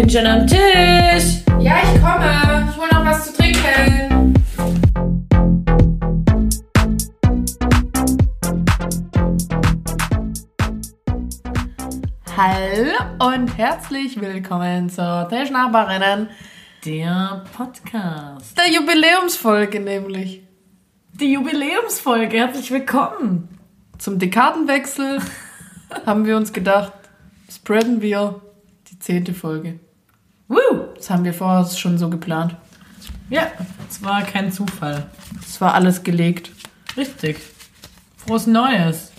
bin 0.00 0.08
schon 0.08 0.26
am 0.26 0.46
Tisch. 0.46 1.42
Ja, 1.58 1.78
ich 1.82 2.00
komme. 2.00 2.68
Ich 2.70 2.76
hole 2.76 2.88
noch 2.92 3.04
was 3.04 3.26
zu 3.26 3.36
trinken. 3.36 4.32
Hallo 12.36 13.34
und 13.34 13.58
herzlich 13.58 14.20
willkommen 14.20 14.88
zur 14.88 15.28
Tischnachbarinnen. 15.28 16.28
Der 16.84 17.44
Podcast. 17.56 18.56
Der 18.56 18.72
Jubiläumsfolge 18.72 19.80
nämlich. 19.80 20.44
Die 21.14 21.32
Jubiläumsfolge. 21.32 22.36
Herzlich 22.36 22.70
willkommen. 22.70 23.48
Zum 23.98 24.20
Dekadenwechsel 24.20 25.18
haben 26.06 26.24
wir 26.24 26.36
uns 26.36 26.52
gedacht, 26.52 26.92
spreaden 27.50 28.00
wir 28.00 28.40
die 28.92 28.98
zehnte 29.00 29.34
Folge. 29.34 29.80
Woo! 30.48 30.88
Das 30.96 31.10
haben 31.10 31.24
wir 31.24 31.34
vorher 31.34 31.64
schon 31.66 31.98
so 31.98 32.10
geplant. 32.10 32.56
Ja, 33.30 33.48
es 33.88 34.02
war 34.02 34.22
kein 34.22 34.50
Zufall. 34.50 35.06
Es 35.46 35.60
war 35.60 35.74
alles 35.74 36.02
gelegt. 36.02 36.50
Richtig. 36.96 37.38
Frohes 38.16 38.46
Neues. 38.46 39.12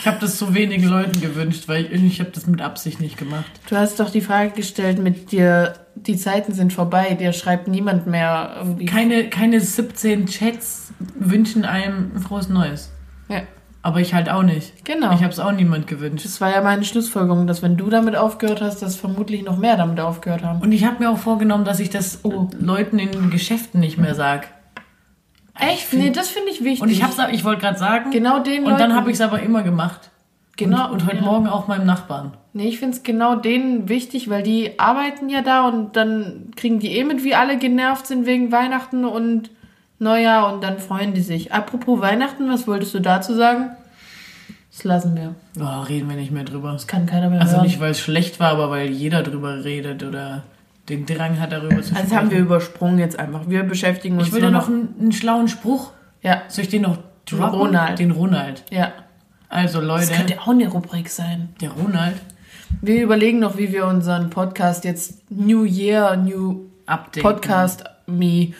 Ich 0.00 0.06
habe 0.08 0.18
das 0.18 0.36
so 0.36 0.52
wenigen 0.52 0.88
Leuten 0.88 1.20
gewünscht, 1.20 1.68
weil 1.68 1.84
ich, 1.92 2.02
ich 2.02 2.18
habe 2.18 2.30
das 2.30 2.48
mit 2.48 2.60
Absicht 2.60 3.00
nicht 3.00 3.16
gemacht. 3.18 3.48
Du 3.68 3.76
hast 3.76 4.00
doch 4.00 4.10
die 4.10 4.20
Frage 4.20 4.50
gestellt 4.50 4.98
mit 4.98 5.30
dir, 5.30 5.74
die 5.94 6.16
Zeiten 6.16 6.52
sind 6.52 6.72
vorbei, 6.72 7.14
dir 7.14 7.32
schreibt 7.32 7.68
niemand 7.68 8.08
mehr 8.08 8.54
irgendwie. 8.56 8.86
Keine, 8.86 9.30
keine 9.30 9.60
17 9.60 10.26
Chats 10.26 10.92
wünschen 11.14 11.64
einem 11.64 12.10
ein 12.16 12.20
frohes 12.20 12.48
Neues. 12.48 12.90
Ja, 13.28 13.42
Aber 13.84 14.00
ich 14.00 14.14
halt 14.14 14.30
auch 14.30 14.44
nicht. 14.44 14.84
genau. 14.84 15.12
Ich 15.12 15.22
habe 15.22 15.32
es 15.32 15.40
auch 15.40 15.50
niemand 15.50 15.88
gewünscht. 15.88 16.24
Das 16.24 16.40
war 16.40 16.52
ja 16.52 16.62
meine 16.62 16.84
Schlussfolgerung, 16.84 17.48
dass 17.48 17.62
wenn 17.62 17.76
du 17.76 17.90
damit 17.90 18.14
aufgehört 18.14 18.60
hast, 18.60 18.80
dass 18.80 18.94
vermutlich 18.94 19.42
noch 19.42 19.58
mehr 19.58 19.76
damit 19.76 19.98
aufgehört 19.98 20.44
haben. 20.44 20.60
Und 20.60 20.70
ich 20.70 20.84
habe 20.84 21.00
mir 21.00 21.10
auch 21.10 21.18
vorgenommen, 21.18 21.64
dass 21.64 21.80
ich 21.80 21.90
das 21.90 22.20
oh, 22.22 22.48
Leuten 22.60 23.00
in 23.00 23.30
Geschäften 23.30 23.80
nicht 23.80 23.98
mehr 23.98 24.14
sag. 24.14 24.48
Echt? 25.58 25.92
Nee, 25.92 26.10
das 26.10 26.28
finde 26.28 26.50
ich 26.50 26.62
wichtig. 26.62 26.82
Und 26.82 26.90
ich 26.90 27.02
hab's, 27.02 27.16
ich 27.32 27.44
wollte 27.44 27.60
gerade 27.60 27.78
sagen, 27.78 28.10
genau 28.10 28.38
den 28.38 28.64
und 28.64 28.78
dann 28.78 28.94
habe 28.94 29.10
ich 29.10 29.14
es 29.16 29.20
aber 29.20 29.40
immer 29.40 29.62
gemacht. 29.62 30.10
Genau. 30.56 30.86
Und, 30.86 30.92
und 30.92 31.06
heute 31.06 31.16
ja. 31.16 31.22
Morgen 31.22 31.48
auch 31.48 31.66
meinem 31.66 31.86
Nachbarn. 31.86 32.34
Nee, 32.52 32.68
ich 32.68 32.78
finde 32.78 32.96
es 32.96 33.02
genau 33.02 33.34
denen 33.34 33.88
wichtig, 33.88 34.30
weil 34.30 34.42
die 34.42 34.78
arbeiten 34.78 35.28
ja 35.28 35.42
da 35.42 35.66
und 35.66 35.96
dann 35.96 36.52
kriegen 36.56 36.78
die 36.78 36.96
eh 36.96 37.04
mit, 37.04 37.24
wie 37.24 37.34
alle 37.34 37.58
genervt 37.58 38.06
sind 38.06 38.26
wegen 38.26 38.52
Weihnachten 38.52 39.04
und 39.04 39.50
Neujahr 40.02 40.52
und 40.52 40.62
dann 40.62 40.78
freuen 40.78 41.14
die 41.14 41.20
sich. 41.22 41.52
Apropos 41.52 42.00
Weihnachten, 42.00 42.48
was 42.50 42.66
wolltest 42.66 42.92
du 42.94 43.00
dazu 43.00 43.34
sagen? 43.34 43.70
Das 44.70 44.84
lassen 44.84 45.14
wir. 45.16 45.34
Oh, 45.60 45.82
reden 45.82 46.08
wir 46.08 46.16
nicht 46.16 46.30
mehr 46.30 46.44
drüber. 46.44 46.72
Das 46.72 46.86
kann 46.86 47.06
keiner 47.06 47.28
mehr 47.30 47.40
Also 47.40 47.54
hören. 47.56 47.66
nicht, 47.66 47.80
weil 47.80 47.90
es 47.90 48.00
schlecht 48.00 48.40
war, 48.40 48.50
aber 48.52 48.70
weil 48.70 48.90
jeder 48.90 49.22
drüber 49.22 49.64
redet 49.64 50.02
oder 50.02 50.42
den 50.88 51.04
Drang 51.06 51.38
hat, 51.38 51.52
darüber 51.52 51.80
zu 51.82 51.94
Also 51.94 52.16
haben 52.16 52.30
wir 52.30 52.38
übersprungen 52.38 52.98
jetzt 52.98 53.18
einfach. 53.18 53.42
Wir 53.48 53.62
beschäftigen 53.62 54.16
uns 54.18 54.28
Ich 54.28 54.32
will 54.32 54.40
nur 54.40 54.50
da 54.50 54.58
noch 54.58 54.68
einen, 54.68 54.94
einen 54.98 55.12
schlauen 55.12 55.48
Spruch. 55.48 55.92
Ja, 56.22 56.42
Soll 56.48 56.64
ich 56.64 56.70
den 56.70 56.82
noch 56.82 56.98
droppen? 57.26 57.58
Ronald. 57.60 57.98
Den 57.98 58.10
Ronald. 58.10 58.64
ja. 58.70 58.92
Also 59.48 59.82
Leute, 59.82 60.06
Das 60.08 60.16
könnte 60.16 60.40
auch 60.40 60.48
eine 60.48 60.66
Rubrik 60.68 61.10
sein. 61.10 61.50
der 61.60 61.72
Ronald. 61.72 62.16
Wir 62.80 63.02
überlegen 63.02 63.38
noch, 63.38 63.58
wie 63.58 63.70
wir 63.70 63.84
unseren 63.86 64.30
Podcast 64.30 64.84
jetzt 64.86 65.30
New 65.30 65.64
Year, 65.64 66.16
New 66.16 66.70
Update. 66.86 67.22
Podcast 67.22 67.84
Me 68.06 68.54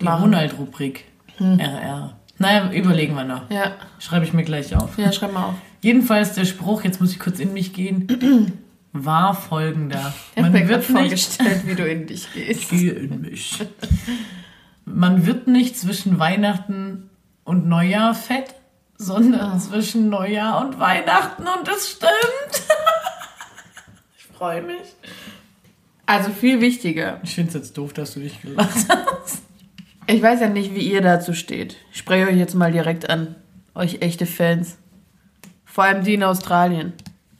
Die. 0.00 0.06
Ronald-Rubrik. 0.06 1.04
RR. 1.40 2.16
Naja, 2.38 2.70
überlegen 2.72 3.14
wir 3.14 3.24
noch. 3.24 3.50
Ja, 3.50 3.72
Schreibe 3.98 4.24
ich 4.24 4.32
mir 4.32 4.44
gleich 4.44 4.74
auf. 4.76 4.96
ja, 4.98 5.12
schreib 5.12 5.32
mal 5.32 5.46
auf. 5.46 5.54
Jedenfalls 5.82 6.34
der 6.34 6.44
Spruch, 6.44 6.82
jetzt 6.84 7.00
muss 7.00 7.12
ich 7.12 7.18
kurz 7.20 7.38
in 7.40 7.52
mich 7.52 7.72
gehen, 7.72 8.52
war 8.92 9.34
folgender. 9.34 10.12
Ich 10.34 10.42
Man 10.42 10.52
wird 10.52 10.68
nicht 10.68 10.84
vorgestellt, 10.90 11.66
wie 11.66 11.74
du 11.74 11.86
in 11.88 12.06
dich 12.08 12.32
gehst. 12.32 12.70
gehe 12.70 12.92
in 12.92 13.20
mich. 13.20 13.58
Man 14.84 15.26
wird 15.26 15.46
nicht 15.48 15.78
zwischen 15.78 16.18
Weihnachten 16.18 17.10
und 17.44 17.68
Neujahr 17.68 18.14
fett, 18.14 18.54
sondern 18.96 19.52
Ah. 19.52 19.58
zwischen 19.58 20.08
Neujahr 20.08 20.60
und 20.64 20.78
Weihnachten 20.80 21.42
und 21.42 21.68
es 21.68 21.90
stimmt. 21.90 22.10
ich 24.18 24.24
freue 24.36 24.62
mich. 24.62 24.94
Also 26.06 26.30
viel 26.30 26.60
wichtiger. 26.60 27.20
Ich 27.22 27.34
finde 27.34 27.48
es 27.50 27.54
jetzt 27.54 27.76
doof, 27.78 27.92
dass 27.92 28.14
du 28.14 28.20
dich 28.20 28.40
gelacht 28.40 28.70
hast. 28.88 29.42
Ich 30.10 30.22
weiß 30.22 30.40
ja 30.40 30.48
nicht, 30.48 30.74
wie 30.74 30.90
ihr 30.90 31.02
dazu 31.02 31.34
steht. 31.34 31.76
Ich 31.92 31.98
spreche 31.98 32.28
euch 32.28 32.36
jetzt 32.36 32.54
mal 32.54 32.72
direkt 32.72 33.10
an. 33.10 33.36
Euch 33.74 34.00
echte 34.00 34.24
Fans. 34.24 34.78
Vor 35.66 35.84
allem 35.84 36.02
die 36.02 36.14
in 36.14 36.22
Australien. 36.22 36.94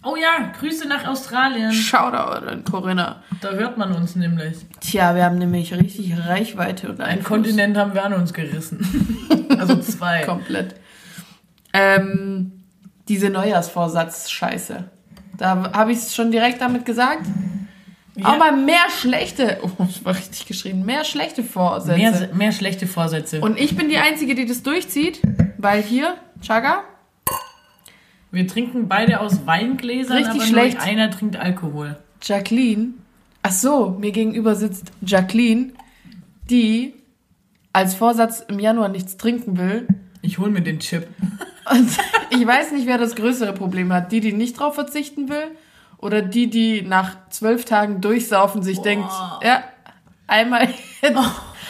Oh 0.05 0.17
ja, 0.17 0.53
Grüße 0.61 0.87
nach 0.87 1.07
Australien. 1.07 1.73
Shoutout 1.73 2.47
an 2.47 2.65
Corinna. 2.65 3.23
Da 3.41 3.53
hört 3.53 3.79
man 3.79 3.95
uns 3.95 4.17
nämlich. 4.17 4.59
Tja, 4.81 5.15
wir 5.15 5.25
haben 5.25 5.39
nämlich 5.39 5.73
richtig 5.73 6.15
Reichweite 6.19 6.91
und 6.91 7.01
Ein 7.01 7.07
Einfluss. 7.07 7.29
Kontinent 7.29 7.79
haben 7.79 7.95
wir 7.95 8.05
an 8.05 8.13
uns 8.13 8.35
gerissen. 8.35 8.87
also 9.59 9.77
zwei. 9.77 10.25
Komplett. 10.25 10.75
Ähm, 11.73 12.53
diese 13.09 13.31
Neujahrsvorsatz-Scheiße. 13.31 14.85
Da 15.39 15.73
habe 15.73 15.93
ich 15.93 15.99
es 15.99 16.15
schon 16.15 16.31
direkt 16.31 16.61
damit 16.61 16.85
gesagt. 16.85 17.25
Ja. 18.19 18.27
Aber 18.27 18.53
mehr 18.53 18.91
schlechte, 18.91 19.59
oh, 19.63 19.71
das 19.79 20.05
war 20.05 20.17
richtig 20.17 20.47
geschrieben, 20.47 20.85
mehr 20.85 21.05
schlechte 21.05 21.45
Vorsätze. 21.45 21.97
Mehr, 21.99 22.29
mehr 22.35 22.53
schlechte 22.53 22.87
Vorsätze. 22.87 23.41
Und 23.41 23.59
ich 23.59 23.77
bin 23.77 23.89
die 23.89 23.99
Einzige, 23.99 24.35
die 24.35 24.45
das 24.45 24.63
durchzieht, 24.63 25.21
weil 25.57 25.83
hier, 25.83 26.17
Chaga, 26.43 26.83
wir 28.31 28.47
trinken 28.47 28.89
beide 28.89 29.21
aus 29.21 29.47
Weingläsern, 29.47 30.19
Richtig 30.19 30.35
aber 30.35 30.45
schlecht. 30.45 30.81
einer 30.81 31.11
trinkt 31.11 31.37
Alkohol. 31.37 31.97
Jacqueline, 32.21 32.95
ach 33.43 33.53
so, 33.53 33.97
mir 33.99 34.13
gegenüber 34.13 34.55
sitzt 34.55 34.93
Jacqueline, 35.01 35.73
die 36.51 36.95
als 37.73 37.95
Vorsatz 37.95 38.45
im 38.49 38.59
Januar 38.59 38.89
nichts 38.89 39.17
trinken 39.17 39.57
will. 39.57 39.87
Ich 40.21 40.39
hol 40.39 40.51
mir 40.51 40.61
den 40.61 40.81
Chip. 40.81 41.07
Und 41.71 41.89
ich 42.31 42.47
weiß 42.47 42.73
nicht, 42.73 42.87
wer 42.87 42.99
das 42.99 43.15
größere 43.15 43.55
Problem 43.55 43.93
hat. 43.93 44.13
Die, 44.13 44.21
die 44.21 44.33
nicht 44.33 44.59
drauf 44.59 44.75
verzichten 44.75 45.29
will 45.29 45.53
oder 45.99 46.23
die, 46.23 46.49
die 46.49 46.83
nach 46.83 47.17
zwölf 47.31 47.65
Tagen 47.65 48.01
durchsaufen 48.01 48.63
sich 48.63 48.79
denkt, 48.81 49.11
ja, 49.43 49.65
einmal 50.27 50.69
jetzt 51.03 51.19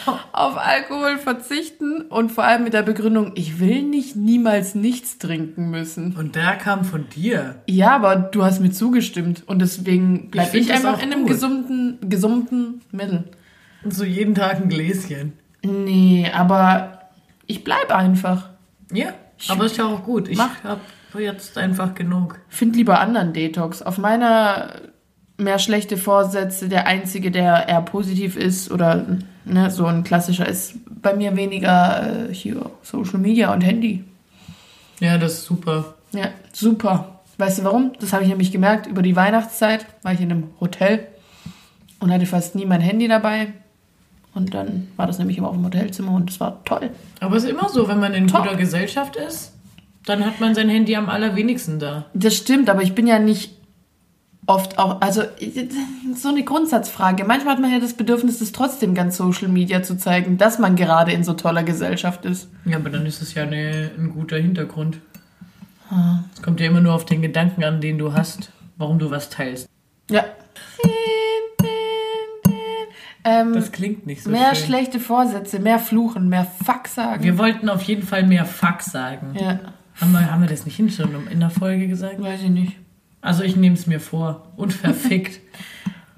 auf 0.31 0.57
Alkohol 0.57 1.17
verzichten 1.17 2.01
und 2.01 2.31
vor 2.31 2.43
allem 2.43 2.63
mit 2.63 2.73
der 2.73 2.83
Begründung, 2.83 3.33
ich 3.35 3.59
will 3.59 3.83
nicht 3.83 4.15
niemals 4.15 4.75
nichts 4.75 5.17
trinken 5.17 5.69
müssen. 5.69 6.15
Und 6.15 6.35
der 6.35 6.55
kam 6.55 6.85
von 6.85 7.09
dir. 7.09 7.55
Ja, 7.67 7.95
aber 7.95 8.15
du 8.15 8.43
hast 8.43 8.59
mir 8.59 8.71
zugestimmt 8.71 9.43
und 9.47 9.59
deswegen 9.59 10.29
bleibe 10.29 10.57
ich, 10.57 10.67
das 10.67 10.77
einfach 10.77 11.01
in 11.03 11.11
einem 11.11 11.23
gut. 11.23 11.31
gesunden, 11.31 11.97
gesunden 12.09 12.81
Mittel. 12.91 13.25
Und 13.83 13.93
so 13.93 14.03
jeden 14.03 14.35
Tag 14.35 14.57
ein 14.57 14.69
Gläschen. 14.69 15.33
Nee, 15.63 16.29
aber 16.33 17.09
ich 17.47 17.63
bleib 17.63 17.91
einfach. 17.91 18.49
Ja, 18.91 19.13
aber 19.47 19.65
ist 19.65 19.77
ja 19.77 19.85
auch 19.85 20.03
gut. 20.03 20.27
Ich 20.27 20.37
Mach. 20.37 20.51
Jetzt 21.17 21.57
einfach 21.57 21.95
genug. 21.95 22.39
Find 22.49 22.75
lieber 22.75 22.99
anderen 22.99 23.33
Detox. 23.33 23.81
Auf 23.81 23.97
meiner 23.97 24.73
mehr 25.37 25.57
schlechte 25.57 25.97
Vorsätze, 25.97 26.69
der 26.69 26.85
einzige, 26.85 27.31
der 27.31 27.67
eher 27.67 27.81
positiv 27.81 28.35
ist 28.35 28.71
oder 28.71 29.05
ne, 29.45 29.71
so 29.71 29.85
ein 29.85 30.03
klassischer 30.03 30.47
ist, 30.47 30.75
bei 31.01 31.13
mir 31.13 31.35
weniger 31.35 32.27
äh, 32.29 32.33
hier 32.33 32.69
Social 32.83 33.19
Media 33.19 33.53
und 33.53 33.61
Handy. 33.61 34.03
Ja, 34.99 35.17
das 35.17 35.33
ist 35.33 35.45
super. 35.45 35.95
Ja, 36.11 36.27
super. 36.51 37.21
Weißt 37.37 37.59
du 37.59 37.63
warum? 37.63 37.93
Das 38.01 38.11
habe 38.11 38.23
ich 38.23 38.29
nämlich 38.29 38.51
gemerkt. 38.51 38.85
Über 38.85 39.01
die 39.01 39.15
Weihnachtszeit 39.15 39.85
war 40.03 40.11
ich 40.11 40.19
in 40.19 40.31
einem 40.31 40.43
Hotel 40.59 41.07
und 41.99 42.11
hatte 42.11 42.25
fast 42.25 42.55
nie 42.55 42.65
mein 42.65 42.81
Handy 42.81 43.07
dabei. 43.07 43.53
Und 44.35 44.53
dann 44.53 44.89
war 44.97 45.07
das 45.07 45.17
nämlich 45.17 45.37
immer 45.37 45.49
auf 45.49 45.55
dem 45.55 45.65
Hotelzimmer 45.65 46.11
und 46.11 46.29
das 46.29 46.39
war 46.39 46.63
toll. 46.65 46.91
Aber 47.19 47.35
es 47.35 47.43
ist 47.45 47.49
immer 47.49 47.69
so, 47.69 47.87
wenn 47.87 47.99
man 47.99 48.13
in 48.13 48.27
Top. 48.27 48.43
guter 48.43 48.55
Gesellschaft 48.55 49.15
ist, 49.15 49.53
dann 50.05 50.25
hat 50.25 50.39
man 50.39 50.55
sein 50.55 50.69
Handy 50.69 50.95
am 50.95 51.09
allerwenigsten 51.09 51.79
da. 51.79 52.05
Das 52.13 52.35
stimmt, 52.35 52.69
aber 52.69 52.81
ich 52.83 52.95
bin 52.95 53.05
ja 53.07 53.19
nicht 53.19 53.57
oft 54.47 54.79
auch, 54.79 54.99
also 55.01 55.21
so 56.15 56.29
eine 56.29 56.43
Grundsatzfrage. 56.43 57.23
Manchmal 57.23 57.53
hat 57.53 57.61
man 57.61 57.71
ja 57.71 57.79
das 57.79 57.93
Bedürfnis, 57.93 58.39
das 58.39 58.51
trotzdem 58.51 58.95
ganz 58.95 59.15
Social 59.17 59.47
Media 59.47 59.83
zu 59.83 59.95
zeigen, 59.97 60.37
dass 60.39 60.57
man 60.57 60.75
gerade 60.75 61.11
in 61.11 61.23
so 61.23 61.33
toller 61.33 61.61
Gesellschaft 61.63 62.25
ist. 62.25 62.49
Ja, 62.65 62.77
aber 62.77 62.89
dann 62.89 63.05
ist 63.05 63.21
es 63.21 63.35
ja 63.35 63.43
eine, 63.43 63.91
ein 63.97 64.09
guter 64.11 64.37
Hintergrund. 64.37 64.97
Es 66.35 66.41
kommt 66.41 66.59
ja 66.59 66.67
immer 66.67 66.81
nur 66.81 66.93
auf 66.93 67.05
den 67.05 67.21
Gedanken 67.21 67.63
an, 67.63 67.81
den 67.81 67.97
du 67.97 68.13
hast, 68.13 68.51
warum 68.77 68.97
du 68.99 69.09
was 69.11 69.29
teilst. 69.29 69.67
Ja. 70.09 70.23
Ähm, 73.23 73.53
Das 73.53 73.71
klingt 73.71 74.05
nicht 74.05 74.23
so 74.23 74.29
mehr 74.29 74.55
schön. 74.55 74.65
schlechte 74.67 74.99
Vorsätze, 74.99 75.59
mehr 75.59 75.79
Fluchen, 75.79 76.29
mehr 76.29 76.45
Fuck 76.63 76.87
sagen. 76.87 77.23
Wir 77.23 77.37
wollten 77.37 77.69
auf 77.69 77.81
jeden 77.83 78.03
Fall 78.03 78.23
mehr 78.25 78.45
Fuck 78.45 78.81
sagen. 78.81 79.35
ja, 79.39 79.59
Haben, 79.99 80.11
wir, 80.13 80.31
haben 80.31 80.41
wir 80.41 80.49
das 80.49 80.65
nicht 80.65 80.75
hin 80.75 80.89
schon 80.89 81.27
in 81.27 81.39
der 81.39 81.49
Folge 81.49 81.87
gesagt? 81.87 82.21
weiß 82.21 82.43
ich 82.43 82.49
nicht. 82.49 82.75
Also 83.21 83.43
ich 83.43 83.55
nehme 83.55 83.75
es 83.75 83.85
mir 83.87 83.99
vor. 83.99 84.53
Und 84.55 84.73
verfickt. 84.73 85.39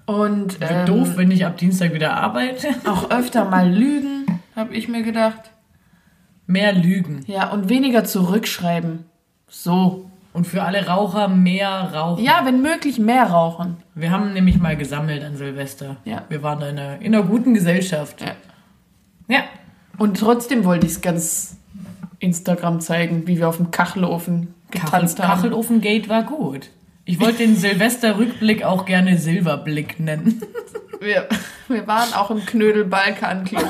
Und 0.06 0.60
Wird 0.60 0.72
ähm, 0.72 0.86
doof, 0.86 1.16
wenn 1.16 1.31
ich 1.31 1.45
ab 1.45 1.57
Dienstag 1.57 1.94
wieder 1.94 2.13
arbeite. 2.13 2.68
auch 2.86 3.12
öfter 3.12 3.45
mal 3.45 3.72
lügen, 3.72 4.25
habe 4.56 4.75
ich 4.75 4.89
mir 4.89 5.04
gedacht. 5.04 5.51
Mehr 6.48 6.74
Lügen. 6.74 7.24
Ja, 7.28 7.50
und 7.51 7.69
weniger 7.69 8.04
zurückschreiben. 8.04 9.06
So. 9.48 10.10
Und 10.34 10.48
für 10.48 10.63
alle 10.63 10.88
Raucher 10.88 11.27
mehr 11.30 11.94
rauchen. 11.94 12.24
Ja, 12.24 12.42
wenn 12.44 12.62
möglich 12.62 13.00
mehr 13.00 13.24
rauchen. 13.24 13.77
Wir 13.95 14.12
haben 14.12 14.34
nämlich 14.34 14.60
mal 14.60 14.75
gesammelt 14.75 15.24
an 15.24 15.38
Silvester. 15.38 15.98
Ja. 16.04 16.24
Wir 16.27 16.44
waren 16.44 16.62
in 16.62 16.80
einer, 16.80 17.00
in 17.00 17.16
einer 17.16 17.24
guten 17.24 17.54
Gesellschaft. 17.54 18.22
Ja. 18.22 18.36
Ja. 19.27 19.44
Und 19.98 20.19
trotzdem 20.19 20.66
wollte 20.66 20.88
ich 20.88 20.94
es 20.94 21.01
ganz 21.01 21.57
Instagram 22.21 22.79
zeigen, 22.79 23.27
wie 23.27 23.38
wir 23.39 23.50
auf 23.50 23.57
dem 23.57 23.71
Kachelofen 23.71 24.53
getanzt 24.69 25.18
Kachel, 25.18 25.29
haben. 25.29 25.41
Kachelofengate 25.41 26.07
war 26.07 26.23
gut. 26.23 26.69
Ich 27.03 27.19
wollte 27.19 27.39
den 27.39 27.56
Silvesterrückblick 27.56 28.63
auch 28.63 28.85
gerne 28.85 29.18
Silberblick 29.18 30.00
nennen. 30.00 30.41
Wir, 31.01 31.27
wir 31.68 31.88
waren 31.88 32.13
auch 32.13 32.29
im 32.29 32.45
Knödel 32.45 32.85
Balkan 32.85 33.44
Club. 33.44 33.68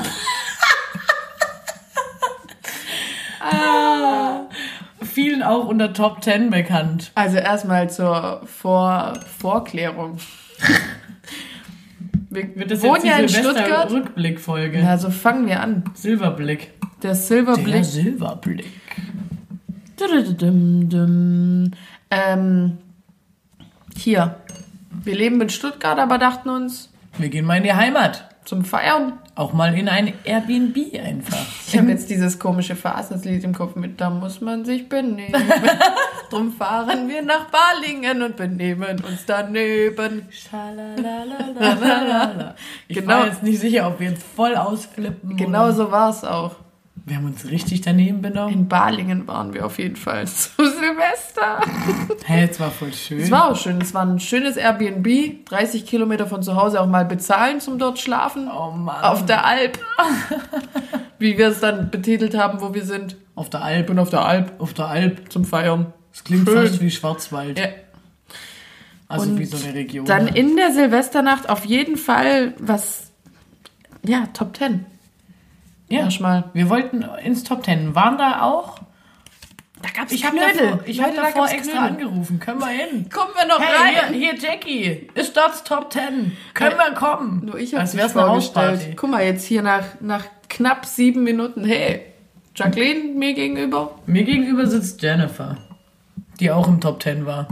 Vielen 5.00 5.42
auch 5.42 5.66
unter 5.66 5.92
Top 5.92 6.22
10 6.22 6.50
bekannt. 6.50 7.10
Also 7.14 7.38
erstmal 7.38 7.90
zur 7.90 8.42
Vor 8.46 9.18
Vorklärung. 9.38 10.18
Wir 12.32 12.56
Wird 12.56 12.70
das 12.70 12.82
wohnen 12.82 12.94
jetzt 12.96 13.04
ja 13.04 13.18
in 13.18 13.28
Stuttgart. 13.28 13.90
Silvester-Rückblick-Folge? 13.90 14.80
Ja, 14.80 14.96
so 14.96 15.10
fangen 15.10 15.46
wir 15.46 15.60
an. 15.60 15.84
Silberblick. 15.94 16.72
Der 17.02 17.10
Der 17.10 17.14
Silberblick. 17.14 17.84
Silberblick. 17.84 18.66
Dum-dum-dum. 19.96 21.70
Ähm, 22.10 22.78
hier. 23.96 24.36
Wir 25.04 25.14
leben 25.14 25.40
in 25.40 25.48
Stuttgart, 25.50 25.98
aber 25.98 26.18
dachten 26.18 26.48
uns 26.48 26.90
Wir 27.18 27.28
gehen 27.28 27.44
mal 27.44 27.56
in 27.56 27.64
die 27.64 27.72
Heimat. 27.72 28.28
Zum 28.44 28.64
Feiern. 28.64 29.14
Auch 29.34 29.52
mal 29.54 29.76
in 29.78 29.88
ein 29.88 30.12
Airbnb 30.24 30.76
einfach. 31.02 31.38
Ich 31.66 31.78
habe 31.78 31.88
jetzt 31.88 32.10
dieses 32.10 32.38
komische 32.38 32.76
Fasenslied 32.76 33.42
im 33.44 33.54
Kopf 33.54 33.76
mit, 33.76 34.00
da 34.00 34.10
muss 34.10 34.40
man 34.40 34.64
sich 34.64 34.88
benehmen. 34.88 35.32
Drum 36.30 36.52
fahren 36.52 37.08
wir 37.08 37.22
nach 37.22 37.46
Balingen 37.50 38.22
und 38.22 38.36
benehmen 38.36 39.02
uns 39.06 39.24
daneben. 39.26 40.28
Ich 42.88 42.96
Genau. 42.96 43.08
war 43.14 43.26
jetzt 43.26 43.42
nicht 43.42 43.60
sicher, 43.60 43.86
ob 43.88 44.00
wir 44.00 44.10
jetzt 44.10 44.22
voll 44.22 44.54
ausflippen. 44.56 45.36
Genau 45.36 45.64
oder- 45.64 45.72
so 45.72 45.90
war 45.90 46.10
es 46.10 46.24
auch. 46.24 46.56
Wir 47.04 47.16
haben 47.16 47.24
uns 47.26 47.44
richtig 47.50 47.80
daneben 47.80 48.22
benommen. 48.22 48.54
In 48.54 48.68
Balingen 48.68 49.26
waren 49.26 49.54
wir 49.54 49.66
auf 49.66 49.78
jeden 49.78 49.96
Fall 49.96 50.24
zu 50.28 50.50
Silvester. 50.56 51.60
Hä, 52.24 52.48
es 52.48 52.60
war 52.60 52.70
voll 52.70 52.92
schön. 52.92 53.18
Es 53.20 53.30
war 53.30 53.50
auch 53.50 53.56
schön. 53.56 53.80
Es 53.80 53.92
war 53.92 54.04
ein 54.06 54.20
schönes 54.20 54.56
Airbnb. 54.56 55.44
30 55.46 55.84
Kilometer 55.84 56.26
von 56.28 56.42
zu 56.44 56.54
Hause 56.54 56.80
auch 56.80 56.86
mal 56.86 57.04
bezahlen 57.04 57.58
zum 57.60 57.78
dort 57.78 57.98
schlafen. 57.98 58.48
oh 58.48 58.70
Mann. 58.70 59.02
Auf 59.02 59.26
der 59.26 59.44
Alp. 59.44 59.80
Wie 61.18 61.36
wir 61.38 61.48
es 61.48 61.60
dann 61.60 61.90
betitelt 61.90 62.36
haben, 62.36 62.60
wo 62.60 62.72
wir 62.74 62.84
sind. 62.84 63.16
auf 63.34 63.50
der 63.50 63.62
Alp. 63.62 63.88
bin 63.88 63.98
auf 63.98 64.10
der 64.10 64.24
Alp 64.24 64.52
Auf 64.60 64.72
der 64.74 64.86
Alp. 64.86 65.32
zum 65.32 65.44
Feiern. 65.44 65.92
Das 66.12 66.22
klingt 66.24 66.48
Schön. 66.48 66.66
fast 66.68 66.80
wie 66.80 66.90
Schwarzwald. 66.90 67.58
Ja. 67.58 67.66
Also 69.08 69.28
Und 69.30 69.38
wie 69.38 69.44
so 69.44 69.56
eine 69.56 69.74
Region. 69.74 70.06
Dann 70.06 70.28
in 70.28 70.56
der 70.56 70.72
Silvesternacht 70.72 71.48
auf 71.48 71.64
jeden 71.64 71.96
Fall 71.96 72.54
was, 72.58 73.10
ja, 74.04 74.26
Top 74.34 74.56
10. 74.56 74.86
ja. 75.92 76.00
Erstmal. 76.04 76.44
Wir 76.52 76.68
wollten 76.68 77.02
ins 77.24 77.44
Top 77.44 77.62
Ten. 77.62 77.94
Waren 77.94 78.18
da 78.18 78.42
auch? 78.42 78.78
Da 79.82 79.88
gab's 79.96 80.12
Ich 80.12 80.24
habe 80.24 80.36
davor, 80.38 80.80
ich 80.86 81.02
hab 81.02 81.14
davor 81.14 81.48
extra 81.50 81.86
angerufen. 81.86 82.38
Können 82.38 82.60
wir 82.60 82.68
hin? 82.68 83.08
Kommen 83.12 83.30
wir 83.36 83.46
noch 83.46 83.60
Hey, 83.60 83.96
rein? 83.96 84.14
hier, 84.14 84.32
hier, 84.32 84.38
Jackie. 84.38 85.08
Ist 85.14 85.36
dort 85.36 85.66
Top 85.66 85.90
Ten. 85.90 86.36
Können 86.54 86.76
wir 86.76 86.94
kommen? 86.94 87.44
Nur 87.44 87.58
ich 87.58 87.74
habe 87.74 87.84
es 87.84 88.12
vorgestellt. 88.12 88.96
Guck 88.96 89.10
mal, 89.10 89.24
jetzt 89.24 89.44
hier 89.44 89.62
nach, 89.62 89.84
nach 90.00 90.24
knapp 90.48 90.86
sieben 90.86 91.24
Minuten. 91.24 91.64
Hey, 91.64 92.02
Jacqueline 92.54 93.14
mir 93.14 93.34
gegenüber 93.34 93.98
Mir 94.06 94.24
gegenüber 94.24 94.66
sitzt 94.66 95.00
Jennifer, 95.02 95.56
die 96.38 96.50
auch 96.50 96.68
im 96.68 96.80
Top 96.80 97.00
Ten 97.00 97.26
war. 97.26 97.48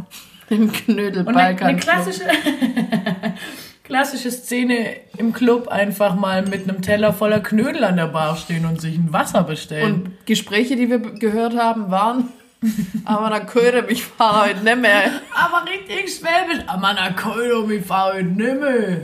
im 0.51 0.71
Knödel 0.71 1.27
Und 1.27 1.37
eine, 1.37 1.61
eine 1.65 1.79
klassische, 1.79 2.25
klassische 3.91 4.31
Szene 4.31 4.99
im 5.19 5.33
Club 5.33 5.67
einfach 5.67 6.15
mal 6.15 6.47
mit 6.47 6.69
einem 6.69 6.81
Teller 6.81 7.13
voller 7.13 7.41
Knödel 7.41 7.83
an 7.83 7.97
der 7.97 8.07
Bar 8.07 8.37
stehen 8.37 8.65
und 8.65 8.81
sich 8.81 8.97
ein 8.97 9.13
Wasser 9.13 9.43
bestellen. 9.43 9.95
Und 9.95 10.27
Gespräche, 10.27 10.77
die 10.77 10.89
wir 10.89 11.01
gehört 11.01 11.57
haben, 11.57 11.91
waren, 11.91 12.29
aber 13.05 13.31
da 13.31 13.41
könnte 13.41 13.83
mich 13.83 14.05
fahr 14.05 14.47
heute 14.47 14.63
nicht 14.63 14.77
mehr. 14.77 15.11
aber 15.35 15.69
richtig 15.69 16.15
schwäbisch. 16.15 16.63
Ah, 16.69 16.77
man, 16.77 16.97
na 17.01 17.11
Keule, 17.11 17.67
mich 17.67 17.85
fahr 17.85 18.15
heute 18.15 18.27
nimmer. 18.27 18.99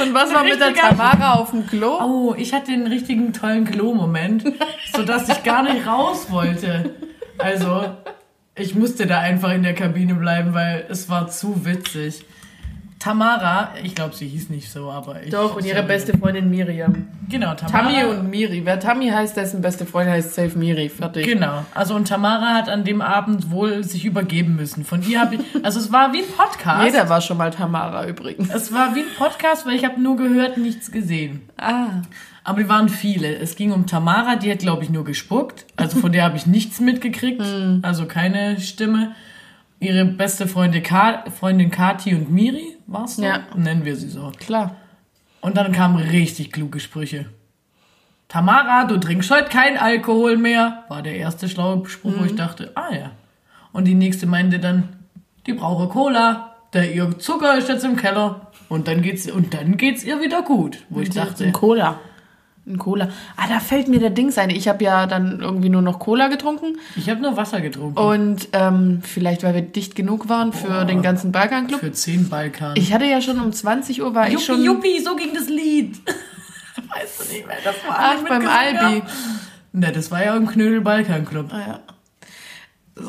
Und 0.00 0.14
was 0.14 0.32
war 0.32 0.44
mit 0.44 0.60
der 0.60 0.72
Tamara 0.72 1.34
auf 1.34 1.50
dem 1.50 1.66
Klo? 1.66 1.98
Oh, 2.00 2.34
ich 2.36 2.52
hatte 2.52 2.70
den 2.70 2.86
richtigen 2.86 3.32
tollen 3.32 3.64
Klo-Moment, 3.64 4.44
sodass 4.94 5.28
ich 5.28 5.42
gar 5.42 5.64
nicht 5.64 5.84
raus 5.84 6.30
wollte. 6.30 6.94
Also, 7.38 7.96
ich 8.54 8.76
musste 8.76 9.06
da 9.06 9.18
einfach 9.18 9.52
in 9.52 9.64
der 9.64 9.74
Kabine 9.74 10.14
bleiben, 10.14 10.54
weil 10.54 10.86
es 10.88 11.08
war 11.08 11.28
zu 11.28 11.64
witzig. 11.64 12.24
Tamara, 13.04 13.68
ich 13.82 13.94
glaube, 13.94 14.14
sie 14.14 14.26
hieß 14.26 14.48
nicht 14.48 14.72
so, 14.72 14.90
aber 14.90 15.22
ich. 15.22 15.28
Doch, 15.28 15.56
und 15.56 15.66
ihre 15.66 15.82
beste 15.82 16.16
Freundin 16.16 16.48
Miriam. 16.48 17.06
Genau, 17.28 17.52
Tamara. 17.54 17.82
Tammy 17.82 18.02
und 18.04 18.30
Miri. 18.30 18.62
Wer 18.64 18.80
Tammy 18.80 19.10
heißt, 19.10 19.36
dessen 19.36 19.60
beste 19.60 19.84
Freundin 19.84 20.14
heißt 20.14 20.34
Safe 20.34 20.56
Miri. 20.58 20.88
Fertig. 20.88 21.26
Genau. 21.26 21.66
Also 21.74 21.96
und 21.96 22.08
Tamara 22.08 22.54
hat 22.54 22.70
an 22.70 22.82
dem 22.82 23.02
Abend 23.02 23.50
wohl 23.50 23.84
sich 23.84 24.06
übergeben 24.06 24.56
müssen. 24.56 24.86
Von 24.86 25.06
ihr 25.06 25.20
habe 25.20 25.34
ich, 25.34 25.40
also 25.62 25.80
es 25.80 25.92
war 25.92 26.14
wie 26.14 26.20
ein 26.20 26.28
Podcast. 26.34 26.82
Jeder 26.82 27.10
war 27.10 27.20
schon 27.20 27.36
mal 27.36 27.50
Tamara 27.50 28.06
übrigens. 28.06 28.48
Es 28.48 28.72
war 28.72 28.94
wie 28.94 29.00
ein 29.00 29.14
Podcast, 29.18 29.66
weil 29.66 29.74
ich 29.74 29.84
habe 29.84 30.00
nur 30.00 30.16
gehört, 30.16 30.56
nichts 30.56 30.90
gesehen. 30.90 31.42
Ah. 31.58 32.00
Aber 32.42 32.62
die 32.62 32.70
waren 32.70 32.88
viele. 32.88 33.36
Es 33.36 33.54
ging 33.54 33.72
um 33.72 33.86
Tamara, 33.86 34.36
die 34.36 34.50
hat 34.50 34.60
glaube 34.60 34.82
ich 34.82 34.88
nur 34.88 35.04
gespuckt. 35.04 35.66
Also 35.76 36.00
von 36.00 36.10
der 36.10 36.24
habe 36.24 36.38
ich 36.38 36.46
nichts 36.46 36.80
mitgekriegt. 36.80 37.42
Also 37.82 38.06
keine 38.06 38.58
Stimme. 38.60 39.14
Ihre 39.80 40.04
beste 40.04 40.46
Freundin, 40.46 40.82
Ka 40.82 41.24
Freundin 41.38 41.70
Kati 41.70 42.14
und 42.14 42.30
Miri, 42.30 42.76
war's 42.86 43.16
so? 43.16 43.24
Ja. 43.24 43.40
Nennen 43.56 43.84
wir 43.84 43.96
sie 43.96 44.08
so. 44.08 44.32
Klar. 44.38 44.76
Und 45.40 45.56
dann 45.56 45.72
kamen 45.72 45.96
richtig 45.96 46.52
kluge 46.52 46.80
Sprüche. 46.80 47.26
Tamara, 48.28 48.84
du 48.84 48.96
trinkst 48.96 49.30
heute 49.30 49.50
kein 49.50 49.76
Alkohol 49.76 50.36
mehr, 50.36 50.84
war 50.88 51.02
der 51.02 51.16
erste 51.16 51.48
schlaue 51.48 51.86
Spruch, 51.88 52.14
wo 52.18 52.24
ich 52.24 52.34
dachte, 52.34 52.72
ah 52.74 52.94
ja. 52.94 53.10
Und 53.72 53.84
die 53.84 53.94
nächste 53.94 54.26
meinte 54.26 54.58
dann, 54.58 54.96
die 55.46 55.52
brauche 55.52 55.88
Cola, 55.88 56.54
der 56.72 56.94
ihr 56.94 57.18
Zucker 57.18 57.58
ist 57.58 57.68
jetzt 57.68 57.84
im 57.84 57.96
Keller. 57.96 58.50
Und 58.68 58.88
dann 58.88 59.02
geht's, 59.02 59.30
und 59.30 59.52
dann 59.52 59.76
geht's 59.76 60.02
ihr 60.02 60.20
wieder 60.20 60.42
gut. 60.42 60.84
Wo 60.88 61.00
ich 61.00 61.10
dachte, 61.10 61.52
Cola. 61.52 62.00
Ein 62.66 62.78
Cola. 62.78 63.10
Ah, 63.36 63.46
da 63.46 63.60
fällt 63.60 63.88
mir 63.88 64.00
der 64.00 64.08
Dings 64.08 64.38
ein. 64.38 64.48
Ich 64.48 64.68
habe 64.68 64.82
ja 64.82 65.06
dann 65.06 65.40
irgendwie 65.40 65.68
nur 65.68 65.82
noch 65.82 65.98
Cola 65.98 66.28
getrunken. 66.28 66.78
ich 66.96 67.10
habe 67.10 67.20
nur 67.20 67.36
Wasser 67.36 67.60
getrunken. 67.60 67.98
Und 67.98 68.48
ähm, 68.52 69.02
vielleicht, 69.02 69.42
weil 69.42 69.54
wir 69.54 69.60
dicht 69.62 69.94
genug 69.94 70.30
waren 70.30 70.54
für 70.54 70.86
den 70.86 71.02
ganzen 71.02 71.30
Balkanclub. 71.30 71.80
Für 71.80 71.92
10 71.92 72.30
Balkan. 72.30 72.72
Ich 72.76 72.94
hatte 72.94 73.04
ja 73.04 73.20
schon 73.20 73.38
um 73.38 73.52
20 73.52 74.00
Uhr, 74.00 74.14
war 74.14 74.28
ich 74.28 74.34
Juppie, 74.34 74.44
schon... 74.46 74.64
Juppie, 74.64 75.00
so 75.00 75.14
ging 75.14 75.34
das 75.34 75.48
Lied. 75.48 75.96
weißt 76.88 77.20
du 77.20 77.34
nicht 77.34 77.46
mehr, 77.46 77.56
das 77.62 77.74
war 77.86 77.96
Ach, 77.98 78.28
beim. 78.28 78.48
Albi. 78.48 79.02
Ne, 79.72 79.92
das 79.92 80.10
war 80.10 80.24
ja 80.24 80.34
im 80.34 80.46
Knödel 80.46 80.80
Balkan 80.80 81.26
Club. 81.26 81.52
Ah, 81.52 81.60
ja. 81.66 81.80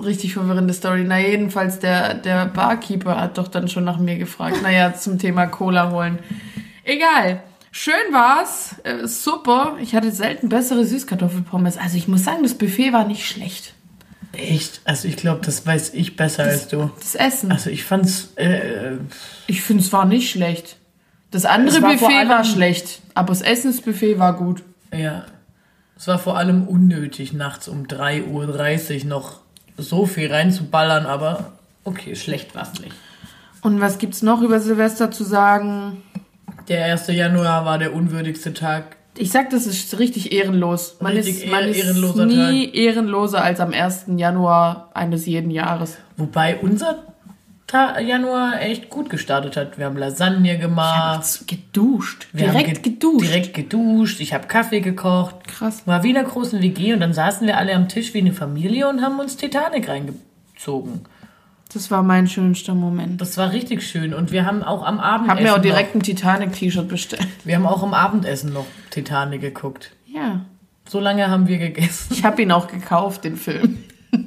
Richtig 0.02 0.34
verwirrende 0.34 0.74
Story. 0.74 1.06
Na, 1.08 1.20
jedenfalls, 1.20 1.80
der, 1.80 2.16
der 2.16 2.48
Barkeeper 2.48 3.22
hat 3.22 3.38
doch 3.38 3.48
dann 3.48 3.70
schon 3.70 3.86
nach 3.86 4.00
mir 4.00 4.18
gefragt. 4.18 4.62
Naja, 4.64 4.96
zum 4.96 5.20
Thema 5.20 5.46
Cola 5.46 5.92
holen. 5.92 6.20
Egal. 6.84 7.44
Schön 7.78 8.14
war's. 8.14 8.76
Äh, 8.84 9.06
super. 9.06 9.76
Ich 9.82 9.94
hatte 9.96 10.10
selten 10.10 10.48
bessere 10.48 10.86
Süßkartoffelpommes. 10.86 11.78
Also 11.78 11.98
ich 11.98 12.08
muss 12.08 12.24
sagen, 12.24 12.42
das 12.42 12.54
Buffet 12.54 12.94
war 12.94 13.06
nicht 13.06 13.28
schlecht. 13.28 13.74
Echt? 14.32 14.80
Also 14.86 15.10
ich 15.10 15.18
glaube, 15.18 15.42
das 15.46 15.68
weiß 15.68 15.94
ich 15.94 16.16
besser 16.16 16.44
als 16.44 16.70
du. 16.70 16.90
Das 16.98 17.16
Essen. 17.16 17.52
Also 17.52 17.70
ich 17.70 17.84
fand's, 17.84 18.30
äh, 18.38 18.94
Ich 19.48 19.62
finde, 19.62 19.84
es 19.84 19.92
war 19.92 20.06
nicht 20.06 20.30
schlecht. 20.32 20.78
Das 21.32 21.44
andere 21.44 21.76
Es 21.76 21.84
war 21.84 21.92
Buffet 21.92 22.30
war 22.30 22.46
schlecht. 22.46 23.02
Aber 23.14 23.28
das 23.28 23.42
Essensbuffet 23.42 24.20
war 24.20 24.38
gut. 24.38 24.64
ja. 24.94 25.26
Es 25.98 26.08
war 26.08 26.18
vor 26.20 26.38
allem 26.38 26.68
unnötig, 26.68 27.34
nachts 27.34 27.68
um 27.68 27.88
3.30 27.88 29.04
Uhr 29.04 29.06
noch 29.08 29.40
so 29.78 30.06
viel 30.06 30.32
reinzuballern, 30.32 31.06
aber 31.06 31.54
okay, 31.84 32.16
schlecht 32.16 32.56
war's 32.56 32.80
nicht. 32.80 32.96
Und 33.62 33.82
was 33.82 33.98
gibt's 33.98 34.22
noch 34.22 34.42
über 34.42 34.62
Silvester 34.62 35.12
zu 35.12 35.24
sagen? 35.26 36.04
Der 36.68 36.86
1. 36.86 37.08
Januar 37.08 37.66
war 37.66 37.78
der 37.78 37.94
unwürdigste 37.94 38.54
Tag. 38.54 38.96
Ich 39.18 39.32
sag, 39.32 39.50
das 39.52 39.66
ist 39.66 39.98
richtig 40.00 40.34
ehrenlos. 40.34 40.98
Man 41.00 41.14
Richtig 41.14 41.44
ist, 41.46 41.52
man 41.52 41.64
ehr- 41.64 41.70
ist 41.70 41.78
ehrenloser 41.84 42.26
nie 42.26 42.70
ehrenloser 42.74 43.44
als 43.44 43.60
am 43.60 43.72
1. 43.72 44.06
Januar 44.18 44.90
eines 44.94 45.26
jeden 45.26 45.52
Jahres. 45.52 45.98
Wobei 46.18 46.58
unser 46.58 47.04
Ta 47.68 48.00
Januar 48.00 48.62
echt 48.62 48.90
gut 48.90 49.10
gestartet 49.10 49.56
hat. 49.58 49.78
Wir 49.80 49.86
haben 49.86 49.98
Lasagne 49.98 50.58
gemacht. 50.60 51.48
Geduscht. 51.48 52.28
Wir 52.34 52.50
haben 52.50 52.58
Direkt 52.58 52.84
ge- 52.84 52.94
geduscht. 52.94 53.26
Direkt 53.28 53.54
geduscht. 53.54 54.20
Ich 54.20 54.34
habe 54.34 54.48
Kaffee 54.48 54.82
gekocht. 54.82 55.48
Krass. 55.48 55.82
War 55.88 56.04
wie 56.04 56.10
in 56.12 56.18
einer 56.18 56.28
großen 56.28 56.62
WG 56.62 56.94
und 56.94 57.00
dann 57.00 57.14
saßen 57.14 57.48
wir 57.48 57.58
alle 57.58 57.74
am 57.74 57.88
Tisch 57.88 58.14
wie 58.14 58.20
eine 58.20 58.34
Familie 58.34 58.88
und 58.90 59.02
haben 59.02 59.20
uns 59.20 59.36
Titanic 59.38 59.88
reingezogen. 59.90 61.02
Das 61.76 61.92
war 61.92 62.04
mein 62.04 62.26
schönster 62.26 62.74
Moment. 62.74 63.20
Das 63.20 63.38
war 63.38 63.52
richtig 63.52 63.86
schön 63.86 64.14
und 64.14 64.32
wir 64.32 64.46
haben 64.46 64.64
auch 64.64 64.82
am 64.86 64.98
Abendessen 64.98 65.30
Hab 65.30 65.44
mir 65.44 65.52
auch 65.52 65.58
noch, 65.58 65.62
direkt 65.62 65.94
ein 65.94 66.02
Titanic-T-Shirt 66.02 66.88
bestellt. 66.88 67.28
wir 67.44 67.54
haben 67.54 67.66
auch 67.66 67.84
am 67.84 67.94
Abendessen 67.94 68.54
noch 68.54 68.66
Titanic 68.92 69.42
geguckt. 69.42 69.92
Ja. 70.08 70.46
So 70.88 71.02
lange 71.02 71.30
haben 71.30 71.50
wir 71.50 71.58
gegessen. 71.58 72.14
Ich 72.14 72.24
habe 72.24 72.42
ihn 72.42 72.54
auch 72.54 72.68
gekauft, 72.68 73.26
den 73.26 73.36
Film. 73.36 73.84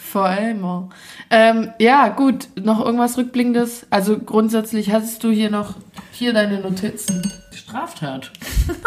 Forever. 0.00 0.90
Ähm, 1.30 1.70
ja, 1.78 2.08
gut. 2.08 2.48
Noch 2.56 2.84
irgendwas 2.84 3.16
Rückblickendes? 3.16 3.86
Also 3.90 4.18
grundsätzlich 4.18 4.92
hast 4.92 5.22
du 5.22 5.30
hier 5.30 5.48
noch 5.48 5.76
hier 6.10 6.32
deine 6.32 6.58
Notizen. 6.58 7.22
Straftat. 7.52 8.32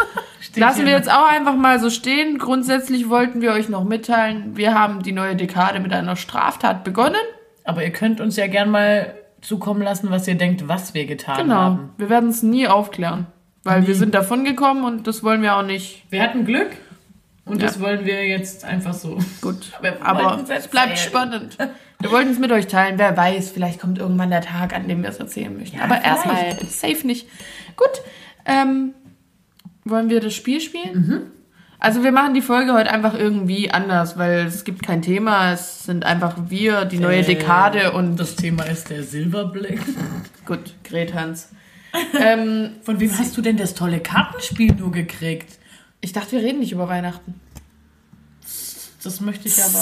Lassen 0.56 0.84
wir 0.84 0.92
jetzt 0.92 1.10
auch 1.10 1.26
einfach 1.26 1.56
mal 1.56 1.80
so 1.80 1.88
stehen. 1.88 2.36
Grundsätzlich 2.36 3.08
wollten 3.08 3.40
wir 3.40 3.52
euch 3.52 3.70
noch 3.70 3.84
mitteilen, 3.84 4.58
wir 4.58 4.74
haben 4.74 5.02
die 5.02 5.12
neue 5.12 5.36
Dekade 5.36 5.80
mit 5.80 5.94
einer 5.94 6.16
Straftat 6.16 6.84
begonnen. 6.84 7.16
Aber 7.66 7.84
ihr 7.84 7.90
könnt 7.90 8.20
uns 8.20 8.36
ja 8.36 8.46
gern 8.46 8.70
mal 8.70 9.14
zukommen 9.42 9.82
lassen, 9.82 10.10
was 10.10 10.26
ihr 10.26 10.36
denkt, 10.36 10.66
was 10.68 10.94
wir 10.94 11.04
getan 11.06 11.36
Genau. 11.38 11.54
haben. 11.56 11.90
Wir 11.98 12.08
werden 12.08 12.30
es 12.30 12.42
nie 12.42 12.66
aufklären. 12.68 13.26
Weil 13.64 13.80
Nie. 13.82 13.88
wir 13.88 13.94
sind 13.96 14.14
davon 14.14 14.44
gekommen 14.44 14.84
und 14.84 15.06
das 15.06 15.22
wollen 15.22 15.42
wir 15.42 15.56
auch 15.56 15.62
nicht. 15.64 16.04
Wir 16.10 16.22
hatten 16.22 16.44
Glück 16.44 16.70
und 17.44 17.60
Ja. 17.60 17.66
das 17.66 17.80
wollen 17.80 18.04
wir 18.04 18.24
jetzt 18.26 18.64
einfach 18.64 18.94
so. 18.94 19.18
Gut. 19.42 19.72
Aber 20.00 20.44
es 20.48 20.68
bleibt 20.68 20.98
spannend. 20.98 21.58
Wir 22.00 22.10
wollten 22.12 22.30
es 22.30 22.38
mit 22.38 22.52
euch 22.52 22.66
teilen. 22.66 22.98
Wer 22.98 23.16
weiß, 23.16 23.50
vielleicht 23.50 23.80
kommt 23.80 23.98
irgendwann 23.98 24.30
der 24.30 24.42
Tag, 24.42 24.74
an 24.74 24.86
dem 24.86 25.02
wir 25.02 25.10
es 25.10 25.18
erzählen 25.18 25.56
möchten. 25.56 25.78
Ja, 25.78 25.84
Aber 25.84 26.02
erstmal 26.02 26.56
safe 26.68 27.06
nicht. 27.06 27.26
Gut. 27.76 28.02
Ähm, 28.44 28.94
wollen 29.84 30.08
wir 30.10 30.20
das 30.20 30.34
Spiel 30.34 30.60
spielen? 30.60 31.32
Also 31.78 32.02
wir 32.02 32.12
machen 32.12 32.32
die 32.34 32.40
Folge 32.40 32.72
heute 32.72 32.90
einfach 32.90 33.14
irgendwie 33.14 33.70
anders, 33.70 34.16
weil 34.16 34.46
es 34.46 34.64
gibt 34.64 34.82
kein 34.82 35.02
Thema. 35.02 35.52
Es 35.52 35.84
sind 35.84 36.04
einfach 36.04 36.34
wir, 36.48 36.84
die 36.86 36.98
neue 36.98 37.18
Äh, 37.18 37.24
Dekade 37.24 37.92
und 37.92 38.16
Das 38.16 38.34
Thema 38.36 38.64
ist 38.64 38.88
der 38.90 39.02
Silberblick. 39.02 39.80
gut, 40.46 40.74
Grethans. 40.84 41.50
ähm, 42.18 42.70
Von 42.82 42.98
wem 43.00 43.16
hast 43.18 43.36
du 43.36 43.42
denn 43.42 43.56
das 43.56 43.74
tolle 43.74 44.00
Kartenspiel 44.00 44.74
nur 44.74 44.90
gekriegt? 44.92 45.58
ich 46.00 46.12
dachte, 46.12 46.32
wir 46.32 46.40
reden 46.40 46.60
nicht 46.60 46.72
über 46.72 46.88
Weihnachten. 46.88 47.34
Das 49.02 49.20
möchte 49.20 49.48
ich 49.48 49.58
aber. 49.62 49.72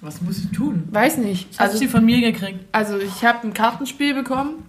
Was 0.00 0.20
muss 0.20 0.38
ich 0.38 0.50
tun? 0.56 0.84
Weiß 0.92 1.16
nicht. 1.18 1.50
Das 1.52 1.58
hast 1.60 1.70
Also, 1.72 1.84
du 1.84 1.90
von 1.90 2.04
mir 2.04 2.20
gekriegt. 2.20 2.64
also 2.72 2.98
ich 2.98 3.24
habe 3.24 3.46
ein 3.46 3.54
Kartenspiel 3.54 4.14
bekommen 4.14 4.64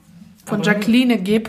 von 0.45 0.61
Aber- 0.61 0.65
Jacqueline 0.71 1.19
G. 1.19 1.41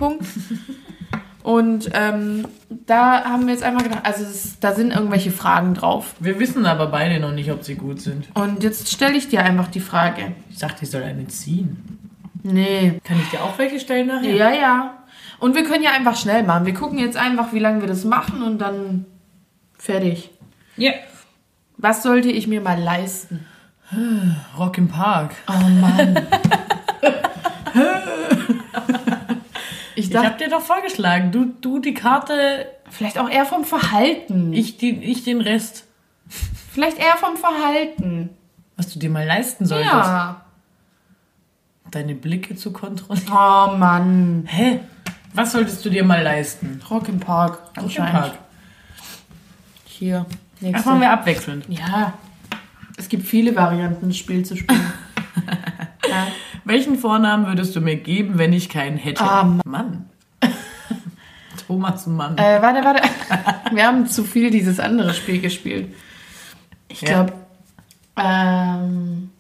Und 1.43 1.91
ähm, 1.95 2.47
da 2.87 3.25
haben 3.25 3.47
wir 3.47 3.55
jetzt 3.55 3.63
einmal 3.63 3.83
gedacht, 3.83 4.05
also 4.05 4.25
es, 4.25 4.61
da 4.61 4.75
sind 4.75 4.93
irgendwelche 4.93 5.31
Fragen 5.31 5.75
drauf. 5.75 6.15
Wir 6.21 6.39
wissen 6.39 6.67
aber 6.67 6.89
beide 6.89 7.19
noch 7.19 7.33
nicht, 7.33 7.51
ob 7.51 7.65
sie 7.65 7.77
gut 7.77 8.01
sind. 8.01 8.29
Und 8.35 8.63
jetzt 8.63 8.91
stelle 8.93 9.17
ich 9.17 9.29
dir 9.29 9.43
einfach 9.43 9.69
die 9.69 9.81
Frage. 9.81 10.33
Ich 10.51 10.59
dachte, 10.59 10.85
ich 10.85 10.91
soll 10.91 11.03
eine 11.03 11.27
ziehen. 11.29 11.99
Nee. 12.43 13.01
Kann 13.05 13.19
ich 13.21 13.31
dir 13.31 13.43
auch 13.43 13.59
welche 13.59 13.81
stellen 13.81 14.09
nachher? 14.09 14.35
Ja, 14.35 14.51
ja. 14.53 14.95
Und 15.39 15.55
wir 15.55 15.65
können 15.65 15.83
ja 15.83 15.93
einfach 15.93 16.17
schnell 16.17 16.43
machen. 16.43 16.67
Wir 16.67 16.75
gucken 16.75 16.99
jetzt 16.99 17.17
einfach, 17.17 17.53
wie 17.53 17.59
lange 17.59 17.81
wir 17.81 17.89
das 17.89 18.05
machen 18.05 18.43
und 18.43 18.59
dann 18.59 19.07
fertig. 19.79 20.31
Ja. 20.77 20.93
Was 21.79 22.03
sollte 22.03 22.29
ich 22.29 22.47
mir 22.47 22.61
mal 22.61 22.79
leisten? 22.79 23.47
Rock 24.59 24.79
im 24.79 24.89
Park. 24.89 25.33
Oh 25.49 25.69
Mann. 25.69 26.21
ich 30.11 30.27
hab 30.27 30.39
dir 30.39 30.49
doch 30.49 30.63
vorgeschlagen. 30.63 31.33
Du, 31.33 31.47
du 31.61 31.79
die 31.79 31.95
Karte, 31.95 32.67
vielleicht 32.91 33.19
auch 33.19 33.29
eher 33.29 33.47
vom 33.47 33.65
Verhalten. 33.65 34.53
ich, 34.53 34.77
die, 34.77 34.91
ich 35.03 35.25
den 35.25 35.41
Rest. 35.41 35.87
vielleicht 36.73 36.99
eher 36.99 37.17
vom 37.17 37.37
Verhalten. 37.37 38.31
Was 38.77 38.93
du 38.93 38.99
dir 38.99 39.11
mal 39.11 39.27
leisten 39.27 39.67
solltest. 39.67 39.93
Ja. 39.93 40.45
Deine 41.91 42.15
Blicke 42.15 42.55
zu 42.55 42.73
kontrollieren. 42.73 43.29
Oh 43.31 43.77
Mann. 43.77 44.45
Hä? 44.47 44.81
Was 45.35 45.53
solltest 45.53 45.85
du 45.85 45.91
dir 45.91 46.05
mal 46.05 46.23
leisten? 46.23 46.81
Rock 46.91 47.09
im 47.09 47.21
Park. 47.21 47.59
Rock 47.81 47.97
im. 47.97 48.07
Park. 48.07 48.39
Hier. 49.85 50.27
Nächste. 50.61 50.89
machen 50.89 51.01
wir 51.01 51.11
abwechselnd. 51.11 51.67
Ja. 51.69 52.15
Es 52.97 53.09
gibt 53.09 53.27
viele 53.27 53.55
Varianten, 53.55 54.09
das 54.09 54.17
Spiel 54.17 54.45
zu 54.45 54.57
spielen. 54.57 54.93
ja. 56.09 56.27
Welchen 56.65 56.99
Vornamen 56.99 57.47
würdest 57.47 57.75
du 57.75 57.81
mir 57.81 57.97
geben, 57.97 58.39
wenn 58.39 58.53
ich 58.53 58.69
keinen 58.69 58.97
hätte? 58.97 59.23
Ah, 59.25 59.59
Mann. 59.65 60.09
Thomas 61.67 62.07
Mann. 62.07 62.37
Äh, 62.39 62.61
warte, 62.61 62.85
warte. 62.85 63.03
Wir 63.75 63.87
haben 63.87 64.07
zu 64.07 64.25
viel 64.25 64.51
dieses 64.51 64.79
andere 64.81 65.15
Spiel 65.15 65.41
gespielt. 65.41 65.95
Ich 66.89 67.01
Ja. 67.03 67.25
glaube, 67.25 67.33
ähm, 68.17 69.31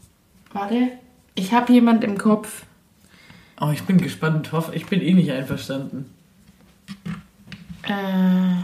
warte. 0.53 0.89
Ich 1.35 1.53
habe 1.53 1.73
jemand 1.73 2.05
im 2.05 2.17
Kopf. 2.19 2.65
Oh, 3.61 3.71
ich 3.73 3.83
bin 3.83 3.99
gespannt. 3.99 4.47
Ich 4.47 4.53
hoffe, 4.53 4.75
ich 4.75 4.87
bin 4.87 5.01
eh 5.03 5.13
nicht 5.13 5.31
einverstanden. 5.31 6.11
Äh, 7.83 8.63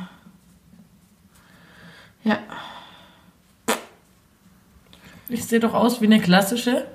ja. 2.29 2.39
Ich 5.29 5.45
sehe 5.45 5.61
doch 5.61 5.75
aus 5.75 6.01
wie 6.01 6.07
eine 6.07 6.21
klassische. 6.21 6.87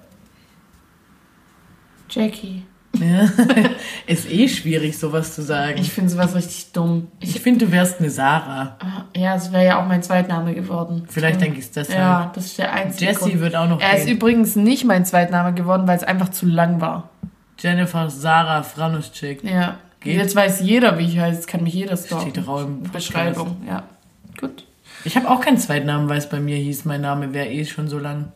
Jackie. 2.11 2.63
Ja. 2.99 3.29
Ist 4.07 4.29
eh 4.29 4.49
schwierig, 4.49 4.97
sowas 4.97 5.33
zu 5.33 5.41
sagen. 5.41 5.77
Ich 5.79 5.91
finde 5.91 6.09
sowas 6.09 6.35
richtig 6.35 6.73
dumm. 6.73 7.07
Ich 7.21 7.39
finde, 7.39 7.65
du 7.65 7.71
wärst 7.71 7.99
eine 7.99 8.09
Sarah. 8.09 8.77
Ja, 9.15 9.35
es 9.35 9.51
wäre 9.53 9.65
ja 9.65 9.81
auch 9.81 9.87
mein 9.87 10.03
Zweitname 10.03 10.53
geworden. 10.53 11.03
Vielleicht 11.07 11.39
denke 11.39 11.59
ich 11.59 11.65
es 11.65 11.71
deshalb. 11.71 11.97
Ja, 11.99 12.31
das 12.35 12.47
ist 12.47 12.57
der 12.57 12.73
einzige 12.73 13.05
Jessie 13.05 13.29
Grund. 13.29 13.39
wird 13.39 13.55
auch 13.55 13.69
noch 13.69 13.79
Er 13.79 13.97
ist 13.97 14.07
gehen. 14.07 14.17
übrigens 14.17 14.55
nicht 14.57 14.83
mein 14.83 15.05
Zweitname 15.05 15.53
geworden, 15.53 15.87
weil 15.87 15.97
es 15.97 16.03
einfach 16.03 16.29
zu 16.29 16.45
lang 16.45 16.81
war. 16.81 17.09
Jennifer 17.59 18.09
Sarah 18.09 18.63
Franuschik. 18.63 19.43
Ja. 19.43 19.77
Geht. 20.01 20.17
Jetzt 20.17 20.35
weiß 20.35 20.61
jeder, 20.61 20.97
wie 20.97 21.05
ich 21.05 21.17
heiße. 21.19 21.35
Jetzt 21.35 21.47
kann 21.47 21.63
mich 21.63 21.75
jeder 21.75 21.95
stalken. 21.95 22.31
Steht 22.31 22.47
auch 22.47 22.61
im. 22.61 22.83
Beschreibung, 22.83 23.57
ja. 23.67 23.83
Gut. 24.39 24.65
Ich 25.05 25.15
habe 25.15 25.29
auch 25.29 25.41
keinen 25.41 25.57
Zweitnamen, 25.57 26.09
weil 26.09 26.17
es 26.17 26.27
bei 26.27 26.39
mir 26.39 26.57
hieß, 26.57 26.85
mein 26.85 27.01
Name 27.01 27.33
wäre 27.33 27.47
eh 27.47 27.65
schon 27.65 27.87
so 27.87 27.99
lang. 27.99 28.31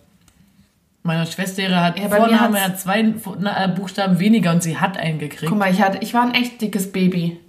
Meine 1.06 1.28
Schwester 1.28 1.64
hat 1.84 2.00
Ja, 2.00 2.10
Vorname, 2.10 2.60
hat 2.60 2.80
zwei 2.80 3.02
äh, 3.02 3.68
Buchstaben 3.68 4.18
weniger 4.18 4.52
und 4.52 4.64
sie 4.64 4.80
hat 4.80 4.98
einen 4.98 5.20
gekriegt. 5.20 5.52
Guck 5.52 5.60
mal, 5.60 5.72
ich, 5.72 5.80
hatte, 5.80 6.00
ich 6.02 6.16
war 6.16 6.24
ein 6.24 6.34
echt 6.34 6.60
dickes 6.62 6.92
Baby. 6.92 7.40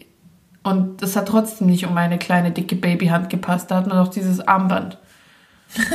Und 0.62 1.00
das 1.00 1.16
hat 1.16 1.28
trotzdem 1.28 1.68
nicht 1.68 1.86
um 1.86 1.94
meine 1.94 2.18
kleine, 2.18 2.50
dicke 2.50 2.76
Babyhand 2.76 3.30
gepasst. 3.30 3.70
Da 3.70 3.76
hat 3.76 3.86
man 3.86 3.96
doch 3.96 4.08
dieses 4.08 4.46
Armband. 4.46 4.98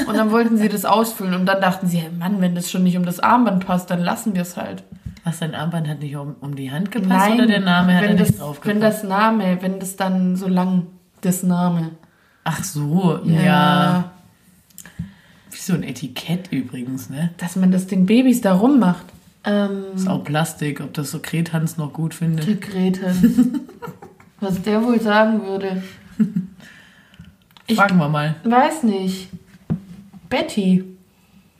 Und 0.07 0.17
dann 0.17 0.31
wollten 0.31 0.57
sie 0.57 0.69
das 0.69 0.85
ausfüllen 0.85 1.35
und 1.35 1.45
dann 1.45 1.61
dachten 1.61 1.85
sie, 1.85 1.99
hey 1.99 2.09
Mann, 2.09 2.41
wenn 2.41 2.55
das 2.55 2.71
schon 2.71 2.81
nicht 2.81 2.97
um 2.97 3.05
das 3.05 3.19
Armband 3.19 3.63
passt, 3.67 3.91
dann 3.91 4.01
lassen 4.01 4.33
wir 4.33 4.41
es 4.41 4.57
halt. 4.57 4.83
Was, 5.23 5.37
dein 5.37 5.53
Armband 5.53 5.87
hat 5.87 5.99
nicht 5.99 6.15
um, 6.15 6.35
um 6.41 6.55
die 6.55 6.71
Hand 6.71 6.89
gepasst 6.89 7.31
oder 7.31 7.45
der 7.45 7.59
Name 7.59 7.93
hat 7.93 8.01
wenn 8.01 8.17
da 8.17 8.23
das, 8.23 8.29
nicht 8.29 8.41
drauf 8.41 8.59
Wenn 8.63 8.79
gepasst? 8.79 9.03
das 9.03 9.09
Name, 9.09 9.57
wenn 9.61 9.79
das 9.79 9.95
dann 9.97 10.35
so 10.35 10.47
lang, 10.47 10.87
das 11.21 11.43
Name. 11.43 11.91
Ach 12.43 12.63
so, 12.63 13.19
ja. 13.23 14.11
Wie 15.61 15.71
so 15.71 15.73
ein 15.77 15.83
Etikett 15.83 16.51
übrigens, 16.51 17.11
ne? 17.11 17.29
Dass 17.37 17.55
man 17.55 17.71
das 17.71 17.85
den 17.85 18.07
Babys 18.07 18.41
da 18.41 18.53
rummacht. 18.55 19.05
Ähm, 19.43 19.83
Ist 19.95 20.07
auch 20.07 20.23
Plastik, 20.23 20.81
ob 20.81 20.91
das 20.95 21.11
so 21.11 21.19
Krethans 21.19 21.77
noch 21.77 21.93
gut 21.93 22.15
findet. 22.15 22.61
Grete. 22.61 23.13
Was 24.39 24.59
der 24.63 24.83
wohl 24.83 24.99
sagen 24.99 25.43
würde. 25.45 25.83
Ich- 27.67 27.77
Fragen 27.77 27.97
wir 27.97 28.09
mal. 28.09 28.35
Weiß 28.43 28.81
nicht. 28.83 29.29
Betty. 30.29 30.83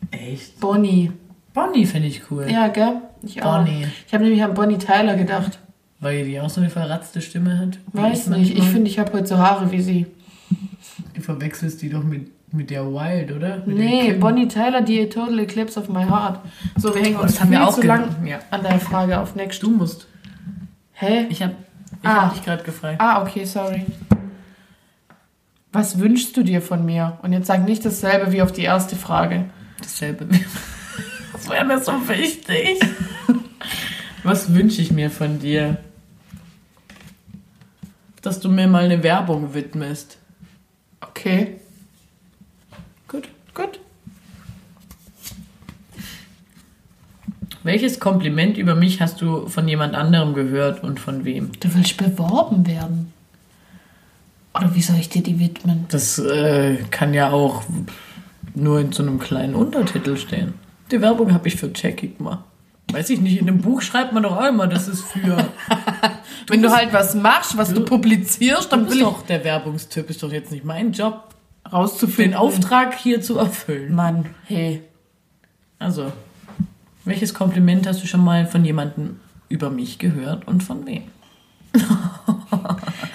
Echt? 0.09 0.59
Bonnie. 0.59 1.11
Bonnie 1.53 1.85
finde 1.85 2.07
ich 2.07 2.23
cool. 2.31 2.47
Ja, 2.51 2.69
gell? 2.69 3.01
Ich 3.21 3.43
auch. 3.43 3.57
Bonnie. 3.59 3.85
Ich 4.07 4.13
habe 4.15 4.23
nämlich 4.23 4.43
an 4.43 4.55
Bonnie 4.55 4.79
Tyler 4.79 5.15
gedacht. 5.15 5.59
Weil 5.99 6.25
die 6.25 6.39
auch 6.39 6.49
so 6.49 6.59
eine 6.59 6.71
verratzte 6.71 7.21
Stimme 7.21 7.59
hat. 7.59 7.77
Weiß 7.93 8.23
ich 8.23 8.27
nicht. 8.29 8.41
Ich 8.49 8.49
manchmal. 8.57 8.73
finde, 8.73 8.89
ich 8.89 8.97
habe 8.97 9.13
heute 9.13 9.27
so 9.27 9.37
Haare 9.37 9.71
wie 9.71 9.81
sie. 9.81 10.07
Du 11.13 11.21
verwechselst 11.21 11.81
die 11.83 11.89
doch 11.89 12.03
mit, 12.03 12.31
mit 12.51 12.69
der 12.69 12.85
Wild, 12.85 13.31
oder? 13.31 13.57
Mit 13.65 13.77
Nee. 13.77 14.13
Bonnie 14.13 14.47
Tyler, 14.47 14.81
die 14.81 15.07
Total 15.09 15.39
Eclipse 15.39 15.79
of 15.79 15.89
My 15.89 16.03
Heart. 16.03 16.39
So, 16.77 16.93
wir 16.93 17.01
hängen 17.01 17.17
Oh, 17.19 17.23
uns 17.23 17.39
haben 17.39 17.51
wir 17.51 17.65
auch 17.67 17.73
zu 17.75 17.85
lang 17.85 18.25
ja. 18.25 18.39
an 18.51 18.61
der 18.63 18.79
Frage 18.79 19.19
auf. 19.19 19.35
Next. 19.35 19.63
Du 19.63 19.69
musst. 19.71 20.07
Hä? 20.93 21.25
Ich 21.29 21.41
habe 21.41 21.55
ich 22.03 22.07
Ah. 22.07 22.23
hab 22.27 22.33
dich 22.33 22.43
gerade 22.43 22.63
gefragt. 22.63 22.99
Ah, 22.99 23.21
okay, 23.21 23.45
sorry. 23.45 23.85
Was 25.71 25.99
wünschst 25.99 26.35
du 26.35 26.43
dir 26.43 26.61
von 26.61 26.85
mir? 26.85 27.17
Und 27.21 27.31
jetzt 27.33 27.47
sag 27.47 27.63
nicht 27.65 27.85
dasselbe 27.85 28.31
wie 28.33 28.41
auf 28.41 28.51
die 28.51 28.63
erste 28.63 28.95
Frage. 28.95 29.45
Dasselbe. 29.79 30.27
Das 31.33 31.49
wäre 31.49 31.65
mir 31.65 31.79
so 31.79 31.93
wichtig. 32.07 32.79
Was 34.23 34.53
wünsche 34.53 34.79
ich 34.79 34.91
mir 34.91 35.09
von 35.09 35.39
dir? 35.39 35.77
Dass 38.21 38.39
du 38.39 38.47
mir 38.49 38.67
mal 38.67 38.83
eine 38.83 39.01
Werbung 39.01 39.55
widmest. 39.55 40.19
Okay, 40.99 41.59
Gut. 43.07 43.27
gut. 43.55 43.79
Welches 47.63 47.99
Kompliment 47.99 48.57
über 48.57 48.75
mich 48.75 49.01
hast 49.01 49.21
du 49.21 49.47
von 49.47 49.67
jemand 49.67 49.93
anderem 49.93 50.33
gehört 50.33 50.83
und 50.83 50.99
von 50.99 51.25
wem? 51.25 51.51
Du 51.59 51.73
willst 51.75 51.97
beworben 51.97 52.65
werden. 52.65 53.13
Oder 54.55 54.73
wie 54.75 54.81
soll 54.81 54.97
ich 54.97 55.09
dir 55.09 55.21
die 55.21 55.39
widmen? 55.39 55.85
Das 55.89 56.17
äh, 56.17 56.77
kann 56.89 57.13
ja 57.13 57.31
auch 57.31 57.63
nur 58.55 58.79
in 58.79 58.91
so 58.91 59.03
einem 59.03 59.19
kleinen 59.19 59.55
Untertitel 59.55 60.17
stehen. 60.17 60.55
Die 60.91 60.99
Werbung 61.01 61.33
habe 61.33 61.47
ich 61.47 61.55
für 61.55 61.71
Jackie 61.73 62.13
gemacht. 62.15 62.43
Weiß 62.91 63.09
ich 63.09 63.21
nicht, 63.21 63.39
in 63.39 63.47
einem 63.47 63.61
Buch 63.61 63.81
schreibt 63.81 64.11
man 64.11 64.23
doch 64.23 64.35
auch 64.35 64.47
immer, 64.47 64.67
das 64.67 64.87
ist 64.87 65.03
für. 65.03 65.37
Wenn 66.47 66.61
du 66.61 66.71
halt 66.71 66.91
was 66.91 67.15
machst, 67.15 67.55
was 67.55 67.73
du, 67.73 67.85
publizierst, 67.85 68.71
Dann 68.71 68.81
will 68.81 68.89
bist 68.89 69.01
doch 69.01 69.25
der 69.25 69.43
Werbungstyp, 69.43 70.09
ist 70.09 70.21
doch 70.21 70.31
jetzt 70.31 70.51
nicht 70.51 70.65
mein 70.65 70.91
Job, 70.91 71.33
den 71.65 71.71
rauszufinden. 71.71 72.33
Auftrag 72.33 72.95
hier 72.95 73.21
zu 73.21 73.37
erfüllen. 73.37 73.95
Mann, 73.95 74.25
hey. 74.47 74.81
Also, 75.79 76.11
welches 77.05 77.33
Kompliment 77.33 77.87
hast 77.87 78.03
du 78.03 78.07
schon 78.07 78.23
mal 78.23 78.45
von 78.45 78.63
jemandem 78.63 79.19
über 79.49 79.69
mich 79.69 79.99
gehört 79.99 80.47
und 80.47 80.63
von 80.63 80.85
wem? 80.85 81.03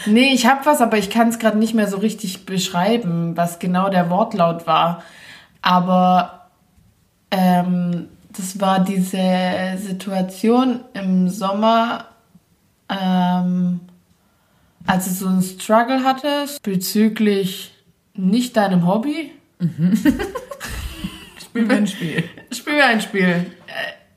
Nee, 0.07 0.33
ich 0.33 0.47
habe 0.47 0.65
was, 0.65 0.81
aber 0.81 0.99
ich 0.99 1.11
kann 1.11 1.29
es 1.29 1.39
gerade 1.39 1.59
nicht 1.59 1.75
mehr 1.75 1.89
so 1.89 1.99
richtig 1.99 2.47
beschreiben, 2.47 3.37
was 3.37 3.59
genau 3.59 3.89
der 3.89 4.09
Wortlaut 4.09 4.67
war. 4.67 5.03
Aber 5.63 6.49
ähm, 7.33 8.09
das 8.29 8.61
war 8.61 8.81
diese 8.81 9.77
Situation 9.79 10.81
im 10.95 11.29
Sommer, 11.29 12.07
ähm, 12.89 13.81
als 14.87 15.07
du 15.07 15.11
so 15.11 15.27
einen 15.27 15.43
Struggle 15.43 16.05
hattest 16.05 16.63
bezüglich 16.63 17.75
nicht 18.15 18.57
deinem 18.57 18.87
Hobby. 18.87 19.33
Spielen 21.57 21.71
wir 21.71 21.77
ein 21.77 21.87
Spiel. 21.87 22.25
Spiel 22.53 22.75
mir 22.75 22.85
ein 22.85 23.01
Spiel. 23.01 23.47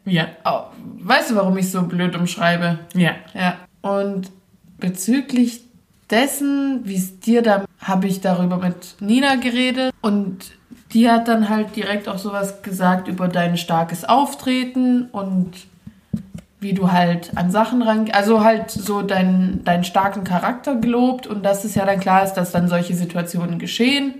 Ja. 0.05 0.27
Oh, 0.43 0.63
weißt 1.00 1.31
du, 1.31 1.36
warum 1.36 1.58
ich 1.58 1.72
so 1.72 1.84
blöd 1.84 2.15
umschreibe? 2.15 2.79
Ja. 2.93 3.12
Ja. 3.34 3.58
Und 3.81 4.31
bezüglich 4.77 5.62
dessen, 6.10 6.81
wie 6.84 6.98
es 6.98 7.19
dir 7.19 7.41
da, 7.41 7.65
habe 7.79 8.08
ich 8.08 8.19
darüber 8.19 8.58
mit 8.58 8.96
Nina 9.00 9.36
geredet 9.36 9.93
und 10.01 10.51
die 10.91 11.10
hat 11.10 11.27
dann 11.27 11.50
halt 11.50 11.75
direkt 11.75 12.10
auch 12.10 12.17
sowas 12.17 12.62
gesagt 12.62 13.08
über 13.08 13.27
dein 13.27 13.58
starkes 13.58 14.03
Auftreten 14.03 15.05
und 15.12 15.51
wie 16.60 16.74
du 16.74 16.91
halt 16.91 17.38
an 17.38 17.51
Sachen 17.51 17.81
ran, 17.81 18.10
also 18.12 18.43
halt 18.43 18.69
so 18.69 19.01
deinen 19.01 19.63
deinen 19.63 19.86
starken 19.86 20.25
Charakter 20.25 20.75
gelobt 20.75 21.25
und 21.25 21.46
dass 21.46 21.63
es 21.63 21.75
ja 21.75 21.86
dann 21.86 22.01
klar 22.01 22.24
ist, 22.25 22.34
dass 22.34 22.51
dann 22.51 22.67
solche 22.67 22.96
Situationen 22.96 23.60
geschehen. 23.60 24.15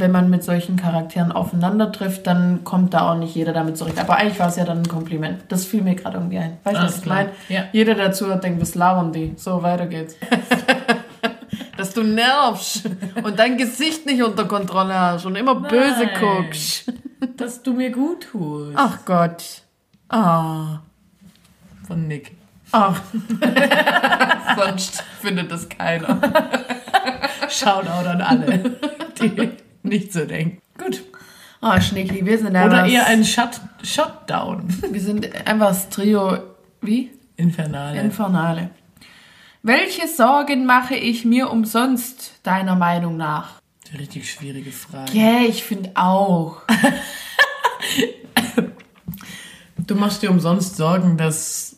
Wenn 0.00 0.12
man 0.12 0.30
mit 0.30 0.44
solchen 0.44 0.76
Charakteren 0.76 1.32
aufeinander 1.32 1.90
trifft, 1.90 2.28
dann 2.28 2.62
kommt 2.62 2.94
da 2.94 3.10
auch 3.10 3.18
nicht 3.18 3.34
jeder 3.34 3.52
damit 3.52 3.76
zurecht. 3.76 3.98
Aber 3.98 4.16
eigentlich 4.16 4.38
war 4.38 4.46
es 4.46 4.54
ja 4.54 4.64
dann 4.64 4.78
ein 4.78 4.88
Kompliment. 4.88 5.40
Das 5.48 5.64
fiel 5.64 5.82
mir 5.82 5.96
gerade 5.96 6.18
irgendwie 6.18 6.38
ein. 6.38 6.58
Weißt 6.62 6.76
du, 6.78 6.82
was 6.84 6.98
ich 6.98 7.06
meine? 7.06 7.30
Ja. 7.48 7.64
Jeder, 7.72 7.96
der 7.96 8.12
zuhört, 8.12 8.44
denkt, 8.44 8.60
was 8.60 8.76
labern 8.76 9.12
die? 9.12 9.32
So, 9.36 9.60
weiter 9.60 9.86
geht's. 9.86 10.14
Dass 11.76 11.92
du 11.94 12.04
nervst 12.04 12.88
und 13.24 13.40
dein 13.40 13.56
Gesicht 13.56 14.06
nicht 14.06 14.22
unter 14.22 14.44
Kontrolle 14.44 14.94
hast 14.94 15.26
und 15.26 15.34
immer 15.34 15.56
böse 15.56 16.04
Nein. 16.04 16.20
guckst. 16.20 16.92
Dass 17.36 17.62
du 17.62 17.72
mir 17.72 17.90
gut 17.90 18.28
tust. 18.30 18.76
Ach 18.76 18.98
Gott. 19.04 19.62
Ah. 20.08 20.78
Von 21.88 22.06
Nick. 22.06 22.36
Ach. 22.70 23.00
Sonst 24.56 25.02
findet 25.20 25.50
das 25.50 25.68
keiner. 25.68 26.20
Shoutout 27.48 28.08
an 28.08 28.20
alle, 28.20 28.76
die 29.20 29.50
nicht 29.88 30.12
so 30.12 30.24
denken. 30.24 30.60
Gut. 30.78 31.02
Ah, 31.60 31.80
Schneekli, 31.80 32.24
wir 32.24 32.38
sind 32.38 32.50
Oder 32.50 32.62
einfach, 32.64 32.88
eher 32.88 33.06
ein 33.06 33.24
Shut 33.24 33.60
Shutdown. 33.82 34.68
wir 34.92 35.00
sind 35.00 35.26
einfach 35.46 35.68
das 35.68 35.88
Trio, 35.88 36.38
wie? 36.80 37.10
Infernale. 37.36 38.00
Infernale. 38.00 38.70
Welche 39.62 40.06
Sorgen 40.06 40.66
mache 40.66 40.94
ich 40.94 41.24
mir 41.24 41.50
umsonst, 41.50 42.34
deiner 42.44 42.76
Meinung 42.76 43.16
nach? 43.16 43.60
Eine 43.90 44.00
richtig 44.00 44.30
schwierige 44.30 44.70
Frage. 44.70 45.12
Ja, 45.12 45.40
ich 45.48 45.64
finde 45.64 45.90
auch. 45.94 46.62
Du 49.86 49.94
machst 49.94 50.22
dir 50.22 50.30
umsonst 50.30 50.76
Sorgen, 50.76 51.16
dass. 51.16 51.76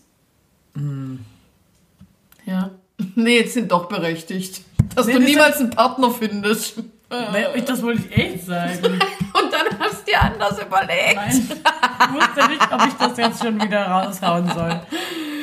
Ja. 2.45 2.71
Nee, 3.15 3.39
jetzt 3.39 3.55
sind 3.55 3.71
doch 3.73 3.89
berechtigt. 3.89 4.61
Dass 4.95 5.07
Nee, 5.07 5.15
du 5.15 5.21
niemals 5.21 5.57
einen 5.59 5.71
Partner 5.71 6.11
findest. 6.11 6.83
Nee, 7.11 7.61
Das 7.67 7.83
wollte 7.83 8.03
ich 8.09 8.17
echt 8.17 8.47
sagen. 8.47 8.79
Und 8.85 9.53
dann 9.53 9.79
hast 9.81 10.03
du 10.07 10.11
dir 10.13 10.21
anders 10.23 10.61
überlegt. 10.63 11.17
Nein, 11.17 11.31
ich 11.31 12.15
wusste 12.15 12.49
nicht, 12.49 12.73
ob 12.73 12.87
ich 12.87 12.95
das 12.95 13.17
jetzt 13.17 13.43
schon 13.43 13.61
wieder 13.61 13.85
raushauen 13.87 14.49
soll. 14.53 14.81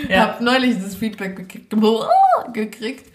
Ich 0.03 0.09
Ja. 0.09 0.19
habe 0.33 0.43
neulich 0.43 0.77
das 0.81 0.95
Feedback 0.95 1.35
gekriegt, 1.35 1.73
gekriegt 2.53 3.11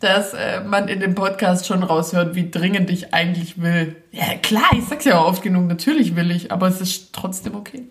dass 0.00 0.34
äh, 0.34 0.60
man 0.60 0.88
in 0.88 1.00
dem 1.00 1.14
Podcast 1.14 1.66
schon 1.66 1.82
raushört, 1.82 2.34
wie 2.34 2.50
dringend 2.50 2.90
ich 2.90 3.14
eigentlich 3.14 3.60
will. 3.62 3.96
Ja, 4.12 4.34
klar, 4.42 4.68
ich 4.76 4.84
sag's 4.84 5.06
ja 5.06 5.18
auch 5.18 5.26
oft 5.28 5.42
genug, 5.42 5.66
natürlich 5.68 6.14
will 6.14 6.30
ich, 6.30 6.52
aber 6.52 6.68
es 6.68 6.82
ist 6.82 7.14
trotzdem 7.14 7.54
okay. 7.54 7.82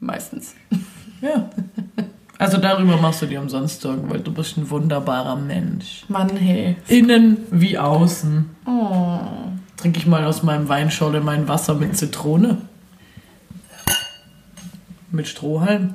Meistens. 0.00 0.54
ja. 1.20 1.50
Also 2.42 2.58
darüber 2.58 2.96
machst 2.96 3.22
du 3.22 3.26
dir 3.26 3.40
umsonst 3.40 3.82
Sorgen, 3.82 4.10
weil 4.10 4.18
du 4.18 4.32
bist 4.32 4.56
ein 4.56 4.68
wunderbarer 4.68 5.36
Mensch. 5.36 6.04
Mann, 6.08 6.36
hey. 6.36 6.76
Innen 6.88 7.36
wie 7.52 7.78
außen. 7.78 8.50
Oh. 8.66 9.20
Trinke 9.76 10.00
ich 10.00 10.08
mal 10.08 10.24
aus 10.24 10.42
meinem 10.42 10.68
Weinschorle 10.68 11.20
mein 11.20 11.46
Wasser 11.46 11.74
mit 11.74 11.96
Zitrone. 11.96 12.58
Mit 15.12 15.28
Strohhalm. 15.28 15.94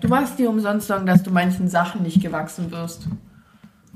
Du 0.00 0.08
machst 0.08 0.36
dir 0.40 0.50
umsonst 0.50 0.88
sagen, 0.88 1.06
dass 1.06 1.22
du 1.22 1.30
manchen 1.30 1.68
Sachen 1.68 2.02
nicht 2.02 2.20
gewachsen 2.20 2.72
wirst. 2.72 3.06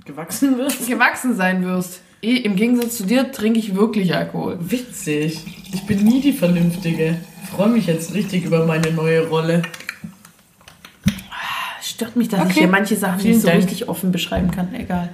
Gewachsen 0.04 0.56
wirst? 0.56 0.86
Gewachsen 0.86 1.34
sein 1.34 1.64
wirst. 1.64 2.00
Eh, 2.24 2.36
Im 2.38 2.56
Gegensatz 2.56 2.96
zu 2.96 3.04
dir 3.04 3.30
trinke 3.32 3.58
ich 3.58 3.74
wirklich 3.74 4.14
Alkohol. 4.14 4.56
Witzig. 4.58 5.40
Ich 5.74 5.82
bin 5.86 6.02
nie 6.04 6.22
die 6.22 6.32
Vernünftige. 6.32 7.18
Ich 7.42 7.50
freue 7.50 7.68
mich 7.68 7.86
jetzt 7.86 8.14
richtig 8.14 8.44
über 8.44 8.64
meine 8.64 8.90
neue 8.92 9.28
Rolle. 9.28 9.60
Stört 11.82 12.16
mich, 12.16 12.28
dass 12.30 12.40
Okay. 12.40 12.50
ich 12.50 12.58
hier 12.60 12.68
manche 12.68 12.96
Sachen 12.96 13.20
Vielen 13.20 13.34
nicht 13.34 13.42
so 13.42 13.48
Dank. 13.48 13.58
richtig 13.62 13.88
offen 13.88 14.10
beschreiben 14.10 14.50
kann. 14.50 14.74
Egal. 14.74 15.10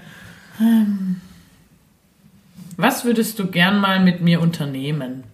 Was 2.77 3.05
würdest 3.05 3.39
du 3.41 3.49
gern 3.49 3.81
mal 3.81 3.99
mit 3.99 4.21
mir 4.21 4.41
unternehmen? 4.41 5.25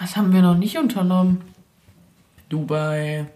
Was 0.00 0.16
haben 0.16 0.32
wir 0.32 0.40
noch 0.40 0.56
nicht 0.56 0.78
unternommen? 0.78 1.42
Dubai, 2.48 3.26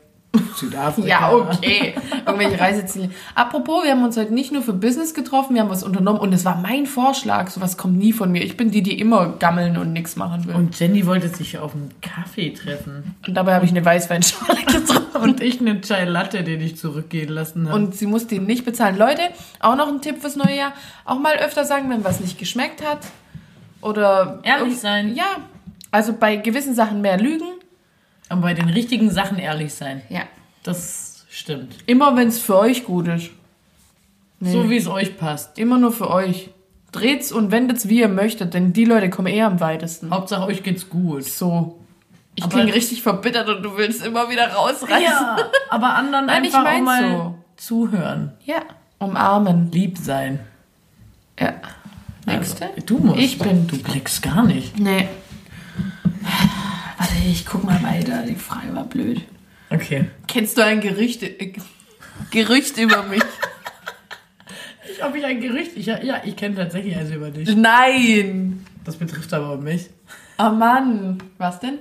Südafrika. 0.56 1.08
Ja, 1.08 1.32
okay. 1.32 1.94
Irgendwelche 2.26 2.60
Reiseziele. 2.60 3.10
Apropos, 3.34 3.84
wir 3.84 3.92
haben 3.92 4.04
uns 4.04 4.16
heute 4.16 4.34
nicht 4.34 4.52
nur 4.52 4.62
für 4.62 4.72
Business 4.72 5.14
getroffen, 5.14 5.54
wir 5.54 5.62
haben 5.62 5.70
was 5.70 5.82
unternommen 5.82 6.20
und 6.20 6.32
es 6.32 6.44
war 6.44 6.60
mein 6.60 6.86
Vorschlag. 6.86 7.50
Sowas 7.50 7.76
kommt 7.76 7.96
nie 7.98 8.12
von 8.12 8.30
mir. 8.30 8.42
Ich 8.42 8.56
bin 8.56 8.70
die, 8.70 8.82
die 8.82 8.98
immer 8.98 9.30
gammeln 9.38 9.76
und 9.78 9.92
nichts 9.92 10.16
machen 10.16 10.46
will. 10.46 10.54
Und, 10.54 10.60
Und 10.66 10.80
Jenny 10.80 11.06
wollte 11.06 11.28
sich 11.28 11.58
auf 11.58 11.74
einen 11.74 11.94
Kaffee 12.02 12.50
treffen. 12.50 13.14
dabei 13.26 13.54
habe 13.54 13.64
ich 13.64 13.70
eine 13.70 13.84
Weißweinschale 13.84 14.60
getrunken. 14.66 15.16
Und 15.16 15.40
ich 15.40 15.60
einen 15.60 15.80
Chai 15.82 16.04
Latte, 16.04 16.44
den 16.44 16.60
ich 16.60 16.76
zurückgehen 16.76 17.30
lassen 17.30 17.68
habe. 17.68 17.76
Und 17.78 17.94
sie 17.94 18.06
musste 18.06 18.34
ihn 18.34 18.44
nicht 18.44 18.64
bezahlen. 18.64 18.98
Leute, 18.98 19.22
auch 19.60 19.76
noch 19.76 19.88
ein 19.88 20.00
Tipp 20.02 20.20
fürs 20.20 20.36
neue 20.36 20.56
Jahr. 20.56 20.72
Auch 21.04 21.18
mal 21.18 21.36
öfter 21.36 21.64
sagen, 21.64 21.88
wenn 21.90 22.04
was 22.04 22.20
nicht 22.20 22.38
geschmeckt 22.38 22.84
hat. 22.86 23.00
Oder. 23.80 24.40
Ehrlich 24.42 24.78
sein. 24.78 25.14
Ja. 25.14 25.24
Also 25.90 26.12
bei 26.12 26.36
gewissen 26.36 26.74
Sachen 26.74 27.00
mehr 27.00 27.16
lügen. 27.18 27.46
Aber 28.28 28.42
bei 28.42 28.54
den 28.54 28.68
richtigen 28.68 29.10
Sachen 29.10 29.38
ehrlich 29.38 29.72
sein. 29.74 30.02
Ja. 30.08 30.22
Das 30.62 31.24
stimmt. 31.30 31.76
Immer 31.86 32.16
wenn 32.16 32.28
es 32.28 32.38
für 32.40 32.58
euch 32.58 32.84
gut 32.84 33.08
ist. 33.08 33.30
Nee. 34.40 34.52
So 34.52 34.68
wie 34.70 34.76
es 34.76 34.86
euch 34.86 35.16
passt. 35.18 35.58
Immer 35.58 35.78
nur 35.78 35.92
für 35.92 36.10
euch. 36.10 36.50
Dreht's 36.92 37.32
und 37.32 37.50
wendet's, 37.50 37.88
wie 37.88 38.00
ihr 38.00 38.08
möchtet, 38.08 38.54
denn 38.54 38.72
die 38.72 38.84
Leute 38.84 39.10
kommen 39.10 39.28
eher 39.28 39.46
am 39.46 39.60
weitesten. 39.60 40.10
Hauptsache 40.10 40.46
euch 40.46 40.62
geht's 40.62 40.88
gut. 40.88 41.24
So. 41.24 41.78
Ich 42.34 42.44
Aber- 42.44 42.52
klinge 42.54 42.72
richtig 42.74 43.02
verbittert 43.02 43.48
und 43.48 43.62
du 43.62 43.76
willst 43.76 44.04
immer 44.04 44.30
wieder 44.30 44.48
rausreißen. 44.52 45.02
Ja, 45.02 45.36
aber 45.70 45.94
anderen 45.94 46.26
Nein, 46.26 46.44
ich 46.44 46.54
einfach 46.54 46.60
auch 46.70 46.80
mein's 46.80 46.84
mal 46.84 47.10
so. 47.10 47.34
zuhören. 47.56 48.32
Ja. 48.44 48.62
Umarmen. 48.98 49.70
Lieb 49.72 49.98
sein. 49.98 50.40
Ja. 51.38 51.54
Nächste? 52.26 52.66
Also, 52.66 52.80
du 52.86 52.98
musst. 52.98 53.18
Ich 53.20 53.38
bin. 53.38 53.66
Du 53.66 53.76
blickst 53.78 54.22
gar 54.22 54.44
nicht. 54.44 54.78
Nee. 54.78 55.08
Warte, 57.08 57.22
ich 57.26 57.46
guck 57.46 57.64
mal 57.64 57.82
weiter. 57.82 58.22
Die 58.22 58.34
Frage 58.34 58.74
war 58.74 58.84
blöd. 58.84 59.22
Okay. 59.70 60.10
Kennst 60.26 60.58
du 60.58 60.64
ein 60.64 60.80
Gerücht, 60.80 61.22
äh, 61.22 61.52
Gerücht 62.30 62.76
über 62.78 63.02
mich? 63.04 63.22
Ich, 64.90 65.04
ob 65.04 65.14
ich 65.14 65.22
ein 65.22 65.38
Gerücht. 65.38 65.72
Ich, 65.76 65.84
ja, 65.84 66.22
ich 66.24 66.34
kenne 66.34 66.56
tatsächlich 66.56 66.96
eins 66.96 67.10
über 67.10 67.30
dich. 67.30 67.54
Nein. 67.54 68.64
Das 68.84 68.96
betrifft 68.96 69.34
aber 69.34 69.58
mich. 69.58 69.90
Oh 70.38 70.48
Mann. 70.48 71.22
Was 71.36 71.60
denn? 71.60 71.78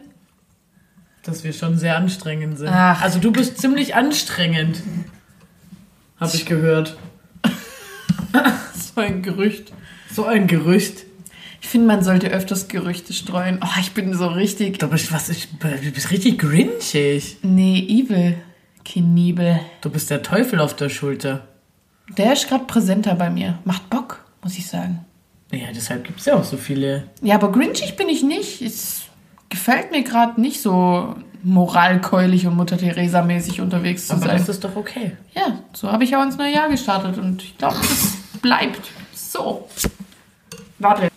Dass 1.24 1.46
wir 1.46 1.54
schon 1.54 1.78
sehr 1.78 1.96
anstrengend 1.96 2.58
sind. 2.58 2.68
Ach. 2.68 3.02
Also 3.02 3.20
du 3.20 3.32
bist 3.32 3.60
ziemlich 3.60 3.96
anstrengend. 3.96 4.84
Habe 6.20 6.36
ich 6.36 6.46
gehört. 6.46 6.98
So 8.96 9.02
ein 9.02 9.22
Gerücht. 9.22 9.72
So 10.12 10.26
ein 10.26 10.48
Gerücht. 10.48 11.07
Ich 11.62 11.68
finde, 11.68 11.88
man 11.88 12.04
sollte 12.04 12.28
öfters 12.28 12.68
Gerüchte 12.68 13.14
streuen. 13.14 13.60
Oh, 13.64 13.80
ich 13.80 13.92
bin 13.94 14.14
so 14.14 14.28
richtig. 14.28 14.80
Du 14.80 14.88
bist, 14.88 15.12
was, 15.12 15.30
ich, 15.30 15.48
du 15.60 15.92
bist 15.92 16.12
richtig 16.12 16.38
grinchig. 16.40 17.38
Nee, 17.42 17.80
evil. 17.80 18.38
Kniebel. 18.86 19.60
Du 19.82 19.90
bist 19.90 20.10
der 20.10 20.24
Teufel 20.24 20.60
auf 20.60 20.76
der 20.76 20.90
Schulter. 20.90 21.48
Der 22.18 22.34
ist 22.34 22.48
gerade 22.48 22.66
präsenter 22.66 23.16
bei 23.16 23.30
mir. 23.30 23.60
Macht 23.66 23.90
Bock, 23.90 24.24
muss 24.44 24.58
ich 24.58 24.68
sagen. 24.68 25.06
Ja, 25.52 25.68
deshalb 25.76 26.04
gibt 26.06 26.20
es 26.20 26.26
ja 26.26 26.36
auch 26.36 26.44
so 26.44 26.58
viele. 26.58 27.10
Ja, 27.22 27.36
aber 27.36 27.52
grinchig 27.52 27.96
bin 27.98 28.08
ich 28.10 28.24
nicht. 28.24 28.62
Es 28.62 29.04
gefällt 29.50 29.92
mir 29.92 30.04
gerade 30.04 30.40
nicht 30.40 30.62
so 30.62 31.16
moralkeulig 31.44 32.48
und 32.48 32.56
Mutter 32.56 32.78
Teresa 32.78 33.22
mäßig 33.22 33.62
unterwegs 33.62 34.08
zu 34.08 34.14
Aber 34.14 34.26
sein. 34.26 34.38
das 34.38 34.50
ist 34.50 34.64
doch 34.64 34.76
okay. 34.76 35.14
Ja, 35.36 35.60
so 35.74 35.92
habe 35.92 36.04
ich 36.04 36.16
auch 36.16 36.24
ins 36.24 36.38
neue 36.38 36.54
Jahr 36.54 36.70
gestartet 36.70 37.18
und 37.18 37.44
ich 37.44 37.58
glaube, 37.58 37.76
das 37.80 38.14
bleibt 38.42 38.90
so. 39.14 39.68
Warte. 40.80 41.10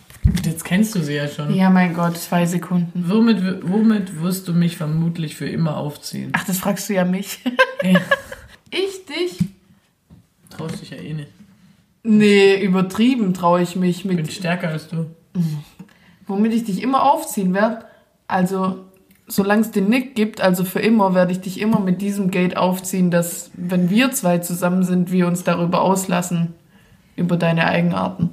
Jetzt 0.61 0.67
kennst 0.67 0.93
du 0.93 1.01
sie 1.01 1.15
ja 1.15 1.27
schon. 1.27 1.55
Ja, 1.55 1.71
mein 1.71 1.95
Gott, 1.95 2.15
zwei 2.17 2.45
Sekunden. 2.45 3.05
Womit, 3.07 3.67
womit 3.67 4.21
wirst 4.21 4.47
du 4.47 4.53
mich 4.53 4.77
vermutlich 4.77 5.35
für 5.35 5.49
immer 5.49 5.75
aufziehen? 5.75 6.29
Ach, 6.33 6.43
das 6.43 6.59
fragst 6.59 6.87
du 6.87 6.93
ja 6.93 7.03
mich. 7.03 7.39
Ja. 7.83 7.99
Ich 8.69 9.07
dich? 9.07 9.39
Traust 10.51 10.79
dich 10.79 10.91
ja 10.91 10.97
eh 10.97 11.13
nicht. 11.15 11.29
Nee, 12.03 12.61
übertrieben 12.63 13.33
traue 13.33 13.63
ich 13.63 13.75
mich 13.75 14.01
Ich 14.01 14.07
bin 14.07 14.17
mit, 14.17 14.31
stärker 14.31 14.67
als 14.69 14.87
du. 14.87 15.07
womit 16.27 16.53
ich 16.53 16.65
dich 16.65 16.83
immer 16.83 17.11
aufziehen 17.11 17.55
werde. 17.55 17.85
Also, 18.27 18.85
solange 19.25 19.63
es 19.63 19.71
den 19.71 19.89
Nick 19.89 20.13
gibt, 20.13 20.41
also 20.41 20.63
für 20.63 20.79
immer, 20.79 21.15
werde 21.15 21.31
ich 21.31 21.41
dich 21.41 21.59
immer 21.59 21.79
mit 21.79 22.03
diesem 22.03 22.29
Gate 22.29 22.55
aufziehen, 22.55 23.09
dass, 23.09 23.49
wenn 23.55 23.89
wir 23.89 24.11
zwei 24.11 24.37
zusammen 24.37 24.83
sind, 24.83 25.11
wir 25.11 25.25
uns 25.25 25.43
darüber 25.43 25.81
auslassen. 25.81 26.53
Über 27.15 27.37
deine 27.37 27.65
Eigenarten. 27.65 28.29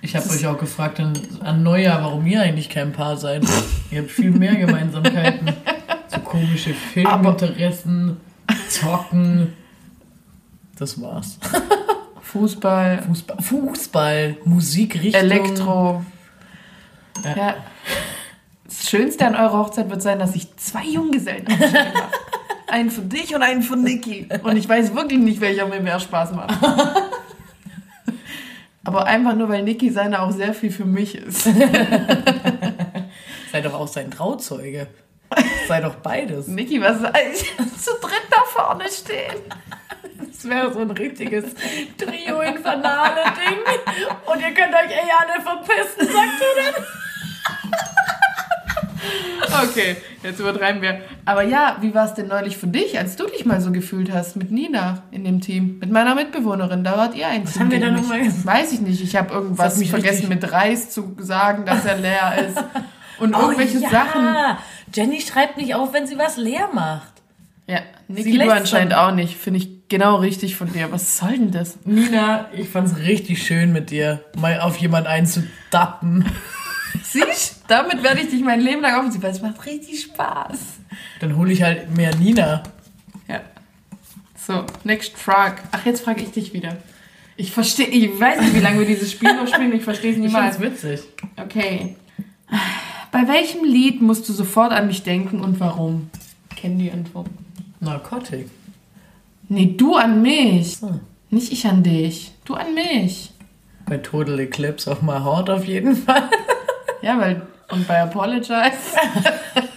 Ich 0.00 0.14
habe 0.14 0.28
euch 0.30 0.46
auch 0.46 0.58
gefragt 0.58 1.00
an, 1.00 1.12
an 1.42 1.62
Neujahr, 1.62 2.02
warum 2.02 2.24
ihr 2.26 2.40
eigentlich 2.40 2.68
kein 2.68 2.92
Paar 2.92 3.16
seid. 3.16 3.44
Ihr 3.90 4.02
habt 4.02 4.10
viel 4.10 4.30
mehr 4.30 4.54
Gemeinsamkeiten. 4.56 5.52
So 6.08 6.20
komische 6.20 6.72
Filminteressen, 6.72 8.18
Zocken. 8.68 9.54
Das 10.78 11.00
war's. 11.00 11.38
Fußball, 12.22 13.02
Fußball, 13.02 13.42
Fußball 13.42 14.36
Musikrichtung. 14.44 15.20
Elektro. 15.20 16.04
Ja. 17.24 17.36
Ja. 17.36 17.54
Das 18.64 18.88
Schönste 18.88 19.26
an 19.26 19.34
eurer 19.34 19.58
Hochzeit 19.58 19.90
wird 19.90 20.02
sein, 20.02 20.18
dass 20.18 20.36
ich 20.36 20.54
zwei 20.56 20.84
Junggesellen 20.84 21.44
mache. 21.48 21.92
Einen 22.68 22.90
für 22.90 23.00
dich 23.00 23.34
und 23.34 23.40
einen 23.40 23.62
für 23.62 23.78
Niki. 23.78 24.28
Und 24.42 24.58
ich 24.58 24.68
weiß 24.68 24.94
wirklich 24.94 25.18
nicht, 25.20 25.40
welcher 25.40 25.66
mir 25.66 25.80
mehr 25.80 25.98
Spaß 25.98 26.32
macht. 26.32 26.54
Aber 28.88 29.04
einfach 29.04 29.34
nur, 29.34 29.50
weil 29.50 29.62
Niki 29.64 29.90
seine 29.90 30.22
auch 30.22 30.30
sehr 30.30 30.54
viel 30.54 30.72
für 30.72 30.86
mich 30.86 31.14
ist. 31.14 31.42
Sei 33.52 33.60
doch 33.60 33.74
auch 33.74 33.86
sein 33.86 34.10
Trauzeuge. 34.10 34.86
Sei 35.66 35.82
doch 35.82 35.96
beides. 35.96 36.46
Niki, 36.46 36.80
was 36.80 36.96
zu 36.96 37.90
dritt 38.00 38.22
da 38.30 38.40
vorne 38.46 38.88
stehen? 38.88 39.42
Das 40.16 40.48
wäre 40.48 40.72
so 40.72 40.78
ein 40.78 40.90
richtiges 40.90 41.44
Trio-Infernale-Ding. 41.98 43.58
Und 44.24 44.40
ihr 44.40 44.54
könnt 44.54 44.74
euch 44.74 44.90
eh 44.90 45.12
alle 45.18 45.42
verpissen, 45.42 46.10
sagt 46.10 46.40
ihr 46.40 46.54
dann. 46.72 46.82
Okay, 49.62 49.96
jetzt 50.22 50.40
übertreiben 50.40 50.82
wir. 50.82 51.00
Aber 51.24 51.42
ja, 51.42 51.76
wie 51.80 51.94
war 51.94 52.04
es 52.06 52.14
denn 52.14 52.28
neulich 52.28 52.56
für 52.56 52.66
dich, 52.66 52.98
als 52.98 53.16
du 53.16 53.26
dich 53.26 53.44
mal 53.46 53.60
so 53.60 53.72
gefühlt 53.72 54.12
hast 54.12 54.36
mit 54.36 54.50
Nina 54.50 55.02
in 55.10 55.24
dem 55.24 55.40
Team? 55.40 55.78
Mit 55.80 55.90
meiner 55.90 56.14
Mitbewohnerin, 56.14 56.84
da 56.84 56.96
wart 56.96 57.14
ihr 57.14 57.28
ein 57.28 57.44
Team. 57.44 57.62
haben 57.62 57.70
wir 57.70 57.80
da 57.80 57.90
mich. 57.90 58.02
noch 58.02 58.08
mal 58.08 58.22
gesagt? 58.22 58.46
Weiß 58.46 58.72
ich 58.72 58.80
nicht, 58.80 59.02
ich 59.02 59.16
habe 59.16 59.32
irgendwas 59.32 59.82
vergessen 59.82 60.26
richtig- 60.26 60.28
mit 60.28 60.52
Reis 60.52 60.90
zu 60.90 61.16
sagen, 61.18 61.64
dass 61.64 61.84
er 61.84 61.96
leer 61.98 62.48
ist. 62.48 62.58
Und 63.20 63.32
irgendwelche 63.32 63.80
Sachen. 63.80 64.28
Jenny 64.94 65.20
schreibt 65.20 65.56
nicht 65.56 65.74
auf, 65.74 65.92
wenn 65.92 66.06
sie 66.06 66.16
was 66.18 66.36
leer 66.36 66.68
macht. 66.72 67.12
Ja, 67.66 67.80
Niki, 68.06 68.38
du 68.38 68.50
anscheinend 68.50 68.94
auch 68.94 69.12
nicht. 69.12 69.36
Finde 69.36 69.58
ich 69.58 69.88
genau 69.88 70.16
richtig 70.16 70.56
von 70.56 70.72
dir. 70.72 70.90
Was 70.92 71.18
soll 71.18 71.32
denn 71.32 71.50
das? 71.50 71.78
Nina, 71.84 72.46
ich 72.56 72.68
fand's 72.68 72.96
richtig 72.98 73.42
schön 73.44 73.72
mit 73.72 73.90
dir, 73.90 74.24
mal 74.38 74.60
auf 74.60 74.76
jemand 74.78 75.06
einzudappen. 75.06 76.24
Siehst 77.10 77.62
damit 77.68 78.02
werde 78.02 78.20
ich 78.20 78.28
dich 78.30 78.42
mein 78.42 78.60
Leben 78.60 78.82
lang 78.82 78.94
aufziehen, 79.06 79.22
weil 79.22 79.30
es 79.32 79.40
macht 79.42 79.64
richtig 79.66 80.02
Spaß. 80.02 80.58
Dann 81.20 81.36
hole 81.36 81.52
ich 81.52 81.62
halt 81.62 81.94
mehr 81.96 82.14
Nina. 82.16 82.62
Ja. 83.28 83.40
So, 84.36 84.64
next 84.84 85.16
frag. 85.16 85.62
Ach, 85.72 85.84
jetzt 85.86 86.02
frage 86.02 86.22
ich 86.22 86.30
dich 86.30 86.52
wieder. 86.52 86.76
Ich 87.36 87.52
verstehe, 87.52 87.86
ich 87.86 88.18
weiß 88.18 88.40
nicht, 88.40 88.54
wie 88.54 88.60
lange 88.60 88.80
wir 88.80 88.86
dieses 88.86 89.12
Spiel 89.12 89.34
noch 89.34 89.46
spielen, 89.46 89.72
ich 89.72 89.84
verstehe 89.84 90.10
es 90.10 90.16
Ich 90.16 90.22
niemals. 90.24 90.56
find's 90.56 90.82
witzig. 90.82 91.06
Okay. 91.36 91.96
Bei 93.12 93.28
welchem 93.28 93.64
Lied 93.64 94.02
musst 94.02 94.28
du 94.28 94.32
sofort 94.32 94.72
an 94.72 94.86
mich 94.86 95.02
denken 95.02 95.40
und 95.40 95.60
warum? 95.60 96.10
Kenn 96.56 96.78
die 96.78 96.90
Antwort. 96.90 97.28
Narkotik. 97.80 98.50
Nee, 99.48 99.74
du 99.76 99.94
an 99.94 100.20
mich. 100.20 100.78
So. 100.78 101.00
Nicht 101.30 101.52
ich 101.52 101.66
an 101.66 101.82
dich. 101.82 102.32
Du 102.44 102.54
an 102.54 102.74
mich. 102.74 103.30
Bei 103.86 103.98
Total 103.98 104.38
Eclipse 104.40 104.90
of 104.90 105.00
My 105.02 105.18
Heart 105.20 105.48
auf 105.50 105.64
jeden 105.64 105.96
Fall. 105.96 106.28
Ja, 107.02 107.18
weil. 107.18 107.42
Und 107.70 107.86
bei 107.86 108.00
Apologize. 108.00 108.72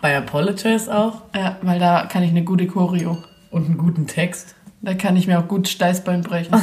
Bei 0.00 0.16
Apologize 0.16 0.88
auch. 0.96 1.24
Ja, 1.34 1.58
weil 1.60 1.78
da 1.78 2.06
kann 2.06 2.22
ich 2.22 2.30
eine 2.30 2.42
gute 2.42 2.66
Choreo. 2.66 3.18
Und 3.50 3.66
einen 3.66 3.76
guten 3.76 4.06
Text. 4.06 4.54
Da 4.80 4.94
kann 4.94 5.14
ich 5.16 5.26
mir 5.26 5.38
auch 5.38 5.46
gut 5.46 5.68
Steißbein 5.68 6.22
brechen. 6.22 6.54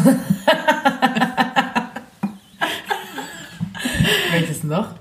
Welches 4.32 4.64
noch? 4.64 4.96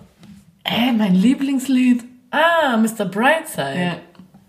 Äh, 0.65 0.93
mein 0.93 1.15
Lieblingslied. 1.15 2.05
Ah, 2.31 2.77
Mr. 2.77 3.07
Brightside. 3.07 3.81
Ja. 3.81 3.97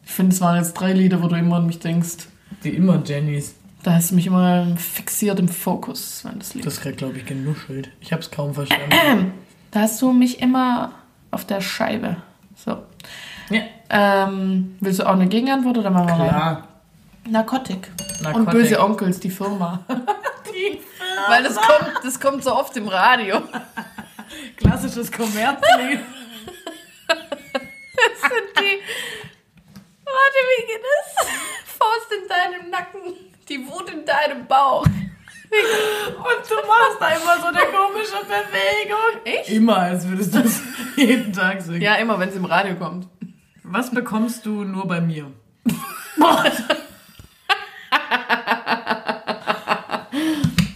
Ich 0.04 0.12
finde, 0.12 0.34
es 0.36 0.42
waren 0.42 0.58
jetzt 0.58 0.74
drei 0.74 0.92
Lieder, 0.92 1.24
wo 1.24 1.28
du 1.28 1.36
immer 1.36 1.56
an 1.58 1.68
mich 1.68 1.80
denkst. 1.80 2.28
Die 2.64 2.72
immer 2.72 3.02
Jennys. 3.06 3.56
Da 3.84 3.94
hast 3.94 4.12
du 4.12 4.16
mich 4.16 4.28
immer 4.28 4.76
fixiert 4.76 5.40
im 5.40 5.48
Fokus, 5.48 6.26
wenn 6.26 6.40
das 6.40 6.54
Lied. 6.56 6.66
Das 6.66 6.74
ist 6.74 6.82
gerade, 6.82 6.98
glaube 6.98 7.20
ich, 7.20 7.26
genuschelt. 7.26 7.92
Ich 8.02 8.12
hab's 8.12 8.32
kaum 8.32 8.54
verstanden. 8.54 9.32
Da 9.72 9.82
hast 9.82 10.02
du 10.02 10.12
mich 10.14 10.42
immer 10.42 10.92
auf 11.32 11.46
der 11.46 11.62
Scheibe. 11.62 12.18
So. 12.56 12.84
ja, 13.50 13.62
Ähm, 13.90 14.76
willst 14.80 15.00
du 15.00 15.06
auch 15.06 15.14
eine 15.14 15.28
Gegenantwort 15.28 15.78
oder 15.78 15.90
machen 15.90 16.08
wir 16.08 16.16
klar. 16.16 16.68
Narkotik. 17.26 17.90
Narkotik. 18.22 18.36
Und 18.36 18.50
böse 18.52 18.80
Onkels, 18.82 19.20
die 19.20 19.30
Firma. 19.30 19.80
Die 20.48 20.80
Weil 21.28 21.44
das 21.44 21.56
kommt, 21.58 21.92
das 22.04 22.20
kommt 22.20 22.44
so 22.44 22.56
oft 22.56 22.76
im 22.78 22.88
Radio. 22.88 23.42
Klassisches 24.56 25.12
Kommerzlied. 25.12 26.00
Das 27.10 28.22
sind 28.32 28.50
die. 28.60 28.80
Warte, 30.06 30.40
wie 30.48 30.66
geht 30.68 30.84
das? 30.84 31.28
Faust 31.66 32.12
in 32.12 32.28
deinem 32.30 32.70
Nacken, 32.70 33.14
die 33.50 33.68
Wut 33.68 33.90
in 33.90 34.06
deinem 34.06 34.46
Bauch. 34.46 34.86
Und 35.50 36.50
du 36.50 36.56
machst 36.68 36.98
da 37.00 37.08
immer 37.10 37.40
so 37.40 37.48
eine 37.48 37.66
komische 37.72 38.20
Bewegung. 38.26 39.22
Ich? 39.24 39.56
Immer, 39.56 39.78
als 39.78 40.08
würdest 40.08 40.36
du 40.36 40.40
es 40.40 40.62
jeden 40.96 41.32
Tag 41.34 41.62
singen. 41.62 41.82
Ja, 41.82 41.96
immer, 41.96 42.20
wenn 42.20 42.30
es 42.30 42.36
im 42.36 42.46
Radio 42.46 42.76
kommt. 42.76 43.08
Was 43.64 43.92
bekommst 43.92 44.46
du 44.46 44.64
nur 44.64 44.88
bei 44.88 45.02
mir? 45.02 45.32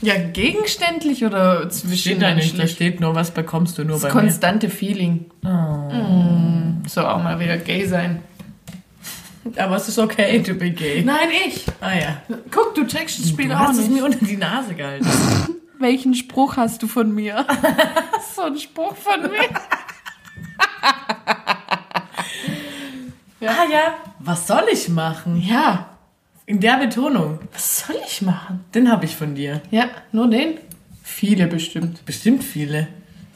Ja, 0.04 0.16
gegenständlich 0.18 1.24
oder 1.26 1.70
Steht 1.72 2.24
da 2.24 2.34
nicht, 2.34 2.58
da 2.58 2.66
steht 2.66 3.00
nur, 3.00 3.14
was 3.14 3.30
bekommst 3.32 3.78
du 3.78 3.84
nur 3.84 3.94
Das 3.94 4.02
bei 4.02 4.08
mir. 4.08 4.14
konstante 4.22 4.68
Feeling. 4.70 5.30
Mm, 5.44 6.88
so 6.88 7.02
auch 7.02 7.22
mal 7.22 7.40
wieder 7.40 7.58
gay 7.58 7.86
sein. 7.86 8.24
Aber 9.58 9.76
es 9.76 9.88
ist 9.88 9.98
okay 10.00 10.42
to 10.44 10.54
be 10.54 10.70
gay. 10.72 11.02
Nein, 11.04 11.30
ich. 11.48 11.66
Ah 11.82 11.94
ja. 11.94 12.22
Guck, 12.52 12.76
du 12.76 12.86
checkst 12.86 13.20
das 13.20 13.30
Spiel 13.30 13.48
Du 13.50 13.56
auch 13.56 13.60
hast 13.60 13.78
es 13.80 13.88
nicht. 13.88 14.00
mir 14.00 14.06
unter 14.06 14.24
die 14.26 14.38
Nase 14.38 14.76
gehalten. 14.76 15.08
Welchen 15.80 16.14
Spruch 16.14 16.58
hast 16.58 16.84
du 16.84 16.88
von 16.88 17.12
mir? 17.14 17.46
so 18.36 18.44
ein 18.44 18.58
Spruch 18.58 18.96
von 18.96 19.22
mir. 19.24 19.30
Ah 23.44 23.66
ja. 23.72 23.96
Was 24.20 24.46
soll 24.48 24.66
ich 24.72 24.88
machen? 24.90 25.42
Ja, 25.42 25.98
In 26.46 26.60
der 26.60 26.78
Betonung. 26.78 27.40
was 27.52 27.80
soll 27.88 27.96
ich 28.06 28.22
machen? 28.22 28.64
Den 28.76 28.92
habe 28.92 29.06
ich 29.06 29.16
von 29.16 29.34
dir. 29.36 29.62
Ja, 29.72 29.86
nur 30.12 30.30
den? 30.30 30.60
Viele 31.02 31.48
bestimmt. 31.48 32.06
Bestimmt 32.06 32.44
viele. 32.44 32.88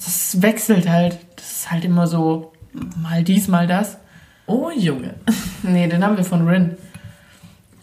Das 0.04 0.42
wechselt 0.42 0.88
halt. 0.88 1.18
Das 1.36 1.52
ist 1.52 1.72
halt 1.72 1.86
immer 1.86 2.06
so, 2.06 2.54
mal 3.02 3.24
dies, 3.24 3.48
mal 3.48 3.66
das. 3.68 3.98
Oh 4.48 4.70
Junge. 4.72 5.16
Nee, 5.64 5.88
den 5.88 6.04
haben 6.04 6.16
wir 6.16 6.24
von 6.24 6.48
Rin. 6.48 6.78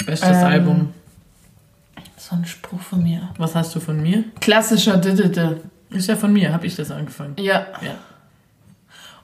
Bestes 0.06 0.28
Ähm. 0.28 0.46
Album. 0.46 0.94
So 2.16 2.36
ein 2.36 2.44
Spruch 2.44 2.80
von 2.80 3.02
mir. 3.02 3.30
Was 3.36 3.56
hast 3.56 3.74
du 3.74 3.80
von 3.80 4.00
mir? 4.00 4.22
Klassischer 4.40 4.98
Diddede. 4.98 5.60
Ist 5.90 6.08
ja 6.08 6.14
von 6.14 6.32
mir, 6.32 6.52
habe 6.52 6.66
ich 6.66 6.76
das 6.76 6.92
angefangen. 6.92 7.34
Ja. 7.38 7.66
Ja. 7.82 7.94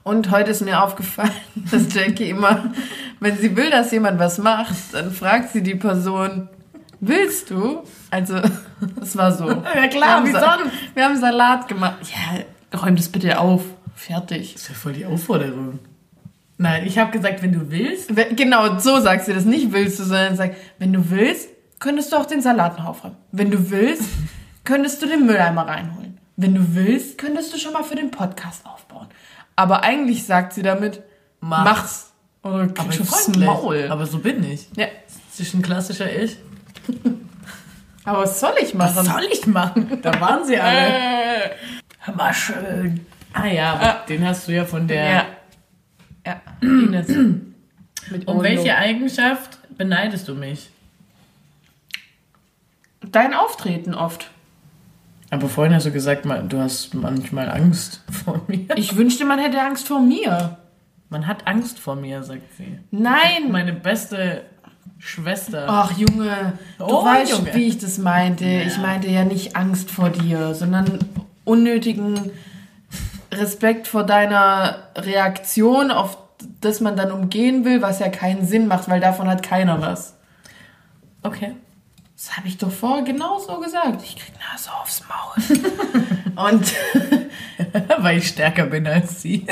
Und 0.03 0.29
heute 0.31 0.51
ist 0.51 0.61
mir 0.61 0.83
aufgefallen, 0.83 1.31
dass 1.71 1.93
Jackie 1.93 2.29
immer, 2.29 2.73
wenn 3.21 3.37
sie 3.37 3.55
will, 3.55 3.69
dass 3.69 3.91
jemand 3.91 4.19
was 4.19 4.37
macht, 4.39 4.75
dann 4.91 5.11
fragt 5.11 5.53
sie 5.53 5.63
die 5.63 5.75
Person, 5.75 6.49
willst 6.99 7.49
du? 7.51 7.83
Also, 8.11 8.41
es 9.01 9.15
war 9.15 9.31
so. 9.31 9.49
Ja, 9.49 9.87
klar, 9.87 9.91
wir 9.91 10.05
haben, 10.07 10.25
wie 10.27 10.31
sonst? 10.31 10.73
wir 10.95 11.05
haben 11.05 11.17
Salat 11.17 11.67
gemacht. 11.69 11.95
Ja, 12.03 12.77
räum 12.79 12.95
das 12.97 13.07
bitte 13.07 13.39
auf. 13.39 13.63
Fertig. 13.95 14.53
Das 14.53 14.63
ist 14.63 14.69
ja 14.69 14.75
voll 14.75 14.93
die 14.93 15.05
Aufforderung. 15.05 15.79
Nein, 16.61 16.85
ich 16.85 16.97
habe 16.99 17.09
gesagt, 17.11 17.41
wenn 17.41 17.53
du 17.53 17.71
willst. 17.71 18.11
Genau, 18.35 18.77
so 18.79 18.99
sagst 18.99 19.29
du 19.29 19.33
das. 19.33 19.45
Nicht 19.45 19.71
willst 19.71 19.97
du, 19.99 20.03
sondern 20.03 20.35
sag, 20.35 20.55
wenn 20.77 20.91
du 20.91 21.09
willst, 21.09 21.47
könntest 21.79 22.11
du 22.11 22.17
auch 22.17 22.25
den 22.25 22.41
Salat 22.41 22.77
noch 22.77 22.85
aufräumen. 22.85 23.15
Wenn 23.31 23.49
du 23.49 23.71
willst, 23.71 24.03
könntest 24.65 25.01
du 25.01 25.07
den 25.07 25.25
Mülleimer 25.25 25.65
reinholen. 25.67 26.19
Wenn 26.35 26.53
du 26.55 26.75
willst, 26.75 27.17
könntest 27.17 27.53
du 27.53 27.57
schon 27.57 27.71
mal 27.73 27.83
für 27.83 27.95
den 27.95 28.11
Podcast 28.11 28.65
aufbauen. 28.65 29.07
Aber 29.55 29.83
eigentlich 29.83 30.25
sagt 30.25 30.51
sie 30.53 30.61
damit, 30.61 31.01
Mach's. 31.39 31.63
mach's. 31.63 32.13
Oder 32.43 32.63
Aber 32.77 32.89
aufs. 32.89 33.27
Maul. 33.37 33.87
Aber 33.89 34.05
so 34.05 34.19
bin 34.19 34.43
ich. 34.43 34.67
ja. 34.75 34.87
Das 35.31 35.47
ist 35.47 35.53
ein 35.53 35.61
klassischer 35.61 36.13
Ich. 36.13 36.35
Aber 38.03 38.23
was 38.23 38.39
soll 38.39 38.53
ich 38.61 38.77
Was 38.77 38.95
machen? 38.95 39.05
soll 39.07 39.23
ich 39.31 39.47
machen? 39.47 39.99
Da 40.01 40.19
waren 40.19 40.43
sie 40.45 40.57
alle. 40.57 41.51
Hör 41.99 42.15
mal 42.15 42.33
schön. 42.33 43.05
Ah 43.33 43.45
ja, 43.47 43.73
aber 43.73 44.05
den 44.09 44.25
hast 44.27 44.47
du 44.47 44.51
ja 44.53 44.65
von 44.65 44.87
der 44.87 45.09
Ja. 45.09 45.25
Ja. 46.25 46.41
Ines. 46.61 47.07
Mit 47.07 48.27
Um 48.27 48.35
Olo. 48.37 48.43
welche 48.43 48.75
Eigenschaft 48.75 49.57
beneidest 49.77 50.27
du 50.27 50.35
mich? 50.35 50.69
Dein 53.11 53.33
Auftreten 53.33 53.93
oft. 53.93 54.29
Aber 55.31 55.47
vorhin 55.47 55.73
hast 55.75 55.85
du 55.85 55.91
gesagt, 55.91 56.25
du 56.25 56.59
hast 56.59 56.93
manchmal 56.93 57.49
Angst 57.49 58.01
vor 58.25 58.41
mir. 58.47 58.65
Ich 58.75 58.95
wünschte, 58.95 59.25
man 59.25 59.39
hätte 59.39 59.61
Angst 59.61 59.87
vor 59.87 60.01
mir. 60.01 60.57
Man 61.09 61.25
hat 61.27 61.47
Angst 61.47 61.79
vor 61.79 61.95
mir, 61.95 62.23
sagt 62.23 62.55
sie. 62.57 62.79
Nein. 62.91 63.51
Meine 63.51 63.73
beste 63.73 64.43
Schwester. 64.99 65.65
Ach 65.67 65.97
Junge, 65.97 66.53
du 66.77 66.83
Oh, 66.85 67.05
weißt, 67.05 67.31
Junge. 67.31 67.53
wie 67.55 67.67
ich 67.67 67.77
das 67.77 67.97
meinte. 67.97 68.45
Ich 68.45 68.77
meinte 68.77 69.07
ja 69.07 69.23
nicht 69.23 69.55
Angst 69.55 69.89
vor 69.91 70.09
dir, 70.09 70.53
sondern 70.53 70.99
unnötigen 71.45 72.31
Respekt 73.31 73.87
vor 73.87 74.03
deiner 74.03 74.87
Reaktion, 74.95 75.91
auf 75.91 76.17
das 76.61 76.79
man 76.79 76.95
dann 76.95 77.11
umgehen 77.11 77.65
will, 77.65 77.81
was 77.81 77.99
ja 77.99 78.09
keinen 78.09 78.45
Sinn 78.45 78.67
macht, 78.67 78.89
weil 78.89 78.99
davon 78.99 79.29
hat 79.29 79.43
keiner 79.43 79.81
was. 79.81 80.15
Okay. 81.23 81.55
Das 82.15 82.35
habe 82.35 82.47
ich 82.47 82.57
doch 82.57 82.71
vorher 82.71 83.03
genau 83.03 83.39
so 83.39 83.59
gesagt. 83.59 84.03
Ich 84.03 84.17
krieg 84.17 84.33
Nase 84.51 84.69
aufs 84.73 85.03
Maul. 85.07 85.59
Und 86.49 86.73
Weil 87.97 88.17
ich 88.17 88.29
stärker 88.29 88.65
bin 88.65 88.87
als 88.87 89.21
sie. 89.21 89.45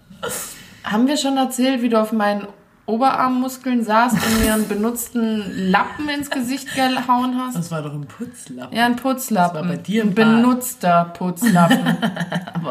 haben 0.84 1.06
wir 1.06 1.16
schon 1.16 1.36
erzählt, 1.36 1.82
wie 1.82 1.88
du 1.88 2.00
auf 2.00 2.12
meinen 2.12 2.46
Oberarmmuskeln 2.88 3.84
saßt 3.84 4.14
und 4.16 4.40
mir 4.44 4.54
einen 4.54 4.66
benutzten 4.66 5.70
Lappen 5.70 6.08
ins 6.08 6.30
Gesicht 6.30 6.74
gehauen 6.74 7.36
hast? 7.38 7.56
Das 7.56 7.70
war 7.70 7.82
doch 7.82 7.92
ein 7.92 8.06
Putzlappen. 8.06 8.76
Ja, 8.76 8.86
ein 8.86 8.96
Putzlappen. 8.96 9.60
Das 9.60 9.68
war 9.68 9.76
bei 9.76 9.82
dir 9.82 10.02
im 10.02 10.08
ein 10.08 10.14
benutzter 10.14 11.04
Putzlappen. 11.16 11.96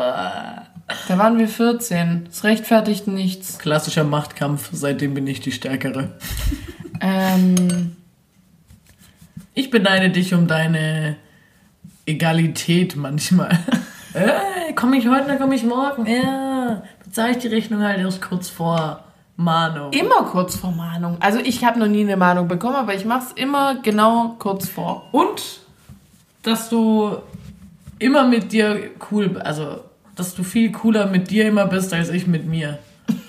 Da 1.10 1.18
waren 1.18 1.38
wir 1.38 1.50
14. 1.50 2.26
Das 2.30 2.46
rechtfertigt 2.46 3.08
nichts. 3.08 3.60
Klassischer 3.60 4.06
Machtkampf, 4.06 4.70
seitdem 4.72 5.14
bin 5.16 5.28
ich 5.28 5.42
die 5.42 5.52
Stärkere. 5.52 6.12
Ähm, 7.02 7.98
Ich 9.54 9.70
beneide 9.70 10.10
dich 10.10 10.34
um 10.34 10.48
deine 10.48 11.18
Egalität 12.06 12.96
manchmal. 12.96 13.52
äh, 14.14 14.72
komme 14.76 14.98
ich 14.98 15.10
heute 15.10 15.26
oder 15.26 15.36
komme 15.36 15.56
ich 15.56 15.64
morgen? 15.66 16.06
Ja, 16.06 16.84
bezahle 17.04 17.32
ich 17.32 17.38
die 17.40 17.48
Rechnung 17.50 17.82
halt 17.84 18.00
erst 18.00 18.22
kurz 18.22 18.48
vor 18.50 19.04
Mahnung. 19.38 19.92
immer 19.94 20.24
kurz 20.24 20.56
vor 20.56 20.72
Mahnung. 20.72 21.18
Also 21.20 21.40
ich 21.40 21.64
habe 21.64 21.80
noch 21.80 21.88
nie 21.88 22.02
eine 22.02 22.18
Mahnung 22.18 22.48
bekommen, 22.48 22.76
aber 22.76 22.94
ich 22.96 23.06
mache 23.06 23.28
es 23.28 23.32
immer 23.34 23.76
genau 23.82 24.36
kurz 24.40 24.68
vor. 24.68 25.08
Und 25.12 25.60
dass 26.44 26.70
du 26.70 27.18
immer 28.00 28.28
mit 28.28 28.52
dir 28.52 28.90
cool, 29.12 29.40
also 29.40 29.82
dass 30.16 30.34
du 30.36 30.44
viel 30.44 30.72
cooler 30.72 31.06
mit 31.08 31.30
dir 31.30 31.48
immer 31.48 31.68
bist 31.68 31.94
als 31.94 32.10
ich 32.10 32.26
mit 32.28 32.46
mir. 32.48 32.80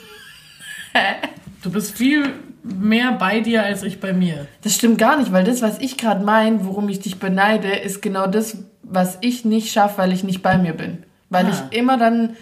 Du 1.63 1.71
bist 1.71 1.97
viel 1.97 2.33
mehr 2.63 3.13
bei 3.13 3.41
dir 3.41 3.63
als 3.65 3.83
ich 3.83 4.01
bei 4.01 4.13
mir. 4.13 4.47
Das 4.63 4.75
stimmt 4.75 4.99
gar 4.99 5.17
nicht, 5.19 5.33
weil 5.33 5.45
das, 5.45 5.61
was 5.63 5.79
ich 5.81 5.97
gerade 5.97 6.25
meine, 6.25 6.65
worum 6.65 6.89
ich 6.89 7.01
dich 7.01 7.19
beneide, 7.19 7.69
ist 7.69 8.01
genau 8.01 8.27
das, 8.27 8.59
was 8.83 9.19
ich 9.21 9.45
nicht 9.45 9.73
schaffe, 9.73 9.99
weil 9.99 10.13
ich 10.13 10.23
nicht 10.25 10.43
bei 10.43 10.57
mir 10.57 10.73
bin. 10.73 11.05
Weil 11.31 11.47
Ah. 11.47 11.51
ich 11.71 11.77
immer 11.79 11.99
dann 11.99 12.37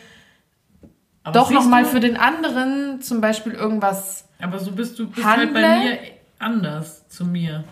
Aber 1.27 1.39
doch 1.41 1.51
nochmal 1.51 1.85
für 1.85 2.01
den 2.01 2.17
anderen 2.17 3.03
zum 3.03 3.21
Beispiel 3.21 3.53
irgendwas 3.53 4.25
Aber 4.41 4.59
so 4.59 4.73
bist 4.73 4.99
du 4.99 5.09
bist 5.11 5.27
halt 5.27 5.53
bei 5.53 5.61
mir 5.61 5.99
anders 6.39 7.09
zu 7.09 7.25
mir. 7.25 7.65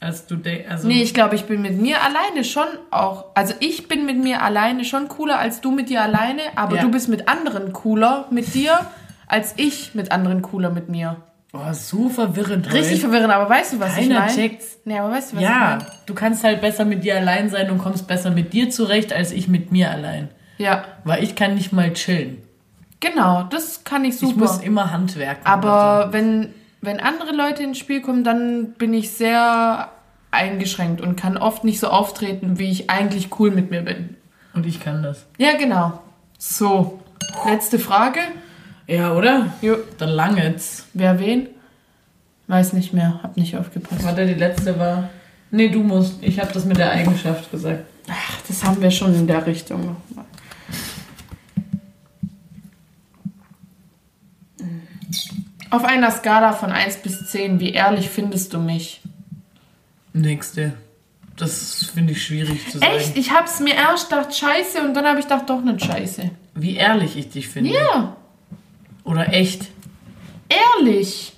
Als 0.00 0.26
du 0.26 0.36
denkst. 0.36 0.66
Also 0.70 0.86
Nee, 0.86 1.02
ich 1.02 1.12
glaube, 1.12 1.34
ich 1.34 1.44
bin 1.46 1.60
mit 1.62 1.80
mir 1.80 1.96
alleine 2.02 2.44
schon 2.44 2.66
auch. 2.92 3.24
Also 3.34 3.54
ich 3.58 3.88
bin 3.88 4.06
mit 4.06 4.16
mir 4.22 4.42
alleine 4.42 4.84
schon 4.84 5.08
cooler 5.08 5.38
als 5.40 5.60
du 5.60 5.72
mit 5.72 5.88
dir 5.88 6.02
alleine, 6.02 6.42
aber 6.54 6.76
Ja. 6.76 6.82
du 6.82 6.90
bist 6.90 7.08
mit 7.08 7.28
anderen 7.28 7.72
cooler 7.72 8.26
mit 8.30 8.54
dir, 8.54 8.78
als 9.26 9.54
ich 9.56 9.94
mit 9.96 10.12
anderen 10.12 10.42
cooler 10.42 10.70
mit 10.70 10.88
mir. 10.88 11.16
Boah, 11.50 11.72
so 11.74 12.08
verwirrend. 12.10 12.72
Richtig 12.72 12.98
heute. 12.98 13.00
verwirrend, 13.08 13.32
aber 13.32 13.48
weißt 13.50 13.72
du, 13.72 13.80
was 13.80 13.96
ich 13.96 14.06
Keiner 14.08 14.20
meine? 14.20 14.32
checkt's. 14.34 14.78
Nee, 14.84 14.98
aber 14.98 15.10
weißt 15.12 15.32
du, 15.32 15.36
was 15.36 15.42
ich 15.42 15.48
Ja, 15.48 15.58
meine? 15.78 15.86
du 16.06 16.14
kannst 16.14 16.44
halt 16.44 16.60
besser 16.60 16.84
mit 16.84 17.02
dir 17.02 17.16
allein 17.16 17.48
sein 17.48 17.70
und 17.70 17.78
kommst 17.78 18.06
besser 18.06 18.30
mit 18.30 18.52
dir 18.52 18.68
zurecht, 18.70 19.12
als 19.12 19.32
ich 19.32 19.48
mit 19.48 19.72
mir 19.72 19.90
allein. 19.90 20.28
Ja, 20.58 20.84
Weil 21.04 21.24
ich 21.24 21.34
kann 21.34 21.54
nicht 21.54 21.72
mal 21.72 21.92
chillen. 21.94 22.42
Genau, 23.00 23.44
das 23.44 23.84
kann 23.84 24.04
ich 24.04 24.18
super. 24.18 24.32
Ich 24.32 24.36
muss 24.36 24.58
immer 24.58 24.90
handwerken. 24.90 25.46
aber 25.46 26.12
wenn, 26.12 26.54
wenn 26.80 27.00
andere 27.00 27.32
Leute 27.32 27.62
ins 27.62 27.78
Spiel 27.78 28.00
kommen, 28.00 28.24
dann 28.24 28.72
bin 28.72 28.94
ich 28.94 29.10
sehr 29.10 29.90
eingeschränkt 30.30 31.00
und 31.00 31.16
kann 31.16 31.36
oft 31.36 31.64
nicht 31.64 31.80
so 31.80 31.88
auftreten, 31.88 32.58
wie 32.58 32.70
ich 32.70 32.90
eigentlich 32.90 33.38
cool 33.38 33.50
mit 33.50 33.70
mir 33.70 33.82
bin. 33.82 34.16
Und 34.54 34.66
ich 34.66 34.80
kann 34.80 35.02
das. 35.02 35.26
Ja, 35.38 35.56
genau. 35.56 36.00
So, 36.38 37.00
letzte 37.46 37.78
Frage. 37.78 38.20
Ja, 38.86 39.14
oder? 39.14 39.52
Jo. 39.60 39.76
Dann 39.98 40.10
langet's. 40.10 40.86
Wer 40.94 41.20
wen? 41.20 41.48
Weiß 42.46 42.72
nicht 42.72 42.94
mehr, 42.94 43.20
hab 43.22 43.36
nicht 43.36 43.56
aufgepasst. 43.56 44.04
Warte, 44.04 44.26
die 44.26 44.34
letzte 44.34 44.78
war. 44.78 45.10
Nee, 45.50 45.68
du 45.68 45.82
musst. 45.82 46.22
Ich 46.22 46.40
habe 46.40 46.52
das 46.52 46.64
mit 46.64 46.78
der 46.78 46.90
Eigenschaft 46.90 47.50
gesagt. 47.50 47.84
Ach, 48.10 48.40
das 48.46 48.64
haben 48.64 48.80
wir 48.80 48.90
schon 48.90 49.14
in 49.14 49.26
der 49.26 49.46
Richtung 49.46 49.96
Auf 55.70 55.84
einer 55.84 56.10
Skala 56.10 56.52
von 56.52 56.72
1 56.72 56.98
bis 56.98 57.30
10, 57.30 57.60
wie 57.60 57.72
ehrlich 57.72 58.08
findest 58.08 58.54
du 58.54 58.58
mich? 58.58 59.00
Nächste. 60.12 60.72
Das 61.36 61.90
finde 61.94 62.12
ich 62.12 62.24
schwierig 62.24 62.68
zu 62.70 62.78
sagen. 62.78 62.92
Echt? 62.96 63.16
Ich 63.16 63.30
hab's 63.32 63.60
mir 63.60 63.74
erst 63.74 64.08
gedacht, 64.10 64.34
scheiße, 64.34 64.82
und 64.82 64.94
dann 64.94 65.04
habe 65.06 65.18
ich 65.20 65.26
gedacht, 65.28 65.48
doch 65.48 65.60
nicht 65.62 65.84
scheiße. 65.84 66.30
Wie 66.54 66.76
ehrlich 66.76 67.16
ich 67.16 67.30
dich 67.30 67.48
finde. 67.48 67.70
Ja, 67.70 68.16
Oder 69.04 69.32
echt. 69.32 69.66
ehrlich. 70.48 71.34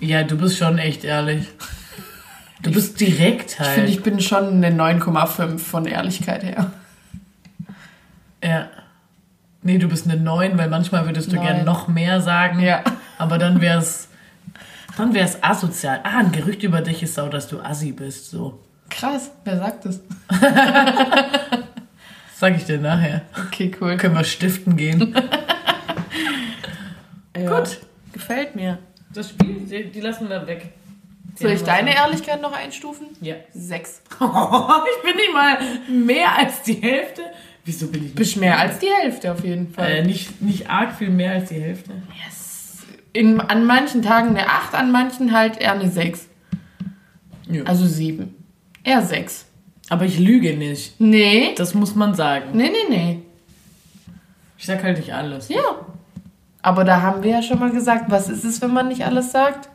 Ja, 0.00 0.22
du 0.24 0.36
bist 0.36 0.58
schon 0.58 0.78
echt 0.78 1.04
ehrlich. 1.04 1.46
Du 2.62 2.70
bist 2.72 3.00
direkt 3.00 3.52
Ich 3.52 3.60
halt. 3.60 3.70
finde, 3.70 3.90
ich 3.90 4.02
bin 4.02 4.20
schon 4.20 4.62
eine 4.64 4.70
9,5 4.70 5.58
von 5.58 5.86
Ehrlichkeit 5.86 6.42
her. 6.42 6.72
ja. 8.42 8.68
Nee, 9.62 9.78
du 9.78 9.88
bist 9.88 10.06
eine 10.08 10.20
9, 10.20 10.56
weil 10.56 10.68
manchmal 10.68 11.04
würdest 11.06 11.32
du 11.32 11.36
Neun. 11.36 11.46
gern 11.46 11.64
noch 11.64 11.88
mehr 11.88 12.20
sagen. 12.20 12.60
Ja. 12.60 12.82
Aber 13.18 13.38
dann 13.38 13.60
wär's. 13.60 14.08
Dann 14.96 15.14
wär's 15.14 15.42
asozial. 15.42 16.00
Ah, 16.02 16.18
ein 16.18 16.32
Gerücht 16.32 16.62
über 16.62 16.80
dich 16.80 17.02
ist 17.02 17.18
auch, 17.20 17.30
dass 17.30 17.46
du 17.48 17.60
assi 17.60 17.92
bist. 17.92 18.30
So. 18.30 18.58
Krass, 18.88 19.30
wer 19.44 19.58
sagt 19.58 19.84
das? 19.84 20.00
Sag 22.34 22.56
ich 22.56 22.64
dir 22.64 22.78
nachher. 22.78 23.22
Okay, 23.46 23.70
cool. 23.80 23.96
Können 23.96 24.14
wir 24.14 24.24
stiften 24.24 24.76
gehen. 24.76 25.14
Ja. 27.36 27.60
Gut. 27.60 27.78
Gefällt 28.12 28.56
mir. 28.56 28.78
Das 29.14 29.30
Spiel, 29.30 29.60
die, 29.60 29.90
die 29.90 30.00
lassen 30.00 30.28
wir 30.28 30.44
weg. 30.46 30.72
Die 31.38 31.42
Soll 31.44 31.52
ich 31.52 31.62
deine 31.62 31.92
schon. 31.92 32.02
Ehrlichkeit 32.02 32.42
noch 32.42 32.52
einstufen? 32.52 33.06
Ja. 33.20 33.36
Sechs. 33.54 34.02
ich 34.10 35.02
bin 35.04 35.16
nicht 35.16 35.32
mal 35.32 35.58
mehr 35.88 36.36
als 36.36 36.62
die 36.62 36.74
Hälfte. 36.74 37.22
Wieso 37.64 37.86
bin 37.86 38.00
ich 38.00 38.02
nicht? 38.06 38.16
Bist 38.16 38.36
mehr 38.38 38.58
als 38.58 38.78
die 38.80 38.88
Hälfte 39.02 39.30
auf 39.32 39.44
jeden 39.44 39.72
Fall. 39.72 39.88
Äh, 39.88 40.04
nicht, 40.04 40.40
nicht 40.42 40.68
arg 40.68 40.96
viel 40.96 41.10
mehr 41.10 41.32
als 41.32 41.48
die 41.50 41.60
Hälfte. 41.60 41.92
Yes. 42.24 42.47
In, 43.18 43.40
an 43.40 43.64
manchen 43.64 44.00
Tagen 44.02 44.28
eine 44.28 44.48
8, 44.48 44.76
an 44.76 44.92
manchen 44.92 45.32
halt 45.32 45.60
eher 45.60 45.72
eine 45.72 45.90
6. 45.90 46.28
Ja. 47.50 47.64
Also 47.64 47.84
7. 47.84 48.32
Eher 48.84 49.02
6. 49.02 49.46
Aber 49.88 50.04
ich 50.04 50.20
lüge 50.20 50.56
nicht. 50.56 51.00
Nee. 51.00 51.52
Das 51.56 51.74
muss 51.74 51.96
man 51.96 52.14
sagen. 52.14 52.50
Nee, 52.52 52.70
nee, 52.70 52.88
nee. 52.88 53.22
Ich 54.56 54.66
sag 54.66 54.84
halt 54.84 54.98
nicht 54.98 55.12
alles. 55.12 55.48
Ja. 55.48 55.84
Aber 56.62 56.84
da 56.84 57.02
haben 57.02 57.24
wir 57.24 57.32
ja 57.32 57.42
schon 57.42 57.58
mal 57.58 57.72
gesagt, 57.72 58.04
was 58.08 58.28
ist 58.28 58.44
es, 58.44 58.62
wenn 58.62 58.72
man 58.72 58.86
nicht 58.86 59.04
alles 59.04 59.32
sagt? 59.32 59.68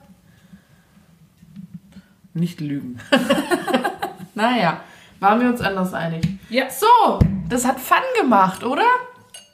Nicht 2.34 2.62
lügen. 2.62 2.98
Naja, 4.36 4.80
waren 5.20 5.42
wir 5.42 5.50
uns 5.50 5.62
anders 5.62 5.94
einig. 5.94 6.26
Ja. 6.50 6.70
So, 6.70 7.20
das 7.50 7.66
hat 7.66 7.80
Fun 7.80 7.98
gemacht, 8.22 8.64
oder? 8.64 8.88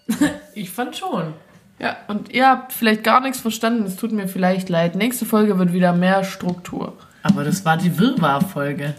Ich 0.53 0.69
fand 0.69 0.95
schon. 0.95 1.33
Ja, 1.79 1.95
und 2.07 2.29
ihr 2.29 2.47
habt 2.47 2.73
vielleicht 2.73 3.03
gar 3.03 3.21
nichts 3.21 3.39
verstanden. 3.39 3.85
Es 3.85 3.95
tut 3.95 4.11
mir 4.11 4.27
vielleicht 4.27 4.67
leid. 4.69 4.95
Nächste 4.95 5.25
Folge 5.25 5.57
wird 5.57 5.71
wieder 5.71 5.93
mehr 5.93 6.23
Struktur. 6.23 6.97
Aber 7.23 7.43
das 7.43 7.63
war 7.63 7.77
die 7.77 7.97
Wirrwarr-Folge. 7.97 8.95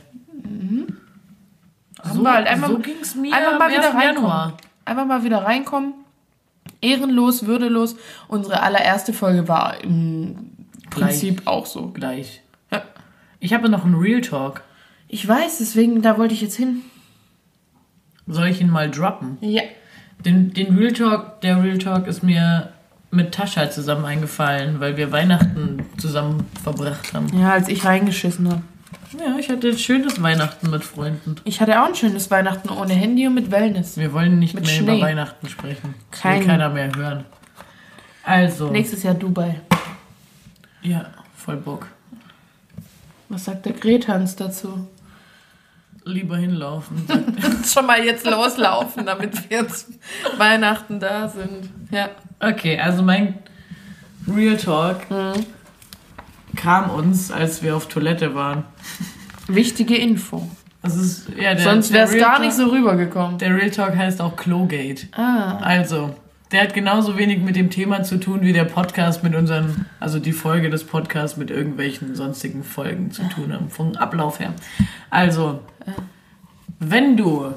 Haben 2.03 2.23
wir 2.23 2.33
halt 2.33 2.49
so 2.67 2.79
ging's 2.79 3.15
mir 3.15 3.35
einfach 3.35 3.59
mal 3.59 3.71
wieder 3.71 3.95
1. 3.95 3.95
reinkommen. 3.95 4.15
Januar. 4.15 4.57
Einfach 4.87 5.05
mal 5.05 5.23
wieder 5.23 5.45
reinkommen. 5.45 5.95
Ehrenlos, 6.81 7.47
würdelos. 7.47 7.97
Unsere 8.29 8.63
allererste 8.63 9.13
Folge 9.13 9.47
war 9.49 9.83
im 9.85 10.51
Prinzip 10.89 11.47
auch 11.47 11.67
so. 11.67 11.89
Gleich. 11.89 12.43
Ja. 12.71 12.83
Ich 13.39 13.53
habe 13.53 13.69
noch 13.69 13.85
einen 13.85 13.97
Real 13.97 14.23
Talk. 14.23 14.63
Ich 15.09 15.27
weiß, 15.27 15.59
deswegen, 15.59 16.01
da 16.03 16.17
wollte 16.17 16.33
ich 16.33 16.41
jetzt 16.41 16.57
hin. 16.57 16.83
Soll 18.27 18.47
ich 18.47 18.61
ihn 18.61 18.71
mal 18.71 18.91
droppen? 18.91 19.37
Ja. 19.41 19.63
Den, 20.25 20.53
den 20.53 20.77
Real 20.77 20.93
Talk, 20.93 21.41
der 21.41 21.63
Real 21.63 21.79
Talk 21.79 22.07
ist 22.07 22.23
mir 22.23 22.73
mit 23.11 23.33
Tascha 23.33 23.71
zusammen 23.71 24.05
eingefallen, 24.05 24.79
weil 24.81 24.97
wir 24.97 25.11
Weihnachten 25.13 25.85
zusammen 25.97 26.47
verbracht 26.63 27.13
haben. 27.15 27.27
Ja, 27.39 27.53
als 27.53 27.69
ich 27.69 27.85
reingeschissen 27.85 28.49
habe. 28.49 28.63
Ja, 29.19 29.37
ich 29.39 29.49
hatte 29.51 29.69
ein 29.69 29.79
schönes 29.79 30.23
Weihnachten 30.23 30.71
mit 30.71 30.85
Freunden. 30.85 31.37
Ich 31.45 31.61
hatte 31.61 31.81
auch 31.83 31.87
ein 31.89 31.95
schönes 31.97 32.31
Weihnachten 32.31 32.69
ohne 32.69 32.93
Handy 32.93 33.27
und 33.27 33.35
mit 33.35 33.51
Wellness. 33.51 33.97
Wir 33.97 34.13
wollen 34.13 34.39
nicht 34.39 34.55
Mit 34.55 34.67
mehr 34.67 34.75
Schnee. 34.75 34.97
über 34.99 35.07
Weihnachten 35.07 35.49
sprechen. 35.49 35.95
Kein- 36.13 36.41
will 36.41 36.47
keiner 36.47 36.69
mehr 36.69 36.95
hören. 36.95 37.25
Also, 38.23 38.71
Nächstes 38.71 39.03
Jahr 39.03 39.15
Dubai. 39.15 39.61
ja, 40.83 41.07
voll 41.35 41.57
Bock. 41.57 41.89
Was 43.29 43.47
sagt 43.47 43.67
der 43.67 43.73
Grethans 43.73 44.37
dazu? 44.37 44.87
Lieber 46.05 46.37
hinlaufen. 46.37 47.07
Schon 47.65 47.87
mal 47.87 48.03
jetzt 48.05 48.25
loslaufen, 48.27 49.05
damit 49.07 49.49
wir 49.51 49.59
jetzt 49.59 49.89
Weihnachten 50.39 50.99
da 50.99 51.29
sind. 51.29 51.69
Ja. 51.91 52.09
Okay, 52.41 52.79
also 52.79 53.03
mein 53.03 53.35
Real 54.27 54.57
Talk 54.57 55.11
Mhm. 55.11 55.45
kam 56.57 56.91
uns, 56.91 57.31
als 57.31 57.63
wir 57.63 57.77
auf 57.77 57.89
Toilette 57.89 58.35
waren. 58.35 58.65
Wichtige 59.47 59.97
Info. 59.97 60.49
Das 60.83 60.97
ist, 60.97 61.29
ja, 61.37 61.55
der, 61.55 61.59
Sonst 61.65 61.93
wäre 61.93 62.07
es 62.09 62.17
gar 62.17 62.37
Talk- 62.37 62.41
nicht 62.47 62.55
so 62.57 62.67
rübergekommen. 62.69 63.37
Der 63.39 63.55
Real 63.55 63.71
Talk 63.71 63.95
heißt 63.97 64.21
auch 64.23 64.35
Klogate. 64.37 65.09
Ah. 65.13 65.59
Also, 65.59 66.15
der 66.53 66.63
hat 66.63 66.75
genauso 66.75 67.17
wenig 67.17 67.41
mit 67.41 67.55
dem 67.57 67.71
Thema 67.71 68.03
zu 68.03 68.19
tun, 68.19 68.41
wie 68.43 68.53
der 68.53 68.65
Podcast 68.65 69.23
mit 69.23 69.35
unseren, 69.35 69.87
also 70.01 70.19
die 70.19 70.33
Folge 70.33 70.69
des 70.69 70.85
Podcasts 70.85 71.37
mit 71.37 71.51
irgendwelchen 71.51 72.15
sonstigen 72.17 72.65
Folgen 72.65 73.13
zu 73.13 73.23
tun 73.29 73.53
haben, 73.53 73.69
vom 73.71 73.95
Ablauf 73.95 74.41
her. 74.41 74.53
Also, 75.11 75.61
wenn 76.81 77.17
du 77.17 77.55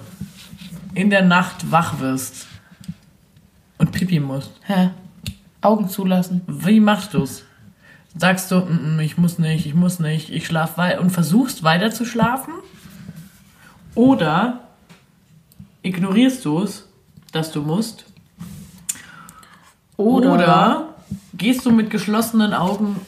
in 0.93 1.09
der 1.09 1.23
Nacht 1.23 1.71
wach 1.71 1.99
wirst 1.99 2.47
und 3.79 3.91
pipi 3.91 4.19
musst, 4.19 4.51
Hä? 4.65 4.91
Augen 5.61 5.89
zulassen. 5.89 6.41
wie 6.47 6.79
machst 6.79 7.13
du's? 7.13 7.45
Sagst 8.15 8.51
du, 8.51 8.57
"Mm, 8.59 8.97
mm, 8.97 8.99
ich 8.99 9.17
muss 9.17 9.39
nicht, 9.39 9.65
ich 9.65 9.73
muss 9.73 9.99
nicht, 9.99 10.29
ich 10.29 10.45
schlaf 10.45 10.77
weiter 10.77 11.01
und 11.01 11.09
versuchst 11.09 11.63
weiter 11.63 11.89
zu 11.89 12.05
schlafen? 12.05 12.53
Oder 13.95 14.67
ignorierst 15.81 16.45
du 16.45 16.61
es, 16.61 16.87
dass 17.31 17.51
du 17.51 17.61
musst 17.61 18.05
Oder, 20.03 20.33
Oder 20.33 20.93
gehst 21.33 21.65
du 21.65 21.71
mit 21.71 21.89
geschlossenen 21.89 22.53
Augen 22.53 22.99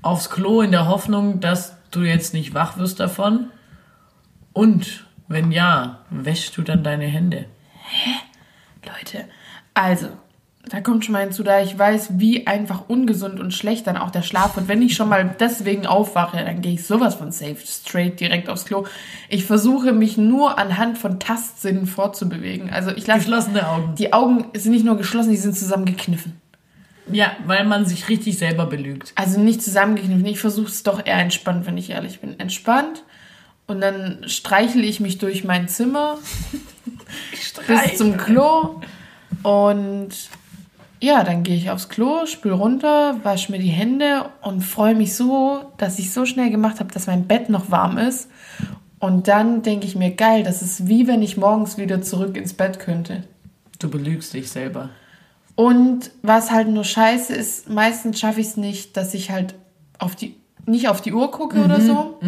aufs 0.00 0.30
Klo 0.30 0.62
in 0.62 0.72
der 0.72 0.88
Hoffnung, 0.88 1.40
dass 1.40 1.76
du 1.90 2.00
jetzt 2.00 2.32
nicht 2.32 2.54
wach 2.54 2.78
wirst 2.78 2.98
davon? 2.98 3.50
Und 4.54 5.06
wenn 5.28 5.52
ja, 5.52 5.98
wäschst 6.08 6.56
du 6.56 6.62
dann 6.62 6.82
deine 6.82 7.04
Hände? 7.04 7.44
Leute, 8.86 9.26
also, 9.74 10.08
da 10.70 10.80
kommt 10.80 11.04
schon 11.04 11.14
mal 11.14 11.22
hinzu, 11.22 11.42
da 11.42 11.60
ich 11.60 11.76
weiß, 11.76 12.18
wie 12.18 12.46
einfach 12.46 12.84
ungesund 12.88 13.40
und 13.40 13.52
schlecht 13.52 13.88
dann 13.88 13.96
auch 13.96 14.10
der 14.10 14.22
Schlaf 14.22 14.54
wird. 14.54 14.68
Wenn 14.68 14.82
ich 14.82 14.94
schon 14.94 15.08
mal 15.08 15.34
deswegen 15.38 15.84
aufwache, 15.84 16.36
dann 16.44 16.62
gehe 16.62 16.74
ich 16.74 16.86
sowas 16.86 17.16
von 17.16 17.32
safe 17.32 17.56
straight 17.66 18.20
direkt 18.20 18.48
aufs 18.48 18.66
Klo. 18.66 18.86
Ich 19.28 19.44
versuche 19.44 19.92
mich 19.92 20.16
nur 20.16 20.58
anhand 20.58 20.96
von 20.96 21.18
Tastsinnen 21.18 21.86
fortzubewegen. 21.86 22.70
Also 22.70 22.90
ich 22.92 23.06
lasse 23.06 23.20
Geschlossene 23.20 23.68
Augen. 23.68 23.94
die 23.96 24.12
Augen 24.12 24.46
sind 24.54 24.70
nicht 24.70 24.84
nur 24.84 24.96
geschlossen, 24.96 25.30
die 25.30 25.36
sind 25.36 25.56
zusammengekniffen. 25.56 26.40
Ja, 27.10 27.32
weil 27.46 27.64
man 27.66 27.84
sich 27.84 28.08
richtig 28.08 28.38
selber 28.38 28.66
belügt. 28.66 29.12
Also 29.16 29.40
nicht 29.40 29.62
zusammengekniffen. 29.62 30.24
Ich 30.26 30.38
versuche 30.38 30.68
es 30.68 30.84
doch 30.84 31.04
eher 31.04 31.18
entspannt, 31.18 31.66
wenn 31.66 31.76
ich 31.78 31.90
ehrlich 31.90 32.20
bin. 32.20 32.38
Entspannt. 32.38 33.02
Und 33.66 33.80
dann 33.80 34.22
streichle 34.26 34.82
ich 34.82 35.00
mich 35.00 35.18
durch 35.18 35.42
mein 35.42 35.66
Zimmer 35.66 36.18
bis 37.66 37.96
zum 37.96 38.16
Klo. 38.16 38.80
Und 39.42 40.10
ja, 41.02 41.24
dann 41.24 41.42
gehe 41.42 41.56
ich 41.56 41.70
aufs 41.70 41.88
Klo, 41.88 42.26
spül 42.26 42.52
runter, 42.52 43.16
wasche 43.22 43.50
mir 43.52 43.58
die 43.58 43.68
Hände 43.68 44.26
und 44.42 44.60
freue 44.60 44.94
mich 44.94 45.14
so, 45.14 45.64
dass 45.78 45.98
ich 45.98 46.12
so 46.12 46.26
schnell 46.26 46.50
gemacht 46.50 46.78
habe, 46.78 46.92
dass 46.92 47.06
mein 47.06 47.26
Bett 47.26 47.48
noch 47.48 47.70
warm 47.70 47.96
ist. 47.96 48.28
Und 48.98 49.28
dann 49.28 49.62
denke 49.62 49.86
ich 49.86 49.96
mir, 49.96 50.10
geil, 50.10 50.42
das 50.42 50.60
ist 50.60 50.86
wie 50.88 51.06
wenn 51.06 51.22
ich 51.22 51.38
morgens 51.38 51.78
wieder 51.78 52.02
zurück 52.02 52.36
ins 52.36 52.52
Bett 52.52 52.78
könnte. 52.78 53.24
Du 53.78 53.90
belügst 53.90 54.34
dich 54.34 54.50
selber. 54.50 54.90
Und 55.54 56.10
was 56.22 56.50
halt 56.50 56.68
nur 56.68 56.84
scheiße 56.84 57.34
ist, 57.34 57.70
meistens 57.70 58.20
schaffe 58.20 58.40
ich 58.40 58.48
es 58.48 58.56
nicht, 58.58 58.96
dass 58.98 59.14
ich 59.14 59.30
halt 59.30 59.54
auf 59.98 60.16
die, 60.16 60.36
nicht 60.66 60.88
auf 60.88 61.00
die 61.00 61.14
Uhr 61.14 61.30
gucke 61.30 61.64
oder 61.64 61.80
so. 61.80 62.18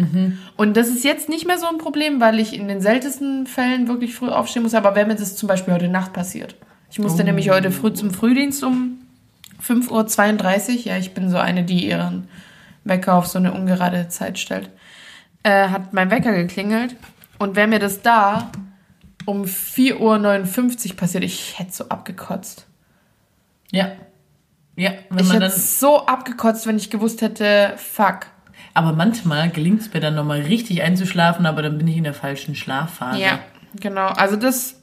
Und 0.57 0.77
das 0.77 0.87
ist 0.87 1.03
jetzt 1.03 1.29
nicht 1.29 1.45
mehr 1.45 1.59
so 1.59 1.67
ein 1.67 1.77
Problem, 1.77 2.19
weil 2.19 2.39
ich 2.39 2.53
in 2.53 2.67
den 2.67 2.81
seltensten 2.81 3.45
Fällen 3.45 3.87
wirklich 3.87 4.15
früh 4.15 4.29
aufstehen 4.29 4.63
muss. 4.63 4.73
Aber 4.73 4.95
wenn 4.95 5.07
mir 5.07 5.15
das 5.15 5.35
zum 5.35 5.47
Beispiel 5.47 5.75
heute 5.75 5.89
Nacht 5.89 6.11
passiert. 6.11 6.55
Ich 6.93 6.99
musste 6.99 7.23
nämlich 7.23 7.49
heute 7.49 7.71
früh 7.71 7.91
zum 7.91 8.11
Frühdienst 8.11 8.63
um 8.63 8.99
5.32 9.67 10.69
Uhr. 10.69 10.81
Ja, 10.83 10.97
ich 10.97 11.15
bin 11.15 11.27
so 11.31 11.37
eine, 11.37 11.63
die 11.63 11.87
ihren 11.87 12.27
Wecker 12.83 13.15
auf 13.15 13.25
so 13.25 13.39
eine 13.39 13.51
ungerade 13.51 14.09
Zeit 14.09 14.37
stellt. 14.37 14.69
Äh, 15.41 15.69
hat 15.69 15.91
mein 15.93 16.11
Wecker 16.11 16.33
geklingelt. 16.33 16.95
Und 17.39 17.55
wäre 17.55 17.65
mir 17.65 17.79
das 17.79 18.03
da 18.03 18.51
um 19.25 19.45
4.59 19.45 20.91
Uhr 20.91 20.95
passiert, 20.95 21.23
ich 21.23 21.57
hätte 21.57 21.73
so 21.73 21.89
abgekotzt. 21.89 22.67
Ja. 23.71 23.93
Ja, 24.75 24.91
wenn 25.09 25.25
Ich 25.25 25.33
man 25.33 25.41
hätte 25.41 25.59
so 25.59 26.05
abgekotzt, 26.05 26.67
wenn 26.67 26.77
ich 26.77 26.91
gewusst 26.91 27.23
hätte, 27.23 27.73
fuck. 27.77 28.27
Aber 28.75 28.93
manchmal 28.93 29.49
gelingt 29.49 29.81
es 29.81 29.91
mir 29.91 29.99
dann 29.99 30.13
nochmal 30.13 30.41
richtig 30.41 30.83
einzuschlafen, 30.83 31.47
aber 31.47 31.63
dann 31.63 31.79
bin 31.79 31.87
ich 31.87 31.97
in 31.97 32.03
der 32.03 32.13
falschen 32.13 32.53
Schlafphase. 32.53 33.19
Ja, 33.19 33.39
genau. 33.79 34.09
Also 34.09 34.35
das, 34.35 34.79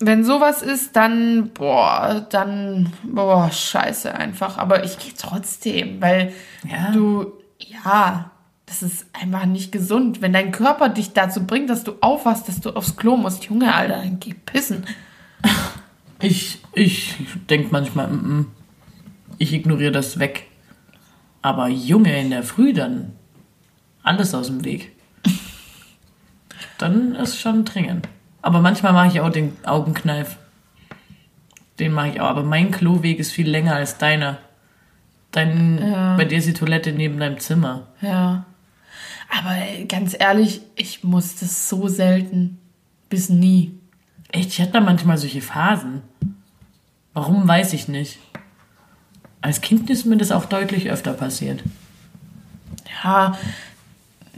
wenn 0.00 0.24
sowas 0.24 0.62
ist, 0.62 0.96
dann, 0.96 1.50
boah, 1.50 2.26
dann, 2.30 2.92
boah, 3.04 3.50
scheiße 3.52 4.14
einfach. 4.14 4.56
Aber 4.58 4.82
ich 4.84 4.98
gehe 4.98 5.12
trotzdem, 5.16 6.00
weil 6.00 6.32
Ja. 6.66 6.90
du, 6.90 7.32
ja, 7.58 8.30
das 8.64 8.82
ist 8.82 9.06
einfach 9.12 9.44
nicht 9.46 9.72
gesund. 9.72 10.22
Wenn 10.22 10.32
dein 10.32 10.52
Körper 10.52 10.88
dich 10.88 11.12
dazu 11.12 11.44
bringt, 11.46 11.68
dass 11.68 11.84
du 11.84 11.92
aufwachst, 12.00 12.48
dass 12.48 12.60
du 12.60 12.70
aufs 12.70 12.96
Klo 12.96 13.16
musst, 13.16 13.44
Junge, 13.44 13.74
Alter, 13.74 13.98
dann 13.98 14.18
geh 14.20 14.34
pissen. 14.34 14.84
Ich, 16.22 16.58
ich 16.74 17.14
denke 17.48 17.68
manchmal, 17.70 18.08
mm, 18.08 18.40
mm, 18.40 18.46
ich 19.38 19.54
ignoriere 19.54 19.90
das 19.90 20.18
weg. 20.18 20.48
Aber 21.40 21.68
Junge 21.68 22.20
in 22.20 22.28
der 22.28 22.42
Früh 22.42 22.74
dann 22.74 23.12
alles 24.02 24.34
aus 24.34 24.48
dem 24.48 24.62
Weg. 24.62 24.92
Dann 26.76 27.14
ist 27.14 27.38
schon 27.40 27.64
dringend. 27.64 28.06
Aber 28.42 28.60
manchmal 28.60 28.92
mache 28.92 29.08
ich 29.08 29.20
auch 29.20 29.30
den 29.30 29.56
Augenkneif. 29.64 30.36
Den 31.78 31.92
mache 31.92 32.08
ich 32.08 32.20
auch. 32.20 32.28
Aber 32.28 32.42
mein 32.42 32.70
Kloweg 32.70 33.18
ist 33.18 33.32
viel 33.32 33.48
länger 33.48 33.74
als 33.76 33.98
deiner. 33.98 34.38
Dein, 35.32 35.78
Ja. 35.78 36.16
Bei 36.16 36.24
dir 36.24 36.38
ist 36.38 36.48
die 36.48 36.54
Toilette 36.54 36.92
neben 36.92 37.18
deinem 37.18 37.38
Zimmer. 37.38 37.86
Ja. 38.00 38.44
Aber 39.28 39.56
ganz 39.86 40.16
ehrlich, 40.18 40.60
ich 40.74 41.04
muss 41.04 41.36
das 41.36 41.68
so 41.68 41.86
selten 41.88 42.58
bis 43.08 43.28
nie. 43.28 43.78
Echt, 44.32 44.50
ich 44.50 44.60
hatte 44.60 44.72
da 44.72 44.80
manchmal 44.80 45.18
solche 45.18 45.40
Phasen. 45.40 46.02
Warum, 47.14 47.46
weiß 47.46 47.72
ich 47.72 47.88
nicht. 47.88 48.18
Als 49.40 49.60
Kind 49.60 49.88
ist 49.90 50.04
mir 50.04 50.16
das 50.16 50.32
auch 50.32 50.44
deutlich 50.46 50.90
öfter 50.90 51.12
passiert. 51.12 51.62
Ja, 53.02 53.36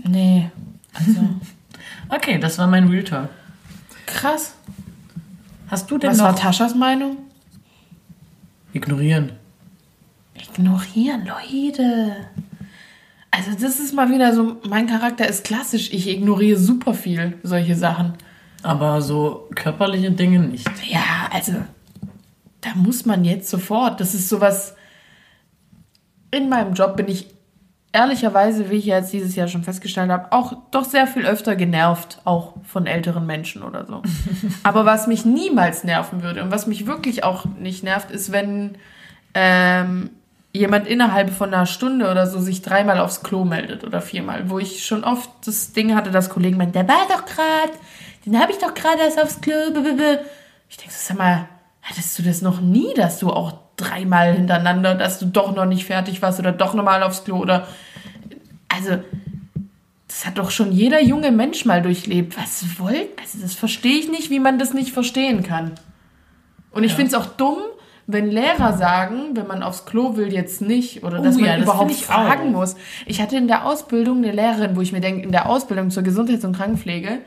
nee. 0.04 0.50
Also, 0.92 1.20
Okay, 2.08 2.38
das 2.38 2.58
war 2.58 2.66
mein 2.66 2.88
Real 2.88 3.04
Talk. 3.04 3.30
Krass. 4.12 4.54
Hast 5.68 5.90
du 5.90 5.98
denn 5.98 6.10
Was 6.10 6.18
war 6.18 6.32
noch... 6.32 6.38
Taschas 6.38 6.74
Meinung? 6.74 7.18
Ignorieren. 8.72 9.32
Ignorieren, 10.34 11.26
Leute. 11.26 12.16
Also 13.30 13.52
das 13.58 13.80
ist 13.80 13.94
mal 13.94 14.10
wieder 14.10 14.34
so, 14.34 14.56
mein 14.68 14.86
Charakter 14.86 15.26
ist 15.26 15.44
klassisch. 15.44 15.92
Ich 15.92 16.08
ignoriere 16.08 16.58
super 16.58 16.94
viel 16.94 17.38
solche 17.42 17.74
Sachen. 17.74 18.14
Aber 18.62 19.00
so 19.02 19.48
körperliche 19.54 20.10
Dinge 20.10 20.38
nicht. 20.38 20.68
Ja, 20.86 21.28
also 21.32 21.54
da 22.60 22.74
muss 22.74 23.06
man 23.06 23.24
jetzt 23.24 23.48
sofort. 23.48 24.00
Das 24.00 24.14
ist 24.14 24.28
sowas. 24.28 24.74
In 26.30 26.48
meinem 26.48 26.74
Job 26.74 26.96
bin 26.96 27.08
ich 27.08 27.26
ehrlicherweise, 27.92 28.70
wie 28.70 28.76
ich 28.76 28.86
ja 28.86 28.98
jetzt 28.98 29.12
dieses 29.12 29.36
Jahr 29.36 29.48
schon 29.48 29.64
festgestellt 29.64 30.10
habe, 30.10 30.32
auch 30.32 30.54
doch 30.70 30.84
sehr 30.84 31.06
viel 31.06 31.26
öfter 31.26 31.56
genervt, 31.56 32.18
auch 32.24 32.54
von 32.64 32.86
älteren 32.86 33.26
Menschen 33.26 33.62
oder 33.62 33.86
so. 33.86 34.02
Aber 34.62 34.84
was 34.84 35.06
mich 35.06 35.24
niemals 35.24 35.84
nerven 35.84 36.22
würde 36.22 36.42
und 36.42 36.50
was 36.50 36.66
mich 36.66 36.86
wirklich 36.86 37.22
auch 37.22 37.44
nicht 37.44 37.84
nervt, 37.84 38.10
ist, 38.10 38.32
wenn 38.32 38.76
ähm, 39.34 40.10
jemand 40.52 40.86
innerhalb 40.86 41.30
von 41.30 41.52
einer 41.52 41.66
Stunde 41.66 42.10
oder 42.10 42.26
so 42.26 42.40
sich 42.40 42.62
dreimal 42.62 42.98
aufs 42.98 43.22
Klo 43.22 43.44
meldet 43.44 43.84
oder 43.84 44.00
viermal, 44.00 44.48
wo 44.48 44.58
ich 44.58 44.84
schon 44.84 45.04
oft 45.04 45.30
das 45.44 45.72
Ding 45.72 45.94
hatte, 45.94 46.10
dass 46.10 46.30
Kollegen 46.30 46.56
meinen, 46.56 46.72
der 46.72 46.88
war 46.88 47.06
doch 47.08 47.24
gerade, 47.26 47.72
den 48.24 48.38
habe 48.38 48.52
ich 48.52 48.58
doch 48.58 48.74
gerade 48.74 49.02
erst 49.02 49.20
aufs 49.20 49.40
Klo. 49.40 49.54
Ich 50.68 50.76
denke, 50.76 50.94
sag 50.94 51.18
mal, 51.18 51.48
hattest 51.82 52.18
du 52.18 52.22
das 52.22 52.40
noch 52.40 52.60
nie, 52.60 52.94
dass 52.94 53.18
du 53.18 53.30
auch 53.30 53.52
dreimal 53.76 54.34
hintereinander, 54.34 54.94
dass 54.94 55.18
du 55.18 55.26
doch 55.26 55.54
noch 55.54 55.64
nicht 55.66 55.84
fertig 55.86 56.22
warst 56.22 56.38
oder 56.38 56.52
doch 56.52 56.74
nochmal 56.74 57.02
aufs 57.02 57.24
Klo 57.24 57.38
oder 57.38 57.66
also 58.68 58.98
das 60.08 60.26
hat 60.26 60.38
doch 60.38 60.50
schon 60.50 60.72
jeder 60.72 61.02
junge 61.02 61.30
Mensch 61.32 61.64
mal 61.64 61.80
durchlebt. 61.82 62.36
Was 62.38 62.78
wollt? 62.78 63.08
Also 63.20 63.38
das 63.40 63.54
verstehe 63.54 63.98
ich 63.98 64.10
nicht, 64.10 64.30
wie 64.30 64.40
man 64.40 64.58
das 64.58 64.74
nicht 64.74 64.92
verstehen 64.92 65.42
kann. 65.42 65.72
Und 66.70 66.84
ich 66.84 66.90
Ja. 66.92 66.96
finde 66.96 67.16
es 67.16 67.22
auch 67.22 67.26
dumm, 67.26 67.58
wenn 68.06 68.30
Lehrer 68.30 68.76
sagen, 68.76 69.34
wenn 69.36 69.46
man 69.46 69.62
aufs 69.62 69.86
Klo 69.86 70.16
will, 70.16 70.32
jetzt 70.32 70.60
nicht, 70.60 71.02
oder 71.02 71.20
Oh 71.20 71.22
dass 71.22 71.36
man 71.36 71.44
ja, 71.46 71.54
das 71.54 71.62
überhaupt 71.64 71.90
ich 71.90 72.04
fragen 72.04 72.48
auch. 72.54 72.58
muss. 72.60 72.76
Ich 73.06 73.22
hatte 73.22 73.36
in 73.36 73.46
der 73.46 73.64
Ausbildung 73.64 74.18
eine 74.18 74.32
Lehrerin, 74.32 74.76
wo 74.76 74.80
ich 74.82 74.92
mir 74.92 75.00
denke, 75.00 75.22
in 75.22 75.32
der 75.32 75.48
Ausbildung 75.48 75.90
zur 75.90 76.02
Gesundheits- 76.02 76.44
und 76.44 76.54
Krankenpflege, 76.56 77.20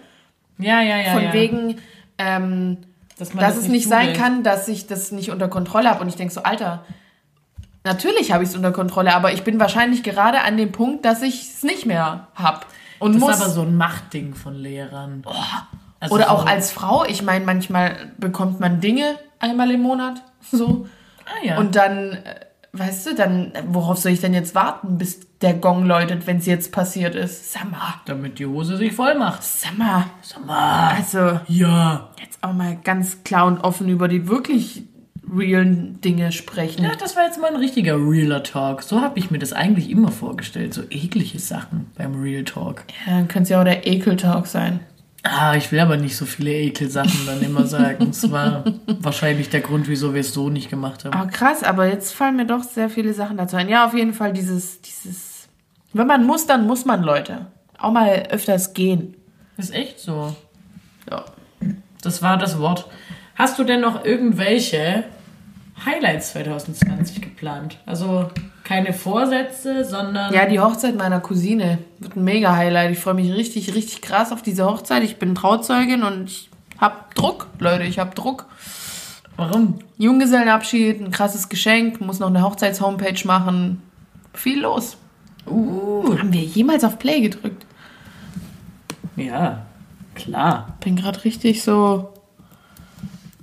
Ja, 0.60 0.82
ja, 0.82 0.98
ja. 0.98 1.12
von 1.14 1.24
ja. 1.24 1.34
wegen, 1.34 1.78
ähm, 2.20 2.78
dass, 3.18 3.30
dass 3.30 3.40
das 3.40 3.58
es 3.58 3.68
nicht 3.68 3.88
sein 3.88 4.14
kann, 4.14 4.44
dass 4.44 4.68
ich 4.68 4.88
das 4.88 5.12
nicht 5.12 5.32
unter 5.32 5.48
Kontrolle 5.48 5.90
habe. 5.90 6.02
Und 6.02 6.10
ich 6.10 6.16
denke 6.16 6.34
so, 6.34 6.44
Alter, 6.44 6.84
natürlich 7.84 8.32
habe 8.32 8.44
ich 8.44 8.50
es 8.50 8.56
unter 8.56 8.72
Kontrolle, 8.72 9.14
aber 9.14 9.32
ich 9.32 9.44
bin 9.44 9.60
wahrscheinlich 9.60 10.04
gerade 10.04 10.42
an 10.42 10.58
dem 10.58 10.72
Punkt, 10.72 11.06
dass 11.06 11.22
ich 11.22 11.50
es 11.50 11.64
nicht 11.64 11.86
mehr 11.86 12.28
habe. 12.36 12.62
Und 13.00 13.14
Das 13.14 13.22
muss. 13.22 13.36
ist 13.36 13.42
aber 13.42 13.52
so 13.52 13.62
ein 13.62 13.78
Machtding 13.78 14.36
von 14.36 14.56
Lehrern. 14.56 15.24
Also 16.00 16.16
Oder 16.16 16.26
so, 16.26 16.32
auch 16.32 16.46
als 16.46 16.72
Frau, 16.72 17.06
ich 17.06 17.22
meine, 17.24 17.46
manchmal 17.46 18.12
bekommt 18.18 18.60
man 18.60 18.82
Dinge 18.82 19.18
einmal 19.40 19.72
im 19.72 19.82
Monat, 19.82 20.22
so. 20.52 20.88
Ah, 21.26 21.46
ja. 21.46 21.58
Und 21.58 21.76
dann, 21.76 22.14
äh, 22.14 22.46
weißt 22.78 23.08
du, 23.08 23.16
dann, 23.16 23.52
worauf 23.68 23.98
soll 23.98 24.12
ich 24.12 24.22
denn 24.22 24.34
jetzt 24.34 24.56
warten, 24.56 24.98
bis 24.98 25.20
der 25.42 25.54
Gong 25.54 25.86
läutet, 25.86 26.28
wenn 26.28 26.38
es 26.38 26.46
jetzt 26.46 26.72
passiert 26.72 27.16
ist? 27.16 27.52
Sag 27.54 27.70
mal, 27.72 27.96
damit 28.06 28.40
die 28.40 28.46
Hose 28.46 28.78
sich 28.78 28.94
voll 28.94 29.16
macht. 29.16 29.44
sag 29.44 29.78
mal. 29.78 30.06
Sag 30.22 30.46
mal. 30.46 30.90
Also, 30.96 31.40
Ja. 31.48 32.10
jetzt 32.22 32.40
auch 32.42 32.54
mal 32.54 32.78
ganz 32.84 33.24
klar 33.24 33.46
und 33.48 33.60
offen 33.60 33.90
über 33.90 34.08
die 34.08 34.28
wirklich 34.28 34.84
realen 35.34 36.00
Dinge 36.02 36.32
sprechen. 36.32 36.84
Ja, 36.84 36.92
das 37.00 37.16
war 37.16 37.24
jetzt 37.26 37.42
mal 37.42 37.48
ein 37.50 37.56
richtiger 37.56 37.96
Realer 37.96 38.44
Talk. 38.44 38.84
So 38.84 39.02
habe 39.02 39.18
ich 39.18 39.32
mir 39.32 39.40
das 39.40 39.54
eigentlich 39.54 39.90
immer 39.90 40.12
vorgestellt. 40.12 40.74
So 40.74 40.84
eklige 40.92 41.40
Sachen 41.40 41.88
beim 41.98 42.22
Real 42.22 42.44
Talk. 42.44 42.84
Ja, 43.08 43.14
dann 43.18 43.28
könnte 43.28 43.44
es 43.44 43.50
ja 43.50 43.60
auch 43.60 43.64
der 43.66 43.88
Ekeltalk 43.88 44.46
sein. 44.48 44.82
Ah, 45.28 45.56
ich 45.56 45.72
will 45.72 45.80
aber 45.80 45.98
nicht 45.98 46.16
so 46.16 46.26
viele 46.26 46.52
Ekelsachen 46.52 47.26
dann 47.26 47.42
immer 47.42 47.66
sagen. 47.66 48.06
Das 48.08 48.30
war 48.32 48.64
wahrscheinlich 49.00 49.50
der 49.50 49.62
Grund, 49.62 49.88
wieso 49.88 50.14
wir 50.14 50.22
es 50.22 50.34
so 50.34 50.50
nicht 50.50 50.70
gemacht 50.70 51.04
haben. 51.04 51.16
Ah, 51.16 51.26
krass, 51.26 51.64
aber 51.64 51.88
jetzt 51.88 52.14
fallen 52.14 52.36
mir 52.36 52.46
doch 52.46 52.64
sehr 52.64 52.92
viele 52.92 53.14
Sachen 53.14 53.36
dazu 53.36 53.56
ein. 53.56 53.68
Ja, 53.68 53.88
auf 53.88 53.96
jeden 53.96 54.14
Fall 54.14 54.34
dieses, 54.34 54.82
dieses, 54.82 55.48
wenn 55.94 56.06
man 56.06 56.26
muss, 56.26 56.46
dann 56.46 56.68
muss 56.68 56.86
man, 56.86 57.02
Leute. 57.02 57.48
Auch 57.80 57.92
mal 57.92 58.28
öfters 58.30 58.74
gehen. 58.74 59.16
Ist 59.58 59.74
echt 59.74 60.00
so. 60.00 60.36
Ja. 61.10 61.26
Das 62.04 62.22
war 62.22 62.38
das 62.38 62.60
Wort. 62.60 62.88
Hast 63.36 63.58
du 63.58 63.64
denn 63.64 63.82
noch 63.82 64.06
irgendwelche 64.06 65.06
Highlights 65.86 66.34
2020 66.34 67.22
geplant? 67.22 67.80
Also 67.88 68.30
keine 68.66 68.94
Vorsätze, 68.94 69.86
sondern. 69.86 70.34
Ja, 70.34 70.46
die 70.48 70.60
Hochzeit 70.60 70.98
meiner 70.98 71.22
Cousine 71.22 71.78
wird 72.00 72.18
ein 72.18 72.24
mega 72.24 72.56
Highlight. 72.56 72.92
Ich 72.92 73.00
freue 73.00 73.14
mich 73.14 73.32
richtig, 73.32 73.74
richtig 73.74 74.02
krass 74.02 74.34
auf 74.34 74.42
diese 74.42 74.66
Hochzeit. 74.66 75.04
Ich 75.04 75.18
bin 75.18 75.36
Trauzeugin 75.36 76.04
und 76.04 76.26
ich 76.26 76.50
hab 76.82 77.14
Druck, 77.16 77.48
Leute, 77.60 77.84
ich 77.84 78.00
hab 78.00 78.16
Druck. 78.16 78.48
Warum? 79.38 79.80
Junggesellenabschied, 79.98 81.00
ein 81.00 81.12
krasses 81.12 81.48
Geschenk, 81.48 82.02
muss 82.02 82.20
noch 82.20 82.28
eine 82.28 82.42
Hochzeits-Homepage 82.42 83.26
machen. 83.26 83.82
Viel 84.34 84.62
los. 84.62 84.98
Uh. 85.46 86.18
Haben 86.18 86.34
wir 86.34 86.42
jemals 86.42 86.84
auf 86.84 86.98
Play 86.98 87.22
gedrückt? 87.22 87.66
Ja, 89.16 89.66
klar. 90.16 90.76
Bin 90.84 90.96
gerade 90.96 91.24
richtig 91.24 91.62
so. 91.62 92.14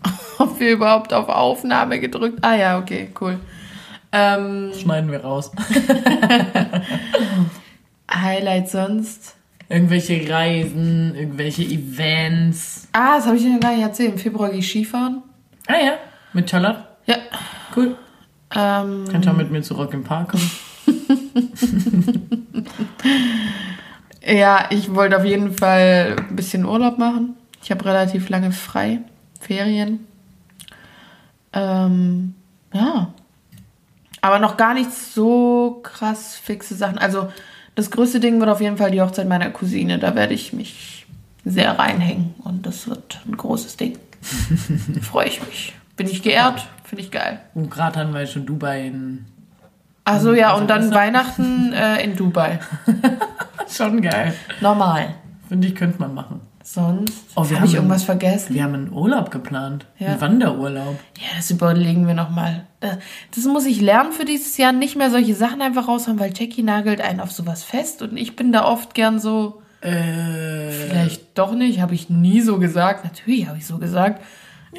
Ob 0.39 0.59
wir 0.59 0.73
überhaupt 0.73 1.15
auf 1.15 1.29
Aufnahme 1.29 2.01
gedrückt? 2.01 2.39
Ah 2.43 2.57
ja, 2.57 2.79
okay, 2.79 3.11
cool. 3.21 3.39
Ähm, 4.13 4.73
Schneiden 4.79 5.11
wir 5.11 5.21
raus. 5.21 5.51
Highlight 8.15 8.69
sonst. 8.69 9.37
Irgendwelche 9.69 10.29
Reisen, 10.29 11.15
irgendwelche 11.15 11.63
Events. 11.63 12.89
Ah, 12.93 13.17
das 13.17 13.27
habe 13.27 13.39
ich 13.39 13.45
noch 13.47 13.59
gar 13.59 13.73
nicht 13.73 13.83
erzählt. 13.83 14.13
Im 14.13 14.19
Februar 14.19 14.51
gehe 14.51 14.59
ich 14.59 14.69
Skifahren. 14.69 15.23
Ah 15.67 15.83
ja, 15.83 15.95
mit 16.35 16.51
Charlotte. 16.51 16.85
Ja. 17.07 17.17
Cool. 17.75 17.97
Ähm, 18.55 19.07
Kannst 19.11 19.29
auch 19.29 19.37
mit 19.37 19.51
mir 19.51 19.63
zu 19.63 19.73
Rock 19.75 19.95
im 19.95 20.05
Park 20.05 20.33
kommen. 20.33 20.51
ja, 24.27 24.67
ich 24.69 24.95
wollte 24.95 25.17
auf 25.17 25.25
jeden 25.25 25.55
Fall 25.55 26.17
ein 26.19 26.37
bisschen 26.37 26.67
Urlaub 26.67 26.99
machen. 26.99 27.37
Ich 27.63 27.71
habe 27.71 27.85
relativ 27.87 28.29
lange 28.29 28.53
frei. 28.53 29.01
Ferien. 29.41 30.07
Ähm, 31.55 32.35
ja. 32.75 33.15
Aber 34.23 34.39
noch 34.39 34.57
gar 34.57 34.73
nicht 34.73 34.91
so 34.91 35.81
krass 35.83 36.37
fixe 36.37 36.75
Sachen. 36.75 36.97
Also, 36.97 37.31
das 37.75 37.91
größte 37.91 38.21
Ding 38.21 38.39
wird 38.41 38.49
auf 38.49 38.61
jeden 38.61 38.77
Fall 38.79 38.91
die 38.91 39.03
Hochzeit 39.03 39.29
meiner 39.29 39.51
Cousine. 39.51 39.99
Da 39.99 40.15
werde 40.15 40.33
ich 40.33 40.53
mich 40.53 41.07
sehr 41.45 41.79
reinhängen. 41.79 42.35
Und 42.45 42.65
das 42.65 42.89
wird 42.89 43.21
ein 43.27 43.37
großes 43.37 43.77
Ding. 43.77 43.99
Freue 45.03 45.27
ich 45.27 45.45
mich. 45.45 45.75
Bin 45.97 46.07
ich 46.07 46.23
geehrt. 46.23 46.67
Finde 46.85 47.03
ich 47.05 47.11
geil. 47.11 47.41
Und 47.55 47.71
gerade 47.71 47.99
hatten 48.01 48.15
wir 48.15 48.27
schon 48.27 48.47
Dubai 48.47 48.87
in. 48.87 49.27
Also 50.05 50.33
ja, 50.35 50.51
Also 50.51 50.63
und 50.63 50.69
dann. 50.69 50.95
Weihnachten 50.95 51.73
äh, 51.73 52.03
in 52.03 52.17
Dubai. 52.17 52.61
Schon 53.69 54.03
geil. 54.03 54.35
Normal. 54.61 55.15
Finde 55.49 55.69
ich, 55.69 55.75
könnte 55.75 55.99
man 56.01 56.13
machen. 56.15 56.41
Sonst 56.65 57.13
Oh, 57.35 57.45
habe 57.45 57.67
ich 57.67 57.75
irgendwas 57.75 58.05
vergessen. 58.05 58.55
Wir 58.55 58.63
haben 58.65 58.75
einen 58.75 58.93
Urlaub 58.93 59.31
geplant. 59.31 59.87
Ja. 59.99 60.09
Einen 60.09 60.21
Wanderurlaub. 60.21 60.97
Ja, 61.19 61.37
das 61.37 61.51
überlegen 61.51 62.07
wir 62.07 62.15
nochmal. 62.15 62.67
Das 63.35 63.45
muss 63.45 63.67
ich 63.67 63.81
lernen 63.81 64.13
für 64.13 64.25
dieses 64.25 64.57
Jahr, 64.57 64.73
nicht 64.73 64.97
mehr 64.97 65.11
solche 65.11 65.35
Sachen 65.35 65.61
einfach 65.63 65.89
raushauen, 65.89 66.19
weil 66.21 66.33
Jackie 66.37 66.63
nagelt 66.63 67.01
einen 67.01 67.21
auf 67.21 67.33
sowas 67.33 67.65
fest 67.65 68.03
und 68.03 68.17
ich 68.17 68.37
bin 68.37 68.53
da 68.53 68.65
oft 68.65 68.95
gern 68.95 69.19
so, 69.19 69.63
Äh, 69.81 70.71
vielleicht 70.71 71.37
doch 71.39 71.53
nicht, 71.55 71.81
habe 71.81 71.95
ich 71.95 72.09
nie 72.09 72.41
so 72.41 72.59
gesagt. 72.59 73.05
Natürlich 73.05 73.49
habe 73.49 73.59
ich 73.59 73.67
so 73.67 73.79
gesagt. 73.79 74.23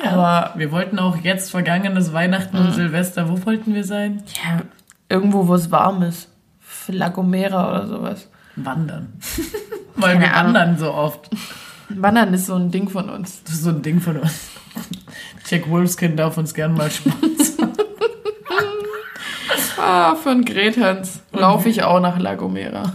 ja. 0.01 0.11
Aber 0.11 0.57
wir 0.57 0.71
wollten 0.71 0.97
auch 0.99 1.17
jetzt 1.17 1.51
vergangenes 1.51 2.13
Weihnachten 2.13 2.57
Mhm. 2.59 2.65
und 2.67 2.73
Silvester. 2.73 3.29
Wo 3.29 3.45
wollten 3.45 3.73
wir 3.73 3.83
sein? 3.83 4.23
ja, 4.43 4.61
irgendwo, 5.09 5.47
wo 5.47 5.55
es 5.55 5.69
warm 5.71 6.01
ist. 6.03 6.29
Für 6.59 6.93
La 6.93 7.09
Gomera 7.09 7.69
oder 7.69 7.87
sowas. 7.87 8.29
Wandern. 8.55 9.13
Weil 9.95 10.13
Keine 10.13 10.25
wir 10.25 10.33
Ahnung. 10.35 10.53
wandern 10.55 10.77
so 10.77 10.93
oft. 10.93 11.29
Wandern 11.95 12.33
ist 12.33 12.45
so 12.47 12.55
ein 12.55 12.71
Ding 12.71 12.89
von 12.89 13.09
uns. 13.09 13.43
Das 13.43 13.55
ist 13.55 13.63
so 13.63 13.69
ein 13.69 13.81
Ding 13.81 13.99
von 14.01 14.17
uns. 14.17 14.49
Jack 15.49 15.69
Wolfskin 15.69 16.15
darf 16.15 16.37
uns 16.37 16.53
gern 16.53 16.73
mal 16.73 16.89
sponsern. 16.91 17.73
Ah, 19.77 20.15
für 20.15 20.29
einen 20.29 20.45
Grethans 20.45 21.21
laufe 21.33 21.67
ich 21.67 21.83
auch 21.83 21.99
nach 21.99 22.17
La 22.17 22.35
Gomera. 22.35 22.93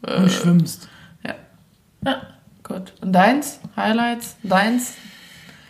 Du 0.00 0.28
schwimmst. 0.30 0.88
Ja, 1.22 1.34
Ja. 2.04 2.22
gut. 2.62 2.94
Und 3.02 3.12
deins? 3.12 3.60
Highlights? 3.76 4.36
Deins? 4.42 4.94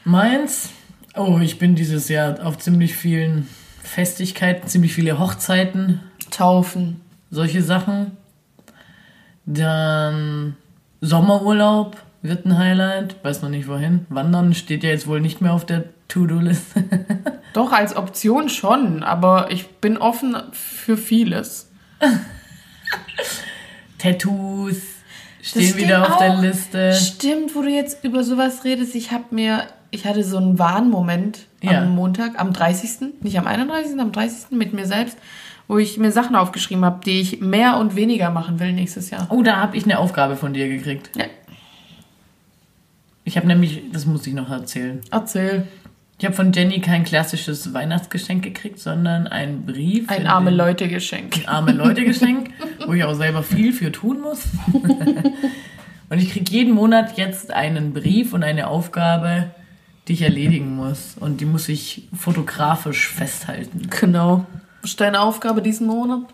Meins? 0.05 0.71
Oh, 1.17 1.39
ich 1.43 1.59
bin 1.59 1.75
dieses 1.75 2.09
Jahr 2.09 2.47
auf 2.47 2.59
ziemlich 2.59 2.95
vielen 2.95 3.49
Festigkeiten, 3.83 4.69
ziemlich 4.69 4.95
viele 4.95 5.19
Hochzeiten, 5.19 6.01
Taufen. 6.31 7.01
solche 7.31 7.63
Sachen. 7.63 8.13
Dann 9.47 10.57
Sommerurlaub 11.01 11.97
wird 12.23 12.45
ein 12.47 12.57
Highlight. 12.59 13.23
Weiß 13.25 13.43
noch 13.43 13.49
nicht 13.51 13.69
wohin. 13.69 14.07
Wandern 14.09 14.55
steht 14.55 14.83
ja 14.85 14.91
jetzt 14.91 15.07
wohl 15.07 15.21
nicht 15.21 15.41
mehr 15.41 15.53
auf 15.53 15.65
der 15.67 15.85
To-Do-Liste. 16.09 16.85
Doch, 17.53 17.73
als 17.73 17.97
Option 17.97 18.49
schon, 18.49 19.03
aber 19.03 19.51
ich 19.51 19.69
bin 19.77 19.97
offen 19.97 20.37
für 20.53 20.97
vieles. 20.97 21.71
Tattoos 23.99 24.77
stehen 25.43 25.77
wieder 25.77 26.03
auf 26.11 26.19
der 26.19 26.35
auch. 26.35 26.43
Liste. 26.43 26.93
Stimmt, 26.93 27.55
wo 27.55 27.63
du 27.63 27.69
jetzt 27.71 28.05
über 28.05 28.25
sowas 28.25 28.65
redest. 28.65 28.95
Ich 28.95 29.11
habe 29.13 29.25
mir, 29.31 29.65
ich 29.91 30.07
hatte 30.07 30.25
so 30.25 30.37
einen 30.37 30.59
Warnmoment 30.59 31.47
Ja. 31.63 31.83
am 31.83 31.95
Montag, 31.95 32.39
am 32.41 32.53
30., 32.53 33.23
nicht 33.23 33.39
am 33.39 33.47
31., 33.47 33.99
am 34.01 34.13
30. 34.13 34.53
mit 34.53 34.73
mir 34.73 34.87
selbst, 34.87 35.19
wo 35.69 35.79
ich 35.79 35.99
mir 35.99 36.11
Sachen 36.13 36.35
aufgeschrieben 36.37 36.85
habe, 36.85 37.01
die 37.05 37.21
ich 37.21 37.41
mehr 37.41 37.77
und 37.77 37.95
weniger 37.95 38.31
machen 38.31 38.59
will 38.59 38.73
nächstes 38.73 39.11
Jahr. 39.11 39.27
Oh, 39.31 39.43
da 39.43 39.57
habe 39.57 39.77
ich 39.77 39.85
eine 39.85 39.99
Aufgabe 39.99 40.37
von 40.37 40.53
dir 40.53 40.69
gekriegt. 40.69 41.11
Ja, 41.17 41.25
Ich 43.25 43.37
habe 43.37 43.47
nämlich, 43.47 43.83
das 43.93 44.07
muss 44.07 44.27
ich 44.27 44.35
noch 44.35 44.51
erzählen. 44.51 45.01
erzähl. 45.11 45.67
Ich 46.21 46.27
habe 46.27 46.35
von 46.37 46.53
Jenny 46.53 46.81
kein 46.81 47.05
klassisches 47.05 47.73
Weihnachtsgeschenk 47.73 48.45
gekriegt, 48.45 48.79
sondern 48.79 49.27
einen 49.27 49.65
Brief. 49.65 50.11
Ein 50.11 50.23
in 50.23 50.27
arme 50.27 50.51
Leute 50.51 50.87
Geschenk. 50.87 51.45
arme 51.47 51.73
Leute 51.73 52.05
Geschenk, 52.05 52.51
wo 52.87 52.93
ich 52.93 53.05
auch 53.05 53.15
selber 53.15 53.43
viel 53.43 53.73
für 53.73 53.91
tun 53.91 54.21
muss. 54.21 54.45
und 56.11 56.19
ich 56.19 56.31
kriege 56.33 56.53
jeden 56.53 56.75
Monat 56.75 57.17
jetzt 57.17 57.53
einen 57.53 57.95
Brief 57.95 58.35
und 58.35 58.45
eine 58.45 58.67
Aufgabe, 58.67 59.55
die 60.09 60.13
ich 60.13 60.21
erledigen 60.21 60.77
muss. 60.77 61.17
Und 61.19 61.41
die 61.41 61.47
muss 61.47 61.71
ich 61.71 62.09
fotografisch 62.15 63.09
festhalten. 63.09 63.89
Genau. 63.89 64.45
Was 64.83 64.91
ist 64.91 65.01
deine 65.01 65.21
Aufgabe 65.21 65.63
diesen 65.63 65.87
Monat? 65.87 66.25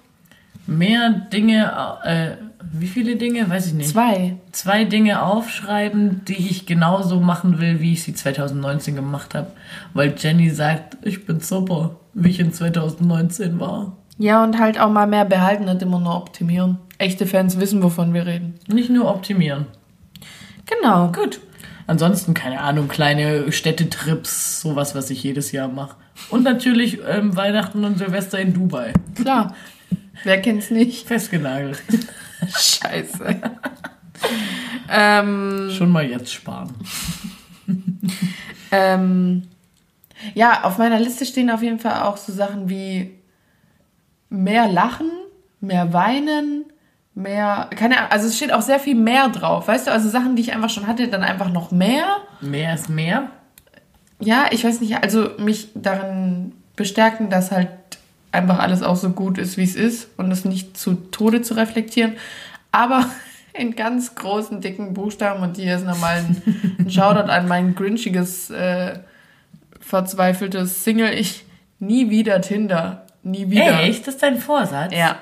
Mehr 0.67 1.11
Dinge, 1.11 2.01
äh, 2.03 2.31
wie 2.73 2.87
viele 2.87 3.17
Dinge? 3.17 3.49
Weiß 3.49 3.67
ich 3.67 3.75
nicht. 3.75 3.91
Zwei. 3.91 4.37
Zwei 4.53 4.85
Dinge 4.85 5.23
aufschreiben, 5.23 6.23
die 6.27 6.37
ich 6.37 6.67
genauso 6.67 7.21
machen 7.21 7.59
will, 7.59 7.81
wie 7.81 7.93
ich 7.93 8.03
sie 8.03 8.15
2019 8.15 8.95
gemacht 8.95 9.35
habe. 9.35 9.49
Weil 9.95 10.15
Jenny 10.17 10.51
sagt, 10.51 10.97
ich 11.03 11.27
bin 11.27 11.41
super, 11.41 11.97
wie 12.15 12.31
ich 12.31 12.41
in 12.41 12.53
2019 12.53 13.61
war. 13.61 13.97
Ja, 14.19 14.43
und 14.43 14.59
halt 14.59 14.81
auch 14.81 14.91
mal 14.91 15.07
mehr 15.07 15.25
behalten, 15.25 15.67
nicht 15.67 15.83
immer 15.83 16.01
nur 16.01 16.17
optimieren. 16.17 16.79
Echte 16.99 17.27
Fans 17.27 17.61
wissen, 17.61 17.83
wovon 17.83 18.15
wir 18.15 18.27
reden. 18.27 18.55
Nicht 18.67 18.91
nur 18.91 19.09
optimieren. 19.09 19.67
Genau. 20.65 21.13
Gut. 21.13 21.41
Ansonsten, 21.87 22.35
keine 22.35 22.61
Ahnung, 22.61 22.89
kleine 22.89 23.53
Städtetrips, 23.53 24.61
sowas, 24.61 24.95
was 24.95 25.11
ich 25.11 25.23
jedes 25.23 25.53
Jahr 25.53 25.69
mache. 25.69 25.97
Und 26.31 26.43
natürlich 26.43 26.99
ähm, 27.07 27.37
Weihnachten 27.37 27.85
und 27.85 27.99
Silvester 27.99 28.41
in 28.41 28.55
Dubai. 28.55 28.93
Klar. 29.15 29.55
Wer 30.25 30.41
kennt's 30.43 30.71
nicht? 30.71 31.07
Festgenagelt. 31.07 31.83
Scheiße. 32.49 33.41
ähm, 34.91 35.71
Schon 35.77 35.91
mal 35.91 36.05
jetzt 36.09 36.33
sparen. 36.33 36.75
ähm, 38.73 39.43
ja, 40.35 40.65
auf 40.65 40.79
meiner 40.79 40.99
Liste 40.99 41.27
stehen 41.27 41.51
auf 41.51 41.63
jeden 41.63 41.79
Fall 41.79 42.03
auch 42.03 42.17
so 42.17 42.33
Sachen 42.33 42.69
wie 42.69 43.15
mehr 44.29 44.69
lachen, 44.69 45.11
mehr 45.61 45.93
weinen, 45.93 46.65
mehr, 47.15 47.71
keine 47.75 47.99
Ahnung, 47.99 48.11
also 48.11 48.27
es 48.29 48.37
steht 48.37 48.53
auch 48.53 48.63
sehr 48.63 48.81
viel 48.81 48.95
mehr 48.95 49.29
drauf, 49.29 49.69
weißt 49.69 49.87
du, 49.87 49.93
also 49.93 50.09
Sachen, 50.09 50.37
die 50.37 50.43
ich 50.43 50.53
einfach 50.53 50.71
schon 50.71 50.87
hatte, 50.87 51.09
dann 51.09 51.23
einfach 51.23 51.51
noch 51.51 51.71
mehr. 51.71 52.05
Mehr 52.41 52.75
ist 52.75 52.89
mehr. 52.89 53.31
Ja, 54.21 54.47
ich 54.51 54.65
weiß 54.65 54.81
nicht, 54.81 54.97
also 55.03 55.31
mich 55.39 55.69
darin 55.75 56.53
bestärken, 56.75 57.31
dass 57.31 57.51
halt 57.51 57.69
einfach 58.37 58.59
alles 58.59 58.83
auch 58.83 58.97
so 58.97 59.11
gut 59.11 59.39
ist, 59.39 59.57
wie 59.57 59.65
es 59.65 59.75
ist 59.75 60.09
und 60.17 60.31
es 60.31 60.45
nicht 60.45 60.77
zu 60.77 60.95
Tode 60.95 61.43
zu 61.43 61.55
reflektieren, 61.55 62.15
aber 62.73 63.07
in 63.53 63.75
ganz 63.75 64.15
großen, 64.15 64.61
dicken 64.61 64.95
Buchstaben 64.95 65.43
und 65.43 65.57
hier 65.57 65.77
ist 65.77 65.85
nochmal 65.85 66.19
ein, 66.19 66.43
ein 66.79 66.91
Shoutout 66.91 67.31
an 67.31 67.49
mein 67.49 67.75
grinchiges, 67.75 68.51
äh, 68.51 68.99
verzweifeltes 69.81 70.85
Single, 70.85 71.13
ich 71.13 71.45
nie 71.79 72.11
wieder 72.11 72.41
Tinder, 72.41 73.07
nie 73.23 73.51
wieder. 73.51 73.81
Echt? 73.81 74.07
Das 74.07 74.15
ist 74.15 74.23
dein 74.23 74.39
Vorsatz? 74.39 74.93
Ja. 74.93 75.17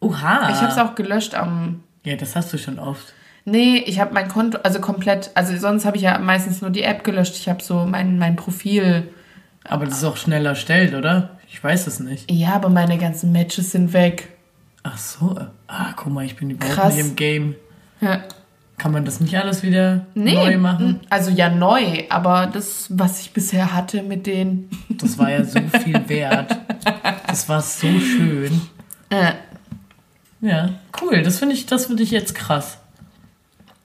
Oha. 0.00 0.50
Ich 0.50 0.56
habe 0.56 0.72
es 0.72 0.78
auch 0.78 0.94
gelöscht 0.94 1.34
am. 1.34 1.82
Ja, 2.04 2.16
das 2.16 2.36
hast 2.36 2.52
du 2.52 2.58
schon 2.58 2.78
oft. 2.78 3.12
Nee, 3.44 3.78
ich 3.86 4.00
habe 4.00 4.12
mein 4.12 4.28
Konto, 4.28 4.58
also 4.62 4.80
komplett, 4.80 5.30
also 5.34 5.56
sonst 5.56 5.84
habe 5.84 5.96
ich 5.96 6.02
ja 6.02 6.18
meistens 6.18 6.62
nur 6.62 6.70
die 6.70 6.82
App 6.82 7.04
gelöscht. 7.04 7.36
Ich 7.36 7.48
habe 7.48 7.62
so 7.62 7.86
mein, 7.86 8.18
mein 8.18 8.36
Profil. 8.36 9.08
Aber 9.68 9.84
das 9.86 9.98
ist 9.98 10.04
auch 10.04 10.16
schnell 10.16 10.46
erstellt, 10.46 10.94
oder? 10.94 11.30
Ich 11.48 11.62
weiß 11.62 11.86
es 11.86 12.00
nicht. 12.00 12.30
Ja, 12.30 12.54
aber 12.54 12.68
meine 12.68 12.98
ganzen 12.98 13.32
Matches 13.32 13.72
sind 13.72 13.92
weg. 13.92 14.28
Ach 14.82 14.98
so. 14.98 15.36
Ah, 15.66 15.92
guck 15.96 16.12
mal, 16.12 16.24
ich 16.24 16.36
bin 16.36 16.50
überhaupt 16.50 16.74
Krass. 16.76 16.94
nicht 16.94 17.04
im 17.06 17.16
Game. 17.16 17.54
Ja. 18.00 18.20
Kann 18.78 18.92
man 18.92 19.04
das 19.06 19.20
nicht 19.20 19.34
alles 19.36 19.62
wieder 19.62 20.04
Nee, 20.14 20.34
neu 20.34 20.58
machen? 20.58 21.00
Also 21.08 21.30
ja, 21.30 21.48
neu, 21.48 22.04
aber 22.10 22.46
das, 22.46 22.86
was 22.90 23.20
ich 23.22 23.32
bisher 23.32 23.72
hatte 23.72 24.02
mit 24.02 24.26
denen. 24.26 24.68
Das 24.90 25.18
war 25.18 25.30
ja 25.30 25.44
so 25.44 25.60
viel 25.82 26.08
wert. 26.08 26.56
Das 27.26 27.48
war 27.48 27.60
so 27.62 27.86
schön. 27.98 28.60
Äh, 29.10 29.32
Ja, 30.42 30.70
cool. 31.00 31.22
Das 31.22 31.38
finde 31.38 31.54
ich, 31.54 31.66
das 31.66 31.86
finde 31.86 32.02
ich 32.02 32.10
jetzt 32.10 32.34
krass. 32.34 32.78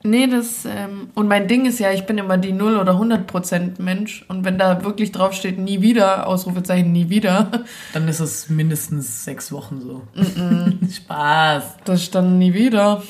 Nee, 0.02 0.26
das. 0.26 0.64
Ähm, 0.64 1.10
und 1.14 1.28
mein 1.28 1.48
Ding 1.48 1.66
ist 1.66 1.78
ja, 1.78 1.92
ich 1.92 2.04
bin 2.04 2.18
immer 2.18 2.38
die 2.38 2.52
0 2.52 2.76
oder 2.76 2.92
100% 2.92 3.80
Mensch. 3.80 4.24
Und 4.28 4.44
wenn 4.44 4.58
da 4.58 4.84
wirklich 4.84 5.12
draufsteht, 5.12 5.58
nie 5.58 5.80
wieder, 5.80 6.26
Ausrufezeichen, 6.26 6.92
nie 6.92 7.08
wieder, 7.08 7.50
Dann 7.92 8.08
ist 8.08 8.20
es 8.20 8.48
mindestens 8.48 9.24
sechs 9.24 9.52
Wochen 9.52 9.80
so. 9.80 10.02
Spaß. 10.94 11.76
das 11.84 12.04
stand 12.04 12.38
nie 12.38 12.54
wieder. 12.54 13.02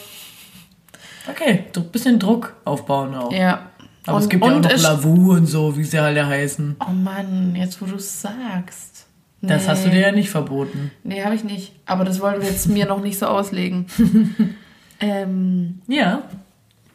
Okay, 1.30 1.64
ein 1.76 1.84
bisschen 1.90 2.18
Druck 2.18 2.54
aufbauen 2.64 3.14
auch. 3.14 3.32
Ja. 3.32 3.70
Aber 4.06 4.16
und, 4.16 4.22
es 4.24 4.28
gibt 4.28 4.44
ja 4.44 4.56
auch 4.56 4.60
noch 4.60 4.82
Lavu 4.82 5.32
und 5.32 5.46
so, 5.46 5.76
wie 5.76 5.84
sie 5.84 5.98
alle 5.98 6.26
heißen. 6.26 6.76
Oh 6.80 6.92
Mann, 6.92 7.54
jetzt 7.54 7.80
wo 7.80 7.86
du 7.86 7.96
es 7.96 8.20
sagst. 8.20 9.06
Das 9.42 9.68
hast 9.68 9.84
du 9.84 9.90
dir 9.90 10.00
ja 10.00 10.12
nicht 10.12 10.30
verboten. 10.30 10.92
Nee, 11.02 11.24
habe 11.24 11.34
ich 11.34 11.42
nicht. 11.42 11.72
Aber 11.84 12.04
das 12.04 12.20
wollen 12.20 12.40
wir 12.40 12.48
jetzt 12.48 12.68
mir 12.68 12.86
noch 12.86 13.00
nicht 13.00 13.18
so 13.18 13.26
auslegen. 13.26 13.86
ähm, 15.00 15.82
Ja. 15.88 16.22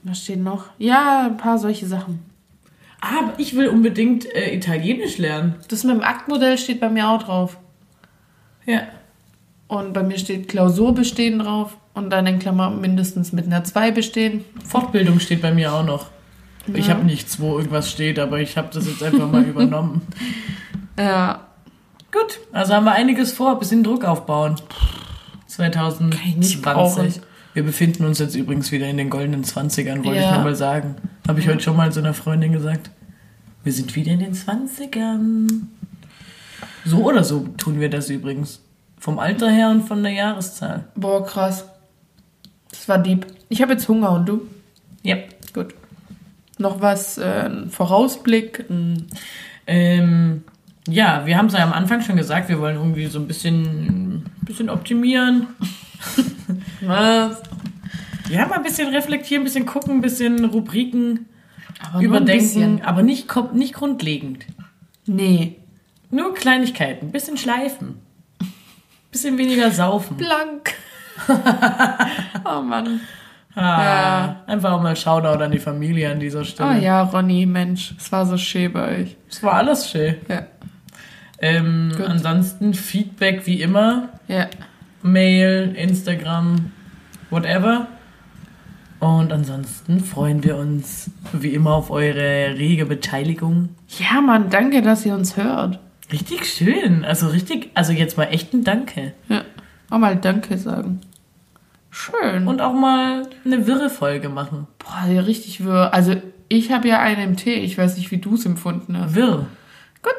Was 0.07 0.23
steht 0.23 0.39
noch? 0.39 0.65
Ja, 0.77 1.25
ein 1.27 1.37
paar 1.37 1.57
solche 1.57 1.85
Sachen. 1.87 2.19
Aber 3.01 3.33
ich 3.37 3.55
will 3.55 3.67
unbedingt 3.67 4.25
äh, 4.33 4.55
Italienisch 4.55 5.17
lernen. 5.17 5.55
Das 5.69 5.83
mit 5.83 5.95
dem 5.95 6.03
Aktmodell 6.03 6.57
steht 6.57 6.79
bei 6.79 6.89
mir 6.89 7.09
auch 7.09 7.21
drauf. 7.23 7.57
Ja. 8.65 8.81
Und 9.67 9.93
bei 9.93 10.01
mir 10.03 10.17
steht 10.17 10.47
Klausur 10.47 10.93
bestehen 10.95 11.39
drauf. 11.39 11.77
Und 11.93 12.09
dann 12.11 12.27
in 12.27 12.37
Klammer 12.39 12.69
mindestens 12.69 13.33
mit 13.33 13.45
einer 13.45 13.63
2 13.63 13.91
bestehen. 13.91 14.45
Fortbildung 14.63 15.19
steht 15.19 15.41
bei 15.41 15.51
mir 15.51 15.73
auch 15.73 15.83
noch. 15.83 16.07
Ich 16.73 16.87
Ja. 16.87 16.93
habe 16.95 17.05
nichts, 17.05 17.39
wo 17.39 17.57
irgendwas 17.57 17.89
steht, 17.91 18.19
aber 18.19 18.39
ich 18.39 18.57
habe 18.57 18.69
das 18.73 18.87
jetzt 18.87 19.01
einfach 19.01 19.31
mal 19.31 19.43
übernommen. 19.45 20.01
Ja. 20.97 21.41
Gut, 22.11 22.39
also 22.51 22.73
haben 22.73 22.85
wir 22.85 22.93
einiges 22.93 23.31
vor, 23.33 23.57
bisschen 23.59 23.83
Druck 23.83 24.05
aufbauen. 24.05 24.55
ich 26.25 26.35
nicht 26.35 26.61
brauchen. 26.61 27.13
2020. 27.57 27.63
Wir 27.63 27.63
befinden 27.63 28.05
uns 28.05 28.19
jetzt 28.19 28.35
übrigens 28.35 28.71
wieder 28.71 28.87
in 28.87 28.97
den 28.97 29.09
goldenen 29.09 29.43
20ern, 29.43 30.03
wollte 30.05 30.19
Ja. 30.19 30.29
ich 30.29 30.37
nochmal 30.37 30.55
sagen. 30.55 30.95
Habe 31.27 31.39
ich 31.39 31.47
heute 31.47 31.61
schon 31.61 31.75
mal 31.75 31.91
zu 31.91 31.99
einer 31.99 32.13
Freundin 32.13 32.51
gesagt. 32.51 32.91
Wir 33.63 33.73
sind 33.73 33.95
wieder 33.95 34.11
in 34.11 34.19
den 34.19 34.33
20ern. 34.35 35.47
So 36.85 37.03
oder 37.03 37.23
so 37.23 37.47
tun 37.57 37.79
wir 37.79 37.89
das 37.89 38.09
übrigens. 38.11 38.61
Vom 38.99 39.17
Alter 39.19 39.49
her 39.49 39.69
und 39.71 39.87
von 39.87 40.03
der 40.03 40.11
Jahreszahl. 40.11 40.85
Boah, 40.95 41.25
krass. 41.25 41.65
Das 42.69 42.87
war 42.87 42.99
deep. 42.99 43.25
Ich 43.49 43.61
habe 43.61 43.73
jetzt 43.73 43.87
Hunger 43.87 44.11
und 44.11 44.27
du? 44.29 44.41
Ja. 45.01 45.17
Gut. 45.53 45.73
Noch 46.59 46.79
was, 46.81 47.17
äh, 47.17 47.49
ein 47.49 47.69
Vorausblick? 47.71 48.65
Ein 48.69 49.07
Ähm, 49.69 50.43
ja, 50.87 51.25
wir 51.25 51.37
haben 51.37 51.47
es 51.47 51.53
ja 51.53 51.63
am 51.63 51.73
Anfang 51.73 52.01
schon 52.01 52.15
gesagt, 52.15 52.47
wir 52.49 52.59
wollen 52.59 52.77
irgendwie 52.77 53.07
so 53.07 53.19
ein 53.19 53.27
bisschen, 53.27 54.23
bisschen 54.43 54.69
optimieren. 54.69 55.47
was? 56.81 57.41
Ja, 58.29 58.45
mal 58.47 58.55
ein 58.57 58.63
bisschen 58.63 58.89
reflektieren, 58.93 59.41
ein 59.43 59.45
bisschen 59.45 59.65
gucken, 59.65 59.95
ein 59.97 60.01
bisschen 60.01 60.43
Rubriken 60.45 61.27
Aber 61.89 61.99
ein 61.99 62.05
überdenken, 62.05 62.43
bisschen. 62.43 62.81
aber 62.83 63.03
nicht, 63.03 63.27
nicht 63.53 63.73
grundlegend. 63.73 64.45
Nee. 65.05 65.55
Nur 66.09 66.33
Kleinigkeiten, 66.33 67.07
ein 67.07 67.11
bisschen 67.11 67.37
schleifen. 67.37 67.99
Bisschen 69.11 69.37
weniger 69.37 69.71
saufen. 69.71 70.17
Blank. 70.17 70.73
oh 72.45 72.61
Mann. 72.61 72.99
Ah, 73.55 73.83
Ja. 73.83 74.43
Einfach 74.47 74.71
auch 74.73 74.81
mal 74.81 74.95
Shoutout 74.95 75.41
an 75.43 75.51
die 75.51 75.59
Familie 75.59 76.11
an 76.11 76.19
dieser 76.19 76.41
Oh 76.41 76.43
Stelle. 76.43 76.79
ja, 76.79 77.01
Ronny, 77.03 77.45
Mensch. 77.45 77.93
Es 77.97 78.11
war 78.11 78.25
so 78.25 78.37
schön 78.37 78.71
bei 78.73 78.99
euch. 79.01 79.15
Es 79.29 79.41
war 79.41 79.53
alles 79.55 79.89
schön. 79.89 80.15
Ja. 80.29 80.45
Ähm, 81.39 81.91
ansonsten 82.05 82.73
Feedback 82.73 83.45
wie 83.45 83.61
immer. 83.61 84.09
Ja. 84.27 84.47
Mail, 85.01 85.73
Instagram, 85.77 86.71
whatever. 87.29 87.87
Und 88.99 89.31
ansonsten 89.31 89.99
freuen 90.03 90.43
wir 90.43 90.57
uns 90.57 91.11
wie 91.31 91.53
immer 91.53 91.73
auf 91.73 91.91
eure 91.91 92.55
rege 92.57 92.85
Beteiligung. 92.85 93.69
Ja, 93.99 94.21
Mann, 94.21 94.49
danke, 94.49 94.81
dass 94.81 95.05
ihr 95.05 95.13
uns 95.13 95.37
hört. 95.37 95.79
Richtig 96.11 96.45
schön. 96.45 97.05
Also 97.05 97.27
richtig, 97.27 97.69
also 97.75 97.91
jetzt 97.93 98.17
mal 98.17 98.25
echt 98.25 98.53
ein 98.53 98.63
Danke. 98.63 99.13
Ja. 99.29 99.43
Auch 99.89 99.99
mal 99.99 100.15
Danke 100.15 100.57
sagen. 100.57 101.01
Schön. 101.91 102.47
Und 102.47 102.61
auch 102.61 102.73
mal 102.73 103.27
eine 103.45 103.67
wirre 103.67 103.89
Folge 103.89 104.29
machen. 104.29 104.67
Boah, 104.79 105.09
ja, 105.11 105.21
richtig 105.21 105.63
wirr. 105.63 105.93
Also, 105.93 106.15
ich 106.49 106.71
habe 106.71 106.87
ja 106.87 106.99
einen 106.99 107.21
im 107.31 107.37
Tee. 107.37 107.55
Ich 107.55 107.77
weiß 107.77 107.97
nicht, 107.97 108.11
wie 108.11 108.17
du 108.17 108.35
es 108.35 108.45
empfunden 108.45 108.97
hast. 108.97 109.15
Wirr. 109.15 109.47
Gut. 110.01 110.13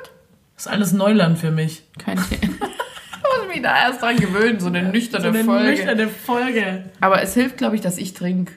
Das 0.57 0.67
ist 0.67 0.73
alles 0.73 0.93
Neuland 0.93 1.39
für 1.39 1.51
mich. 1.51 1.83
Kein 1.99 2.17
Tee. 2.17 2.39
ich 2.43 2.49
muss 2.51 3.49
mich 3.49 3.63
da 3.63 3.77
erst 3.89 4.03
dran 4.03 4.17
gewöhnen, 4.17 4.59
so 4.61 4.67
eine 4.67 4.83
nüchterne 4.85 5.25
So 5.25 5.29
eine 5.31 5.45
Folge. 5.45 5.71
nüchterne 5.71 6.09
Folge. 6.09 6.85
Aber 7.01 7.23
es 7.23 7.35
hilft, 7.35 7.59
glaube 7.59 7.77
ich, 7.77 7.81
dass 7.81 7.97
ich 7.99 8.13
trinke. 8.15 8.53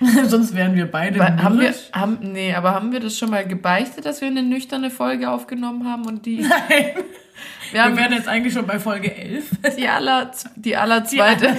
Sonst 0.26 0.54
wären 0.54 0.74
wir 0.74 0.90
beide 0.90 1.20
Haben 1.42 1.60
wir, 1.60 1.74
haben, 1.92 2.18
nee, 2.22 2.54
aber 2.54 2.74
haben 2.74 2.90
wir 2.92 3.00
das 3.00 3.18
schon 3.18 3.30
mal 3.30 3.46
gebeichtet, 3.46 4.06
dass 4.06 4.20
wir 4.20 4.28
eine 4.28 4.42
nüchterne 4.42 4.90
Folge 4.90 5.30
aufgenommen 5.30 5.86
haben 5.86 6.06
und 6.06 6.24
die. 6.24 6.38
Nein. 6.68 7.04
Wir 7.72 7.84
Wir 7.84 7.96
wären 7.96 8.12
jetzt 8.12 8.28
eigentlich 8.28 8.54
schon 8.54 8.66
bei 8.66 8.78
Folge 8.78 9.14
11. 9.14 9.44
die 9.78 9.88
aller, 9.88 10.30
die 10.56 10.76
aller 10.76 11.04
zweite, 11.04 11.54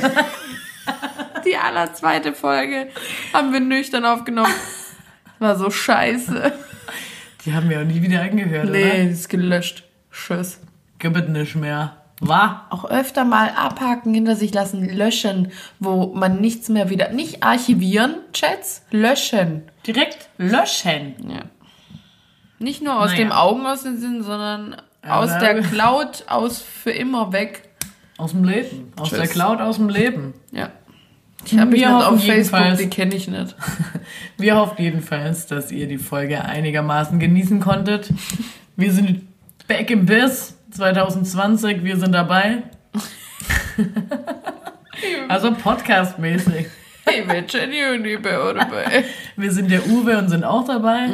die 1.46 1.56
aller 1.56 1.94
zweite 1.94 2.34
Folge 2.34 2.88
haben 3.34 3.54
wir 3.54 3.60
nüchtern 3.60 4.06
aufgenommen. 4.06 4.54
War 5.40 5.56
so 5.56 5.70
scheiße. 5.70 6.52
Die 7.46 7.54
haben 7.54 7.70
wir 7.70 7.80
auch 7.82 7.86
nie 7.86 8.02
wieder 8.02 8.22
angehört, 8.22 8.70
Nee, 8.70 8.84
oder? 8.84 9.10
ist 9.10 9.30
gelöscht. 9.30 9.84
Tschüss. 10.12 10.60
Gibt 11.00 11.30
nicht 11.30 11.56
mehr. 11.56 12.01
War? 12.22 12.68
Auch 12.70 12.86
öfter 12.86 13.26
mal 13.26 13.50
abhaken, 13.50 14.14
hinter 14.14 14.36
sich 14.36 14.54
lassen, 14.54 14.88
löschen, 14.88 15.52
wo 15.80 16.14
man 16.14 16.40
nichts 16.40 16.70
mehr 16.70 16.90
wieder. 16.92 17.10
Nicht 17.10 17.42
archivieren, 17.44 18.16
Chats, 18.32 18.84
löschen. 18.92 19.64
Direkt 19.88 20.30
löschen. 20.38 21.16
Ja. 21.28 21.42
Nicht 22.60 22.84
nur 22.84 23.00
aus 23.00 23.08
Naja. 23.12 23.18
dem 23.24 23.32
Augen 23.32 23.66
aus 23.66 23.84
dem 23.84 23.98
Sinn, 23.98 24.22
sondern 24.24 24.76
Ja, 25.04 25.20
aus 25.20 25.30
der 25.40 25.62
Cloud, 25.62 26.26
aus 26.28 26.62
für 26.62 26.92
immer 26.92 27.34
weg. 27.34 27.70
Aus 28.20 28.32
dem 28.32 28.44
Leben. 28.44 28.94
Aus 28.98 29.10
Tschüss. 29.10 29.18
der 29.18 29.28
Cloud, 29.28 29.60
aus 29.60 29.78
dem 29.78 29.90
Leben. 29.90 30.36
Ja. 30.52 30.70
Ich 31.44 31.58
habe 31.58 31.72
mich 31.72 31.88
hoffen 31.88 32.06
auf 32.18 32.24
Facebook, 32.24 32.60
jedenfalls- 32.60 32.78
die 32.78 32.88
kenne 32.90 33.16
ich 33.16 33.28
nicht. 33.28 33.56
Wir 34.38 34.58
hoffen 34.58 34.76
jedenfalls, 34.80 35.48
dass 35.48 35.72
ihr 35.72 35.88
die 35.88 35.98
Folge 35.98 36.46
einigermaßen 36.46 37.18
genießen 37.18 37.60
konntet. 37.60 38.12
Wir 38.76 38.92
sind 38.94 39.24
back 39.68 39.90
im 39.90 40.06
Biss 40.06 40.56
2020. 40.72 41.84
Wir 41.84 41.98
sind 41.98 42.14
dabei. 42.14 42.64
Also 45.28 45.54
podcastmäßig. 45.54 46.68
Ich 47.10 47.28
bin 47.28 47.46
Jenny 47.48 47.84
und 47.96 48.06
ich 48.06 48.22
bin 48.22 48.36
auch 48.36 48.54
dabei. 48.54 49.06
Wir 49.36 49.52
sind 49.52 49.72
der 49.72 49.88
Uwe 49.88 50.18
und 50.18 50.30
sind 50.30 50.44
auch 50.44 50.66
dabei. 50.66 51.10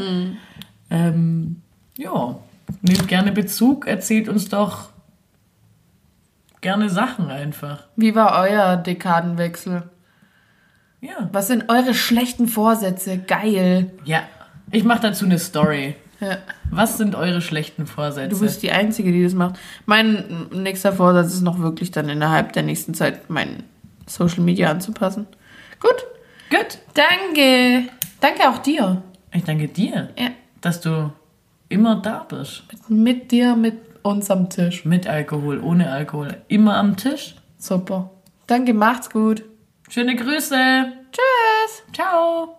Ähm, 0.89 1.61
ja, 1.97 2.39
nehmt 2.81 3.07
gerne 3.07 3.31
Bezug, 3.31 3.87
erzählt 3.87 4.27
uns 4.27 4.49
doch 4.49 4.89
gerne 6.61 6.89
Sachen 6.89 7.29
einfach. 7.29 7.83
Wie 7.95 8.15
war 8.15 8.41
euer 8.41 8.75
Dekadenwechsel? 8.77 9.83
Ja. 11.01 11.29
Was 11.31 11.47
sind 11.47 11.69
eure 11.69 11.93
schlechten 11.93 12.47
Vorsätze? 12.47 13.17
Geil. 13.19 13.91
Ja. 14.03 14.23
Ich 14.71 14.83
mache 14.83 15.01
dazu 15.01 15.25
eine 15.25 15.39
Story. 15.39 15.95
Ja. 16.19 16.37
Was 16.71 16.97
sind 16.97 17.15
eure 17.15 17.41
schlechten 17.41 17.85
Vorsätze? 17.85 18.29
Du 18.29 18.39
bist 18.39 18.63
die 18.63 18.71
Einzige, 18.71 19.11
die 19.11 19.23
das 19.23 19.33
macht. 19.33 19.55
Mein 19.85 20.47
nächster 20.51 20.91
Vorsatz 20.93 21.33
ist 21.33 21.41
noch 21.41 21.59
wirklich 21.59 21.91
dann 21.91 22.09
innerhalb 22.09 22.53
der 22.53 22.63
nächsten 22.63 22.93
Zeit 22.93 23.29
mein 23.29 23.63
Social 24.07 24.41
Media 24.41 24.71
anzupassen. 24.71 25.27
Gut. 25.79 26.05
Gut. 26.49 26.79
Danke. 26.93 27.89
Danke 28.19 28.49
auch 28.49 28.57
dir. 28.59 29.01
Ich 29.33 29.43
danke 29.43 29.67
dir, 29.67 30.09
Ja. 30.17 30.29
dass 30.61 30.81
du 30.81 31.11
immer 31.69 31.97
da 31.97 32.25
bist. 32.27 32.63
Mit 32.87 33.31
dir, 33.31 33.55
mit 33.55 33.75
uns 34.01 34.31
am 34.31 34.49
Tisch. 34.49 34.85
Mit 34.85 35.05
Alkohol, 35.05 35.59
ohne 35.59 35.91
Alkohol. 35.91 36.37
Immer 36.47 36.77
am 36.77 36.95
Tisch. 36.97 37.35
Super. 37.59 38.09
Danke, 38.47 38.73
macht's 38.73 39.09
gut. 39.09 39.43
Schöne 39.89 40.15
Grüße. 40.15 40.85
Tschüss. 41.11 41.83
Ciao. 41.93 42.56